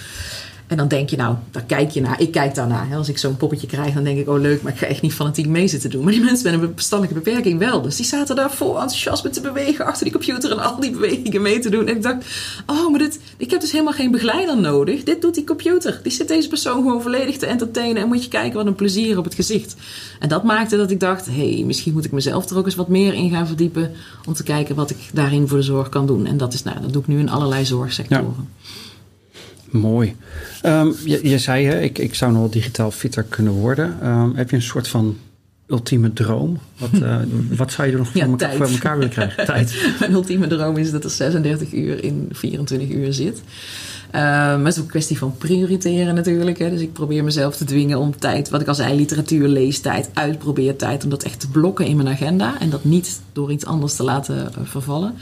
En 0.69 0.77
dan 0.77 0.87
denk 0.87 1.09
je, 1.09 1.17
nou, 1.17 1.35
daar 1.51 1.63
kijk 1.63 1.91
je 1.91 2.01
naar. 2.01 2.21
Ik 2.21 2.31
kijk 2.31 2.55
daarnaar. 2.55 2.95
Als 2.95 3.09
ik 3.09 3.17
zo'n 3.17 3.37
poppetje 3.37 3.67
krijg, 3.67 3.93
dan 3.93 4.03
denk 4.03 4.19
ik, 4.19 4.29
oh 4.29 4.39
leuk, 4.39 4.61
maar 4.61 4.71
ik 4.71 4.77
ga 4.77 4.85
echt 4.85 5.01
niet 5.01 5.13
fanatiek 5.13 5.47
mee 5.47 5.67
zitten 5.67 5.89
doen. 5.89 6.03
Maar 6.03 6.13
die 6.13 6.21
mensen 6.21 6.51
met 6.51 6.69
een 6.69 6.71
verstandelijke 6.75 7.21
beperking 7.21 7.59
wel. 7.59 7.81
Dus 7.81 7.95
die 7.95 8.05
zaten 8.05 8.35
daar 8.35 8.51
vol 8.51 8.73
enthousiast 8.73 9.23
met 9.23 9.33
te 9.33 9.41
bewegen 9.41 9.85
achter 9.85 10.03
die 10.03 10.13
computer 10.13 10.51
en 10.51 10.59
al 10.59 10.79
die 10.79 10.91
bewegingen 10.91 11.41
mee 11.41 11.59
te 11.59 11.69
doen. 11.69 11.87
En 11.87 11.95
ik 11.95 12.01
dacht, 12.01 12.25
oh, 12.65 12.89
maar 12.89 12.99
dit, 12.99 13.19
ik 13.37 13.51
heb 13.51 13.61
dus 13.61 13.71
helemaal 13.71 13.93
geen 13.93 14.11
begeleider 14.11 14.57
nodig. 14.57 15.03
Dit 15.03 15.21
doet 15.21 15.35
die 15.35 15.43
computer. 15.43 15.99
Die 16.03 16.11
zit 16.11 16.27
deze 16.27 16.47
persoon 16.47 16.75
gewoon 16.75 17.01
volledig 17.01 17.37
te 17.37 17.45
entertainen. 17.45 18.01
En 18.01 18.07
moet 18.07 18.23
je 18.23 18.29
kijken 18.29 18.57
wat 18.57 18.65
een 18.65 18.75
plezier 18.75 19.17
op 19.17 19.23
het 19.23 19.35
gezicht. 19.35 19.75
En 20.19 20.29
dat 20.29 20.43
maakte 20.43 20.77
dat 20.77 20.91
ik 20.91 20.99
dacht, 20.99 21.25
hé, 21.25 21.53
hey, 21.53 21.63
misschien 21.65 21.93
moet 21.93 22.05
ik 22.05 22.11
mezelf 22.11 22.49
er 22.49 22.57
ook 22.57 22.65
eens 22.65 22.75
wat 22.75 22.87
meer 22.87 23.13
in 23.13 23.29
gaan 23.29 23.47
verdiepen. 23.47 23.91
Om 24.25 24.33
te 24.33 24.43
kijken 24.43 24.75
wat 24.75 24.89
ik 24.89 24.97
daarin 25.13 25.47
voor 25.47 25.57
de 25.57 25.63
zorg 25.63 25.89
kan 25.89 26.05
doen. 26.05 26.25
En 26.25 26.37
dat 26.37 26.53
is, 26.53 26.63
nou, 26.63 26.81
dat 26.81 26.93
doe 26.93 27.01
ik 27.01 27.07
nu 27.07 27.19
in 27.19 27.29
allerlei 27.29 27.65
zorgsectoren. 27.65 28.47
Mooi. 29.69 30.15
Um, 30.65 30.95
je, 31.05 31.29
je, 31.29 31.37
zei, 31.37 31.65
hè, 31.65 31.81
ik, 31.81 31.97
ik 31.97 32.15
zou 32.15 32.31
nog 32.31 32.41
wel 32.41 32.49
digitaal 32.49 32.91
fitter 32.91 33.23
kunnen 33.23 33.53
worden. 33.53 34.07
Um, 34.07 34.35
heb 34.35 34.49
je 34.49 34.55
een 34.55 34.61
soort 34.61 34.87
van 34.87 35.17
ultieme 35.67 36.13
droom? 36.13 36.59
Wat, 36.77 37.01
uh, 37.01 37.17
wat 37.57 37.71
zou 37.71 37.87
je 37.87 37.93
er 37.93 37.99
nog 37.99 38.13
ja, 38.13 38.25
voor, 38.25 38.31
elkaar, 38.31 38.55
voor, 38.55 38.67
elkaar, 38.67 38.97
willen 38.97 39.11
krijgen? 39.11 39.45
Tijd. 39.55 39.93
Mijn 39.99 40.11
ultieme 40.11 40.47
droom 40.47 40.77
is 40.77 40.91
dat 40.91 41.03
er 41.03 41.09
36 41.09 41.73
uur 41.73 42.03
in 42.03 42.29
24 42.31 42.89
uur 42.89 43.13
zit. 43.13 43.41
Um, 44.15 44.21
maar 44.21 44.57
het 44.57 44.67
is 44.67 44.77
ook 44.77 44.83
een 44.83 44.89
kwestie 44.89 45.17
van 45.17 45.37
prioriteren 45.37 46.15
natuurlijk. 46.15 46.57
Hè. 46.57 46.69
Dus 46.69 46.81
ik 46.81 46.93
probeer 46.93 47.23
mezelf 47.23 47.55
te 47.55 47.65
dwingen 47.65 47.99
om 47.99 48.19
tijd, 48.19 48.49
wat 48.49 48.61
ik 48.61 48.67
al 48.67 48.75
zei, 48.75 48.95
literatuur, 48.95 49.47
leestijd, 49.47 50.09
uitprobeertijd, 50.13 51.03
om 51.03 51.09
dat 51.09 51.23
echt 51.23 51.39
te 51.39 51.49
blokken 51.49 51.85
in 51.85 51.95
mijn 51.95 52.07
agenda. 52.07 52.59
En 52.59 52.69
dat 52.69 52.83
niet 52.83 53.21
door 53.33 53.51
iets 53.51 53.65
anders 53.65 53.95
te 53.95 54.03
laten 54.03 54.37
uh, 54.37 54.63
vervallen. 54.63 55.13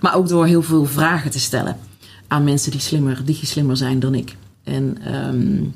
Maar 0.00 0.16
ook 0.16 0.28
door 0.28 0.46
heel 0.46 0.62
veel 0.62 0.84
vragen 0.84 1.30
te 1.30 1.40
stellen 1.40 1.76
aan 2.28 2.44
mensen 2.44 2.70
die 2.70 2.80
slimmer, 2.80 3.22
die 3.24 3.38
slimmer 3.42 3.76
zijn 3.76 4.00
dan 4.00 4.14
ik. 4.14 4.36
En 4.64 5.14
um, 5.14 5.74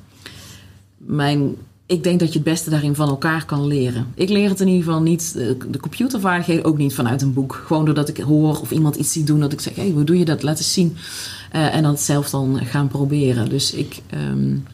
mijn 0.97 1.57
ik 1.91 2.03
denk 2.05 2.21
dat 2.21 2.29
je 2.29 2.39
het 2.39 2.49
beste 2.49 2.71
daarin 2.71 2.95
van 2.95 3.09
elkaar 3.09 3.45
kan 3.45 3.67
leren. 3.67 4.07
Ik 4.15 4.29
leer 4.29 4.49
het 4.49 4.61
in 4.61 4.69
ieder 4.69 4.85
geval 4.85 5.03
niet, 5.03 5.35
eh, 5.39 5.47
de 5.71 5.81
computervaardigheden 5.81 6.65
ook 6.65 6.79
niet 6.79 6.95
vanuit 6.95 7.23
een 7.23 7.33
boek. 7.33 7.63
Gewoon 7.67 7.85
doordat 7.85 8.09
ik 8.09 8.17
hoor 8.17 8.61
of 8.61 8.71
iemand 8.71 8.97
iets 8.97 9.13
ziet 9.13 9.27
doen, 9.27 9.41
dat 9.41 9.53
ik 9.53 9.61
zeg: 9.61 9.75
hé, 9.75 9.83
hey, 9.83 9.91
hoe 9.91 10.05
doe 10.05 10.19
je 10.19 10.25
dat? 10.25 10.43
Laat 10.43 10.59
eens 10.59 10.73
zien. 10.73 10.97
Uh, 11.55 11.75
en 11.75 11.83
dan 11.83 11.99
zelf 11.99 12.31
dan 12.31 12.61
gaan 12.65 12.89
proberen. 12.89 13.49
Dus 13.49 13.73
ik, 13.73 14.03
um, 14.15 14.65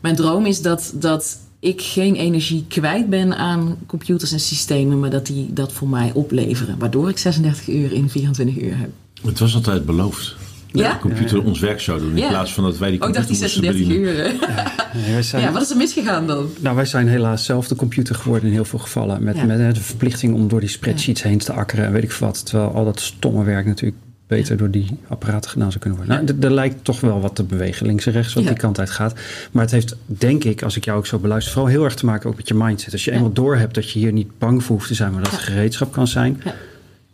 mijn 0.00 0.16
droom 0.16 0.46
is 0.46 0.62
dat, 0.62 0.92
dat 0.94 1.38
ik 1.60 1.80
geen 1.80 2.14
energie 2.14 2.64
kwijt 2.68 3.08
ben 3.10 3.36
aan 3.36 3.76
computers 3.86 4.32
en 4.32 4.40
systemen, 4.40 5.00
maar 5.00 5.10
dat 5.10 5.26
die 5.26 5.52
dat 5.52 5.72
voor 5.72 5.88
mij 5.88 6.10
opleveren. 6.14 6.78
Waardoor 6.78 7.08
ik 7.08 7.18
36 7.18 7.68
uur 7.68 7.92
in 7.92 8.08
24 8.08 8.56
uur 8.56 8.78
heb. 8.78 8.90
Het 9.22 9.38
was 9.38 9.54
altijd 9.54 9.86
beloofd. 9.86 10.36
Dat 10.72 10.82
Ja? 10.82 10.92
de 10.92 10.98
computer 10.98 11.42
ons 11.44 11.60
werk 11.60 11.80
zou 11.80 11.98
doen. 11.98 12.10
In 12.10 12.16
Ja. 12.16 12.28
plaats 12.28 12.52
van 12.54 12.64
dat 12.64 12.78
wij 12.78 12.90
die 12.90 13.02
Oh, 13.02 13.08
ik 13.08 13.14
dacht 13.14 13.26
computer 13.26 13.60
die 13.62 13.62
moesten 13.62 13.94
36 13.94 14.32
bedienen. 14.32 15.04
uur. 15.04 15.12
wij 15.12 15.22
zijn, 15.22 15.42
Ja, 15.42 15.52
wat 15.52 15.62
is 15.62 15.70
er 15.70 15.76
misgegaan 15.76 16.26
dan? 16.26 16.48
Nou, 16.60 16.76
wij 16.76 16.84
zijn 16.84 17.08
helaas 17.08 17.44
zelf 17.44 17.68
de 17.68 17.74
computer 17.76 18.14
geworden 18.14 18.46
in 18.48 18.54
heel 18.54 18.64
veel 18.64 18.78
gevallen. 18.78 19.22
Met, 19.24 19.36
Ja. 19.36 19.44
met 19.44 19.74
de 19.74 19.80
verplichting 19.80 20.34
om 20.34 20.48
door 20.48 20.60
die 20.60 20.68
spreadsheets 20.68 21.22
heen 21.22 21.38
te 21.38 21.52
akkeren 21.52 21.84
en 21.86 21.92
weet 21.92 22.02
ik 22.02 22.12
veel 22.12 22.26
wat. 22.26 22.46
Terwijl 22.46 22.70
al 22.74 22.84
dat 22.84 23.00
stomme 23.00 23.44
werk 23.44 23.66
natuurlijk 23.66 23.98
beter 24.26 24.56
door 24.56 24.70
die 24.70 24.86
apparaten 25.08 25.50
gedaan 25.50 25.68
zou 25.70 25.80
kunnen 25.80 25.98
worden. 26.06 26.24
Nou, 26.24 26.38
er- 26.40 26.50
lijkt 26.54 26.84
toch 26.84 27.00
wel 27.00 27.20
wat 27.20 27.34
te 27.34 27.42
bewegen, 27.44 27.86
links 27.86 28.06
en 28.06 28.12
rechts, 28.12 28.34
wat 28.34 28.42
Ja. 28.42 28.48
die 28.48 28.58
kant 28.58 28.78
uit 28.78 28.90
gaat. 28.90 29.14
Maar 29.50 29.62
het 29.62 29.72
heeft, 29.72 29.96
denk 30.06 30.44
ik, 30.44 30.62
als 30.62 30.76
ik 30.76 30.84
jou 30.84 30.98
ook 30.98 31.06
zo 31.06 31.18
beluister, 31.18 31.52
vooral 31.52 31.70
heel 31.70 31.84
erg 31.84 31.94
te 31.94 32.04
maken 32.06 32.30
ook 32.30 32.36
met 32.36 32.48
je 32.48 32.54
mindset. 32.54 32.92
Als 32.92 33.04
je 33.04 33.10
Ja. 33.10 33.16
eenmaal 33.16 33.32
doorhebt 33.32 33.74
dat 33.74 33.90
je 33.90 33.98
hier 33.98 34.12
niet 34.12 34.38
bang 34.38 34.64
voor 34.64 34.76
hoeft 34.76 34.88
te 34.88 34.94
zijn, 34.94 35.12
maar 35.12 35.22
dat 35.22 35.30
het 35.32 35.40
gereedschap 35.40 35.92
kan 35.92 36.06
zijn. 36.08 36.40
Ja. 36.44 36.54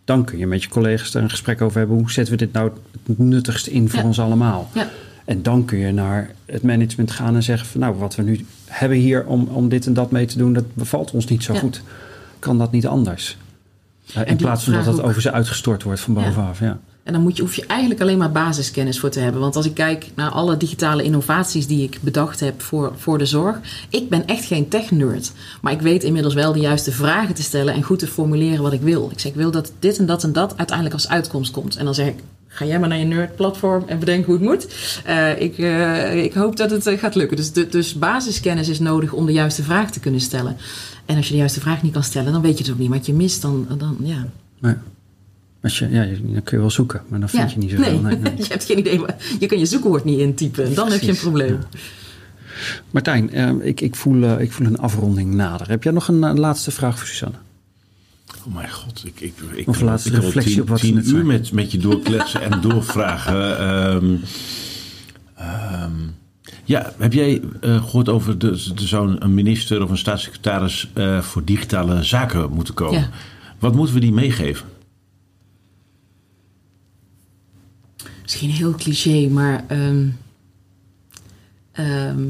Dan 0.09 0.24
kun 0.24 0.38
je 0.38 0.46
met 0.46 0.62
je 0.62 0.68
collega's 0.68 1.14
er 1.14 1.22
een 1.22 1.30
gesprek 1.30 1.61
over 1.61 1.78
hebben. 1.78 1.96
Hoe 1.96 2.11
zetten 2.11 2.32
we 2.34 2.44
dit 2.44 2.52
nou 2.52 2.70
het 3.06 3.18
nuttigste 3.18 3.70
in 3.70 3.88
voor 3.88 3.98
Ja. 3.98 4.04
ons 4.04 4.18
allemaal? 4.20 4.70
Ja. 4.74 4.88
En 5.24 5.42
dan 5.42 5.64
kun 5.64 5.78
je 5.78 5.92
naar 5.92 6.30
het 6.46 6.62
management 6.62 7.11
gaan 7.11 7.34
en 7.34 7.42
zeggen 7.42 7.68
van 7.68 7.80
nou, 7.80 7.94
wat 7.96 8.14
we 8.14 8.22
nu 8.22 8.46
hebben 8.66 8.98
hier 8.98 9.26
om, 9.26 9.48
om 9.52 9.68
dit 9.68 9.86
en 9.86 9.94
dat 9.94 10.11
mee 10.11 10.26
te 10.26 10.38
doen, 10.38 10.52
dat 10.52 10.74
bevalt 10.74 11.11
ons 11.11 11.26
niet 11.26 11.42
zo 11.42 11.52
Ja. 11.52 11.59
goed. 11.59 11.82
Kan 12.38 12.59
dat 12.59 12.72
niet 12.72 12.86
anders? 12.86 13.36
Uh, 14.16 14.22
in 14.26 14.36
plaats 14.36 14.64
van 14.64 14.72
dat 14.72 15.00
ook. 15.00 15.06
over 15.06 15.22
ze 15.22 15.32
uitgestort 15.32 15.82
wordt 15.82 16.00
van 16.00 16.14
bovenaf. 16.14 16.61
Ja. 16.61 16.78
En 17.09 17.14
dan 17.14 17.22
moet 17.22 17.36
je, 17.36 17.42
hoef 17.42 17.54
je 17.54 17.66
eigenlijk 17.66 18.00
alleen 18.00 18.18
maar 18.18 18.32
basiskennis 18.32 19.00
voor 19.00 19.11
te 19.11 19.20
hebben. 19.20 19.40
Want 19.40 19.56
als 19.56 19.66
ik 19.66 19.74
kijk 19.74 20.11
naar 20.14 20.30
alle 20.30 20.56
digitale 20.56 21.02
innovaties 21.02 21.66
die 21.66 21.82
ik 21.82 21.98
bedacht 22.00 22.40
heb 22.40 22.62
voor, 22.62 22.92
voor 22.96 23.18
de 23.18 23.26
zorg. 23.26 23.61
Ik 23.90 24.09
ben 24.09 24.26
echt 24.26 24.44
geen 24.44 24.68
tech-nerd. 24.68 25.32
Maar 25.61 25.72
ik 25.72 25.80
weet 25.80 26.04
inmiddels 26.04 26.34
wel 26.34 26.52
de 26.52 26.61
juiste 26.61 26.92
vragen 26.92 27.34
te 27.34 27.42
stellen 27.42 27.74
en 27.74 27.82
goed 27.82 27.98
te 27.98 28.06
formuleren 28.06 28.62
wat 28.62 28.72
ik 28.72 28.80
wil. 28.80 29.09
Ik 29.12 29.20
zeg, 29.20 29.30
ik 29.30 29.36
wil 29.36 29.50
dat 29.50 29.72
dit 29.78 29.98
en 29.98 30.06
dat 30.06 30.24
en 30.24 30.32
dat 30.32 30.56
uiteindelijk 30.56 30.94
als 30.94 31.09
uitkomst 31.09 31.50
komt. 31.50 31.76
En 31.76 31.84
dan 31.84 31.94
zeg 31.94 32.06
ik, 32.06 32.14
ga 32.46 32.64
jij 32.64 32.78
maar 32.78 32.88
naar 32.88 32.98
je 32.98 33.04
nerd-platform 33.04 33.84
en 33.86 33.98
bedenk 33.98 34.24
hoe 34.24 34.34
het 34.34 34.42
moet. 34.42 34.68
Eh, 35.04 35.40
ik, 35.40 35.59
eh, 35.59 36.24
ik 36.24 36.32
hoop 36.32 36.56
dat 36.56 36.70
het 36.70 36.86
eh, 36.86 36.98
gaat 36.98 37.14
lukken. 37.14 37.36
Dus, 37.36 37.52
dus 37.52 37.94
basiskennis 37.94 38.68
is 38.68 38.78
nodig 38.78 39.12
om 39.12 39.26
de 39.26 39.32
juiste 39.32 39.62
vraag 39.62 39.90
te 39.90 40.00
kunnen 40.00 40.20
stellen. 40.20 40.56
En 41.06 41.16
als 41.16 41.26
je 41.26 41.32
de 41.32 41.38
juiste 41.38 41.61
vraag 41.61 41.82
niet 41.82 41.92
kan 41.92 42.02
stellen, 42.02 42.32
dan 42.32 42.42
weet 42.42 42.59
je 42.59 42.64
het 42.64 42.72
ook 42.72 42.78
niet. 42.78 42.90
Wat 42.90 43.06
je 43.06 43.14
mist, 43.14 43.42
dan, 43.42 43.66
dan 43.78 43.96
ja. 44.02 44.26
Als 45.68 45.78
je, 45.78 45.90
ja, 45.90 46.04
dan 46.04 46.42
kun 46.42 46.56
je 46.56 46.58
wel 46.58 46.70
zoeken, 46.70 47.02
maar 47.08 47.20
dan 47.20 47.28
vind 47.28 47.42
Ja, 47.42 47.54
je 47.54 47.58
niet 47.58 47.70
zoveel. 47.70 48.00
Nee, 48.00 48.16
Nee, 48.16 48.18
nee. 48.18 48.36
je 48.46 48.48
hebt 48.48 48.64
geen 48.64 48.78
idee. 48.78 48.98
Maar 48.98 49.16
je 49.40 49.46
kan 49.46 49.58
je 49.58 49.66
zoekwoord 49.66 50.04
niet 50.04 50.18
intypen. 50.18 50.64
En 50.64 50.74
dan 50.74 50.90
heb 50.90 51.00
je 51.00 51.10
een 51.10 51.16
probleem. 51.16 51.58
Martijn, 52.90 53.32
eh, 53.32 53.50
ik, 53.60 53.80
ik, 53.80 53.96
voel, 53.96 54.22
eh, 54.22 54.40
ik 54.40 54.52
voel 54.52 54.66
een 54.66 54.78
afronding 54.78 55.34
nader. 55.34 55.68
Heb 55.68 55.82
jij 55.82 55.92
nog 55.92 56.08
een, 56.08 56.24
eh, 56.24 56.34
laatste 56.34 56.70
vraag 56.70 56.98
voor 56.98 57.06
Suzanne? 57.06 57.36
Oh 58.46 58.54
mijn 58.54 58.70
god, 58.70 59.02
ik, 59.04 59.20
ik, 59.20 59.34
ik, 59.54 59.68
Of 59.68 59.80
laatste 59.80 60.08
ik 60.08 60.14
reflectie 60.14 60.52
tien, 60.52 60.62
op 60.62 60.68
wat 60.68 60.80
tien 60.80 61.08
uur 61.08 61.26
met, 61.26 61.52
met 61.52 61.72
je 61.72 61.78
doorkletsen 61.78 62.42
en 62.42 62.60
doorvragen. 62.68 63.58
Ehm, 63.58 64.14
ehm, 65.34 65.92
ja, 66.68 66.92
heb 66.98 67.12
jij 67.12 67.40
eh, 67.60 67.84
gehoord 67.84 68.08
over 68.08 68.38
de, 68.38 68.48
er 68.76 68.88
zou 68.88 69.16
een 69.18 69.34
minister 69.34 69.82
of 69.82 69.90
een 69.90 69.98
staatssecretaris 69.98 70.90
eh, 70.94 71.20
voor 71.20 71.44
digitale 71.44 72.02
zaken 72.02 72.50
moeten 72.50 72.74
komen? 72.74 73.00
Ja. 73.00 73.08
Wat 73.58 73.74
moeten 73.74 73.94
we 73.94 74.00
die 74.00 74.12
meegeven? 74.12 74.66
Misschien 78.29 78.51
heel 78.51 78.74
cliché, 78.74 79.29
maar 79.29 79.64
ehm, 79.68 80.09
ehm, 81.72 82.24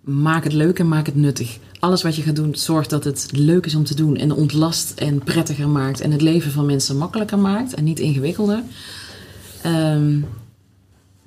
maak 0.00 0.44
het 0.44 0.52
leuk 0.52 0.78
en 0.78 0.88
maak 0.88 1.06
het 1.06 1.14
nuttig. 1.14 1.58
Alles 1.78 2.02
wat 2.02 2.16
je 2.16 2.22
gaat 2.22 2.36
doen, 2.36 2.54
zorg 2.54 2.86
dat 2.86 3.04
het 3.04 3.28
leuk 3.32 3.66
is 3.66 3.74
om 3.74 3.84
te 3.84 3.94
doen. 3.94 4.16
En 4.16 4.32
ontlast 4.32 4.90
en 4.90 5.18
prettiger 5.18 5.68
maakt. 5.68 6.00
En 6.00 6.10
het 6.10 6.20
leven 6.20 6.50
van 6.50 6.66
mensen 6.66 6.96
makkelijker 6.96 7.38
maakt 7.38 7.74
en 7.74 7.84
niet 7.84 7.98
ingewikkelder. 7.98 8.62
Ehm, 9.62 10.20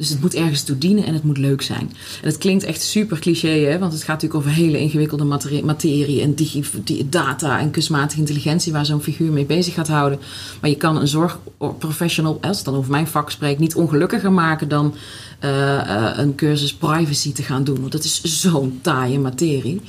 dus 0.01 0.09
het 0.09 0.21
moet 0.21 0.35
ergens 0.35 0.63
toe 0.63 0.77
dienen 0.77 1.05
en 1.05 1.13
het 1.13 1.23
moet 1.23 1.37
leuk 1.37 1.61
zijn. 1.61 1.91
En 2.21 2.27
het 2.27 2.37
klinkt 2.37 2.63
echt 2.63 2.81
super 2.81 3.19
cliché, 3.19 3.47
hè? 3.49 3.79
want 3.79 3.93
het 3.93 4.03
gaat 4.03 4.21
natuurlijk 4.21 4.39
over 4.39 4.51
hele 4.63 4.79
ingewikkelde 4.79 5.23
materie, 5.63 6.21
en 6.21 6.35
digi, 6.35 6.63
di- 6.83 7.09
data 7.09 7.59
en 7.59 7.71
kunstmatige 7.71 8.19
intelligentie, 8.19 8.71
waar 8.71 8.85
zo'n 8.85 9.01
figuur 9.01 9.31
mee 9.31 9.45
bezig 9.45 9.73
gaat 9.73 9.87
houden. 9.87 10.19
Maar 10.61 10.69
je 10.69 10.75
kan 10.75 10.97
een 11.01 11.07
zorgprofessional, 11.07 12.37
als 12.41 12.55
het 12.57 12.65
dan 12.65 12.75
over 12.75 12.91
mijn 12.91 13.07
vak 13.07 13.31
spreekt, 13.31 13.59
niet 13.59 13.75
ongelukkiger 13.75 14.31
maken 14.31 14.67
dan 14.67 14.95
eh, 15.39 15.79
eh, 15.79 16.17
een 16.17 16.35
cursus 16.35 16.73
privacy 16.73 17.33
te 17.33 17.43
gaan 17.43 17.63
doen. 17.63 17.79
Want 17.79 17.91
dat 17.91 18.03
is 18.03 18.21
zo'n 18.23 18.79
taaie 18.81 19.19
materie. 19.19 19.81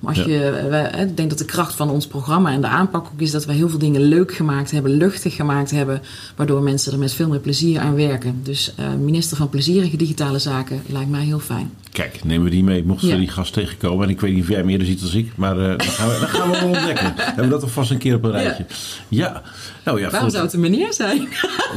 Maar 0.00 0.14
als 0.16 0.24
Ja. 0.24 0.32
je, 0.32 0.44
eh, 0.48 0.68
wij- 0.68 0.90
ik 1.08 1.16
denk 1.16 1.28
dat 1.28 1.38
de 1.38 1.44
kracht 1.44 1.74
van 1.74 1.90
ons 1.90 2.06
programma 2.06 2.50
en 2.52 2.60
de 2.60 2.66
aanpak 2.66 3.06
ook 3.06 3.20
is 3.20 3.30
dat 3.30 3.44
we 3.44 3.52
heel 3.52 3.68
veel 3.68 3.78
dingen 3.78 4.00
leuk 4.00 4.34
gemaakt 4.34 4.70
hebben, 4.70 4.96
luchtig 4.96 5.34
gemaakt 5.34 5.70
hebben, 5.70 6.02
waardoor 6.36 6.62
mensen 6.62 6.92
er 6.92 6.98
met 6.98 7.12
veel 7.12 7.28
meer 7.28 7.38
plezier 7.38 7.80
aan 7.80 7.94
werken. 7.94 8.40
Dus 8.42 8.72
eh, 8.76 8.84
minister 9.00 9.36
van 9.36 9.48
Plezierige 9.48 9.96
Digitale 9.96 10.38
Zaken 10.38 10.82
lijkt 10.86 11.10
mij 11.10 11.22
heel 11.24 11.38
fijn. 11.38 11.70
Kijk, 11.92 12.24
nemen 12.24 12.44
we 12.44 12.50
die 12.50 12.64
mee. 12.64 12.84
Mochten 12.84 13.06
we 13.08 13.12
Ja. 13.14 13.18
die 13.20 13.28
gast 13.30 13.52
tegenkomen. 13.52 14.04
En 14.04 14.10
ik 14.10 14.20
weet 14.20 14.32
niet 14.34 14.42
of 14.42 14.48
jij 14.48 14.62
meer 14.64 14.84
ziet 14.84 15.00
dan 15.00 15.12
ik. 15.20 15.32
Maar 15.34 15.58
eh, 15.58 15.66
dan, 15.78 15.80
gaan 15.86 16.08
we, 16.08 16.16
dan 16.20 16.28
gaan 16.28 16.50
we 16.50 16.58
wel 16.58 16.68
ontdekken. 16.68 17.12
Hebben 17.16 17.44
we 17.44 17.50
dat 17.50 17.62
alvast 17.62 17.90
een 17.90 17.98
keer 17.98 18.14
op 18.14 18.24
een 18.24 18.30
rijtje. 18.30 18.66
Ja. 19.08 19.42
Nou 19.84 20.00
ja, 20.00 20.10
Waarom 20.10 20.30
zou 20.30 20.44
het 20.44 20.52
een 20.52 20.60
meneer 20.60 20.92
zijn? 20.92 21.28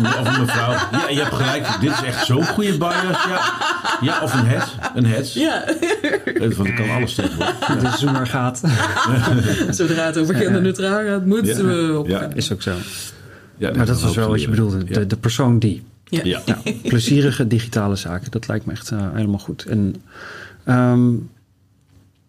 Of 0.03 0.28
een 0.36 0.41
mevrouw. 0.41 0.71
Ja, 0.71 1.09
je 1.09 1.19
hebt 1.19 1.36
gelijk. 1.36 1.67
Dit 1.82 1.91
is 1.91 2.01
echt 2.01 2.26
zo'n 2.26 2.45
goede 2.45 2.78
bias. 2.78 3.24
Ja. 3.30 3.53
ja, 4.01 4.21
of 4.21 4.34
een 4.34 4.45
het. 4.45 4.67
Een 4.95 5.05
het. 5.05 5.34
ja, 5.34 5.63
Want 6.39 6.67
ik 6.67 6.76
kan 6.76 6.89
alles 6.89 7.13
tegenwoordig. 7.15 7.55
De 7.82 7.97
zoemer 8.14 8.28
gaat. 8.28 8.61
zodra 9.78 10.05
het 10.05 10.18
over 10.18 10.36
genderneutraal 10.36 11.05
gaat, 11.05 11.26
moeten 11.26 11.68
we 11.68 11.99
op. 11.99 12.07
Ja. 12.07 12.30
Is 12.34 12.51
ook 12.51 12.61
zo. 12.61 12.76
Ja, 13.57 13.72
Maar 13.76 13.86
dat 13.86 14.01
was 14.01 14.16
wel 14.16 14.30
wat 14.30 14.41
je 14.41 14.49
bedoelde. 14.49 14.84
De, 14.84 15.07
de 15.07 15.18
persoon 15.18 15.59
die. 15.59 15.84
Ja. 16.03 16.22
Ja. 16.24 16.41
Ja, 16.45 16.57
plezierige 16.84 17.47
digitale 17.47 17.95
zaken. 17.95 18.32
Dat 18.32 18.47
lijkt 18.47 18.66
me 18.66 18.72
echt 18.72 18.91
eh, 18.91 19.07
helemaal 19.14 19.39
goed. 19.39 19.66
En 19.66 19.95
ehm, 20.64 21.11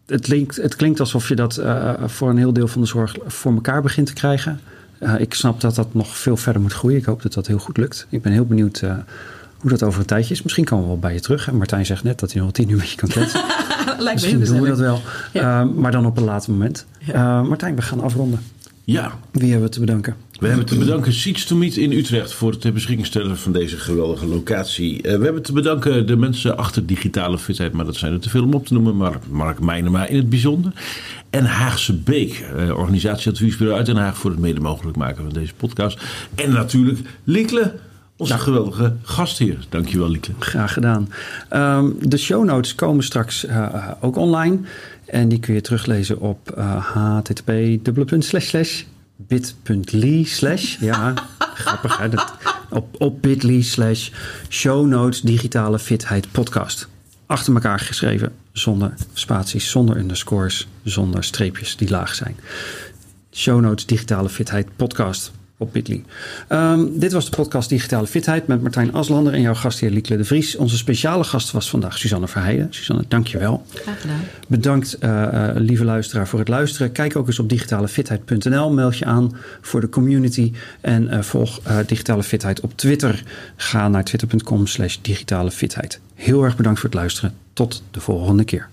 het, 0.07 0.21
klinkt, 0.21 0.57
het 0.57 0.77
klinkt 0.77 1.01
alsof 1.01 1.29
je 1.29 1.35
dat 1.35 1.57
eh, 1.57 1.93
voor 2.07 2.31
een 2.31 2.39
heel 2.39 2.53
deel 2.53 2.69
van 2.69 2.81
de 2.81 2.87
zorg 2.87 3.17
voor 3.27 3.53
elkaar 3.53 3.83
begint 3.83 4.07
te 4.07 4.13
krijgen. 4.13 4.61
Eh, 4.99 5.21
ik 5.21 5.35
snap 5.35 5.61
dat 5.61 5.75
dat 5.75 5.95
nog 5.95 6.17
veel 6.17 6.37
verder 6.37 6.63
moet 6.63 6.73
groeien. 6.73 6.99
Ik 6.99 7.05
hoop 7.05 7.23
dat 7.23 7.33
dat 7.33 7.47
heel 7.47 7.59
goed 7.59 7.77
lukt. 7.77 8.07
Ik 8.09 8.23
ben 8.23 8.33
heel 8.33 8.47
benieuwd 8.47 8.81
eh, 8.81 8.97
hoe 9.59 9.71
dat 9.71 9.83
over 9.83 10.01
een 10.01 10.07
tijdje 10.07 10.35
is. 10.35 10.43
Misschien 10.43 10.65
komen 10.65 10.85
we 10.85 10.91
wel 10.91 10.99
bij 10.99 11.15
je 11.15 11.21
terug. 11.21 11.49
En 11.49 11.57
Martijn 11.57 11.87
zegt 11.87 12.05
net 12.05 12.19
dat 12.21 12.33
hij 12.33 12.43
nog 12.43 12.51
wel 12.51 12.65
tien 12.65 12.75
uur 12.75 12.79
met 12.79 12.91
je 12.91 12.97
kan 12.97 13.09
kletsen. 13.09 13.41
Lijkt 13.99 14.23
me 14.23 14.37
Misschien 14.37 14.57
doen 14.57 14.61
we 14.63 14.69
dat 14.69 14.79
wel. 14.79 15.01
Ja. 15.33 15.61
Eh, 15.61 15.69
maar 15.75 15.93
dan 15.93 16.07
op 16.07 16.17
een 16.17 16.25
later 16.25 16.53
moment. 16.53 16.87
Eh, 17.07 17.43
Martijn, 17.43 17.77
we 17.77 17.83
gaan 17.83 18.01
afronden. 18.01 18.41
Ja, 18.85 19.13
Wie 19.31 19.51
hebben 19.51 19.69
we 19.69 19.75
te 19.75 19.81
bedanken? 19.81 20.17
we 20.41 20.47
hebben 20.47 20.67
te 20.67 20.79
bedanken 20.79 21.13
Seats 21.13 21.45
to 21.45 21.57
Meet 21.57 21.77
in 21.77 21.93
Utrecht 21.93 22.33
voor 22.33 22.51
het 22.51 22.61
ter 22.61 22.73
beschikking 22.73 23.07
stellen 23.07 23.39
van 23.39 23.53
deze 23.53 23.77
geweldige 23.77 24.27
locatie. 24.27 25.03
Eh, 25.03 25.19
we 25.19 25.25
hebben 25.25 25.43
te 25.43 25.53
bedanken 25.53 26.07
de 26.07 26.17
mensen 26.17 26.57
achter 26.57 26.87
digitale 26.87 27.39
fitheid, 27.39 27.73
maar 27.73 27.85
dat 27.85 27.97
zijn 27.97 28.13
er 28.13 28.21
te 28.21 28.31
veel 28.31 28.43
om 28.43 28.55
op 28.55 28.67
te 28.67 28.75
noemen. 28.75 28.97
Maar 28.97 29.19
Mark 29.31 29.61
Meijnema 29.61 30.07
in 30.07 30.17
het 30.17 30.29
bijzonder. 30.29 30.73
En 31.31 31.45
Haagse 31.45 31.95
Beek, 31.97 32.45
eh, 32.57 32.77
organisatieadviesbureau 32.77 33.79
uit 33.79 33.87
Den 33.87 33.97
Haag 33.97 34.17
voor 34.17 34.31
het 34.31 34.41
mede 34.41 34.61
mogelijk 34.61 34.97
maken 34.97 35.25
van 35.25 35.33
deze 35.33 35.55
podcast. 35.55 35.99
En 36.35 36.53
natuurlijk 36.53 36.99
Liekle, 37.25 37.75
onze 38.17 38.39
geweldige 38.39 38.97
gastheer. 39.03 39.59
Dankjewel 39.69 40.09
Liekle. 40.09 40.35
Graag 40.39 40.73
gedaan. 40.73 41.09
Ehm, 41.49 41.91
de 42.01 42.17
show 42.17 42.45
notes 42.45 42.75
komen 42.75 43.05
straks 43.05 43.45
eh, 43.45 43.57
eh, 43.57 43.91
ook 44.01 44.17
online. 44.17 44.59
En 45.07 45.29
die 45.29 45.41
kun 45.41 45.55
je 45.55 45.61
teruglezen 45.61 46.21
op 46.21 46.51
eh 46.51 46.95
http 46.95 47.51
bit.ly 49.17 50.25
slash 50.25 50.77
ja 50.81 51.15
grappig 51.65 51.99
hè 51.99 52.09
dat, 52.09 52.35
op, 52.71 53.01
op 53.03 53.23
bit.ly 53.23 53.63
slash 53.63 54.11
show 54.49 54.87
notes 54.87 55.21
digitale 55.21 55.79
fitheid 55.79 56.31
podcast 56.31 56.89
achter 57.27 57.55
elkaar 57.55 57.79
geschreven 57.79 58.33
zonder 58.53 58.95
spaties 59.13 59.71
zonder 59.71 59.97
underscores 59.97 60.69
zonder 60.83 61.25
streepjes 61.25 61.77
die 61.77 61.91
laag 61.91 62.15
zijn 62.15 62.37
show 63.33 63.61
notes 63.61 63.87
digitale 63.87 64.29
fitheid 64.29 64.67
podcast 64.77 65.33
op 65.65 65.73
Bitly. 65.73 66.05
Ehm, 66.49 66.85
dit 66.93 67.13
was 67.13 67.31
de 67.31 67.37
podcast 67.37 67.69
Digitale 67.69 68.07
Fitheid 68.07 68.47
met 68.47 68.63
Martijn 68.63 68.93
Aslander 68.93 69.33
en 69.33 69.41
jouw 69.41 69.55
gastheer 69.55 69.91
Liekle 69.91 70.17
de 70.17 70.25
Vries. 70.25 70.57
Onze 70.57 70.77
speciale 70.77 71.25
gast 71.25 71.51
was 71.51 71.71
vandaag 71.71 71.99
Suzanne 71.99 72.29
Verheijden. 72.29 72.67
Suzanne, 72.71 73.05
dank 73.09 73.27
je 73.27 73.39
wel. 73.39 73.67
Graag 73.75 74.01
gedaan. 74.01 74.21
Bedankt, 74.49 74.99
eh, 74.99 75.49
eh, 75.49 75.57
lieve 75.57 75.85
luisteraar, 75.85 76.29
voor 76.29 76.39
het 76.39 76.49
luisteren. 76.49 76.93
Kijk 76.93 77.17
ook 77.17 77.27
eens 77.27 77.39
op 77.39 77.49
digitalefitheid.nl. 77.49 78.73
Meld 78.73 78.99
je 78.99 79.05
aan 79.05 79.37
voor 79.61 79.81
de 79.81 79.89
community. 79.89 80.53
En 80.81 81.09
eh, 81.09 81.23
volg 81.23 81.61
Digitale 81.87 82.23
Fitheid 82.23 82.61
op 82.61 82.77
Twitter. 82.77 83.23
Ga 83.57 83.89
naar 83.89 84.05
twitter.com 84.05 84.67
slash 84.67 84.97
digitale 85.03 85.51
fitheid. 85.51 86.01
Heel 86.15 86.45
erg 86.45 86.57
bedankt 86.57 86.81
voor 86.81 86.89
het 86.89 86.99
luisteren. 86.99 87.35
Tot 87.53 87.83
de 87.91 88.01
volgende 88.01 88.45
keer. 88.45 88.69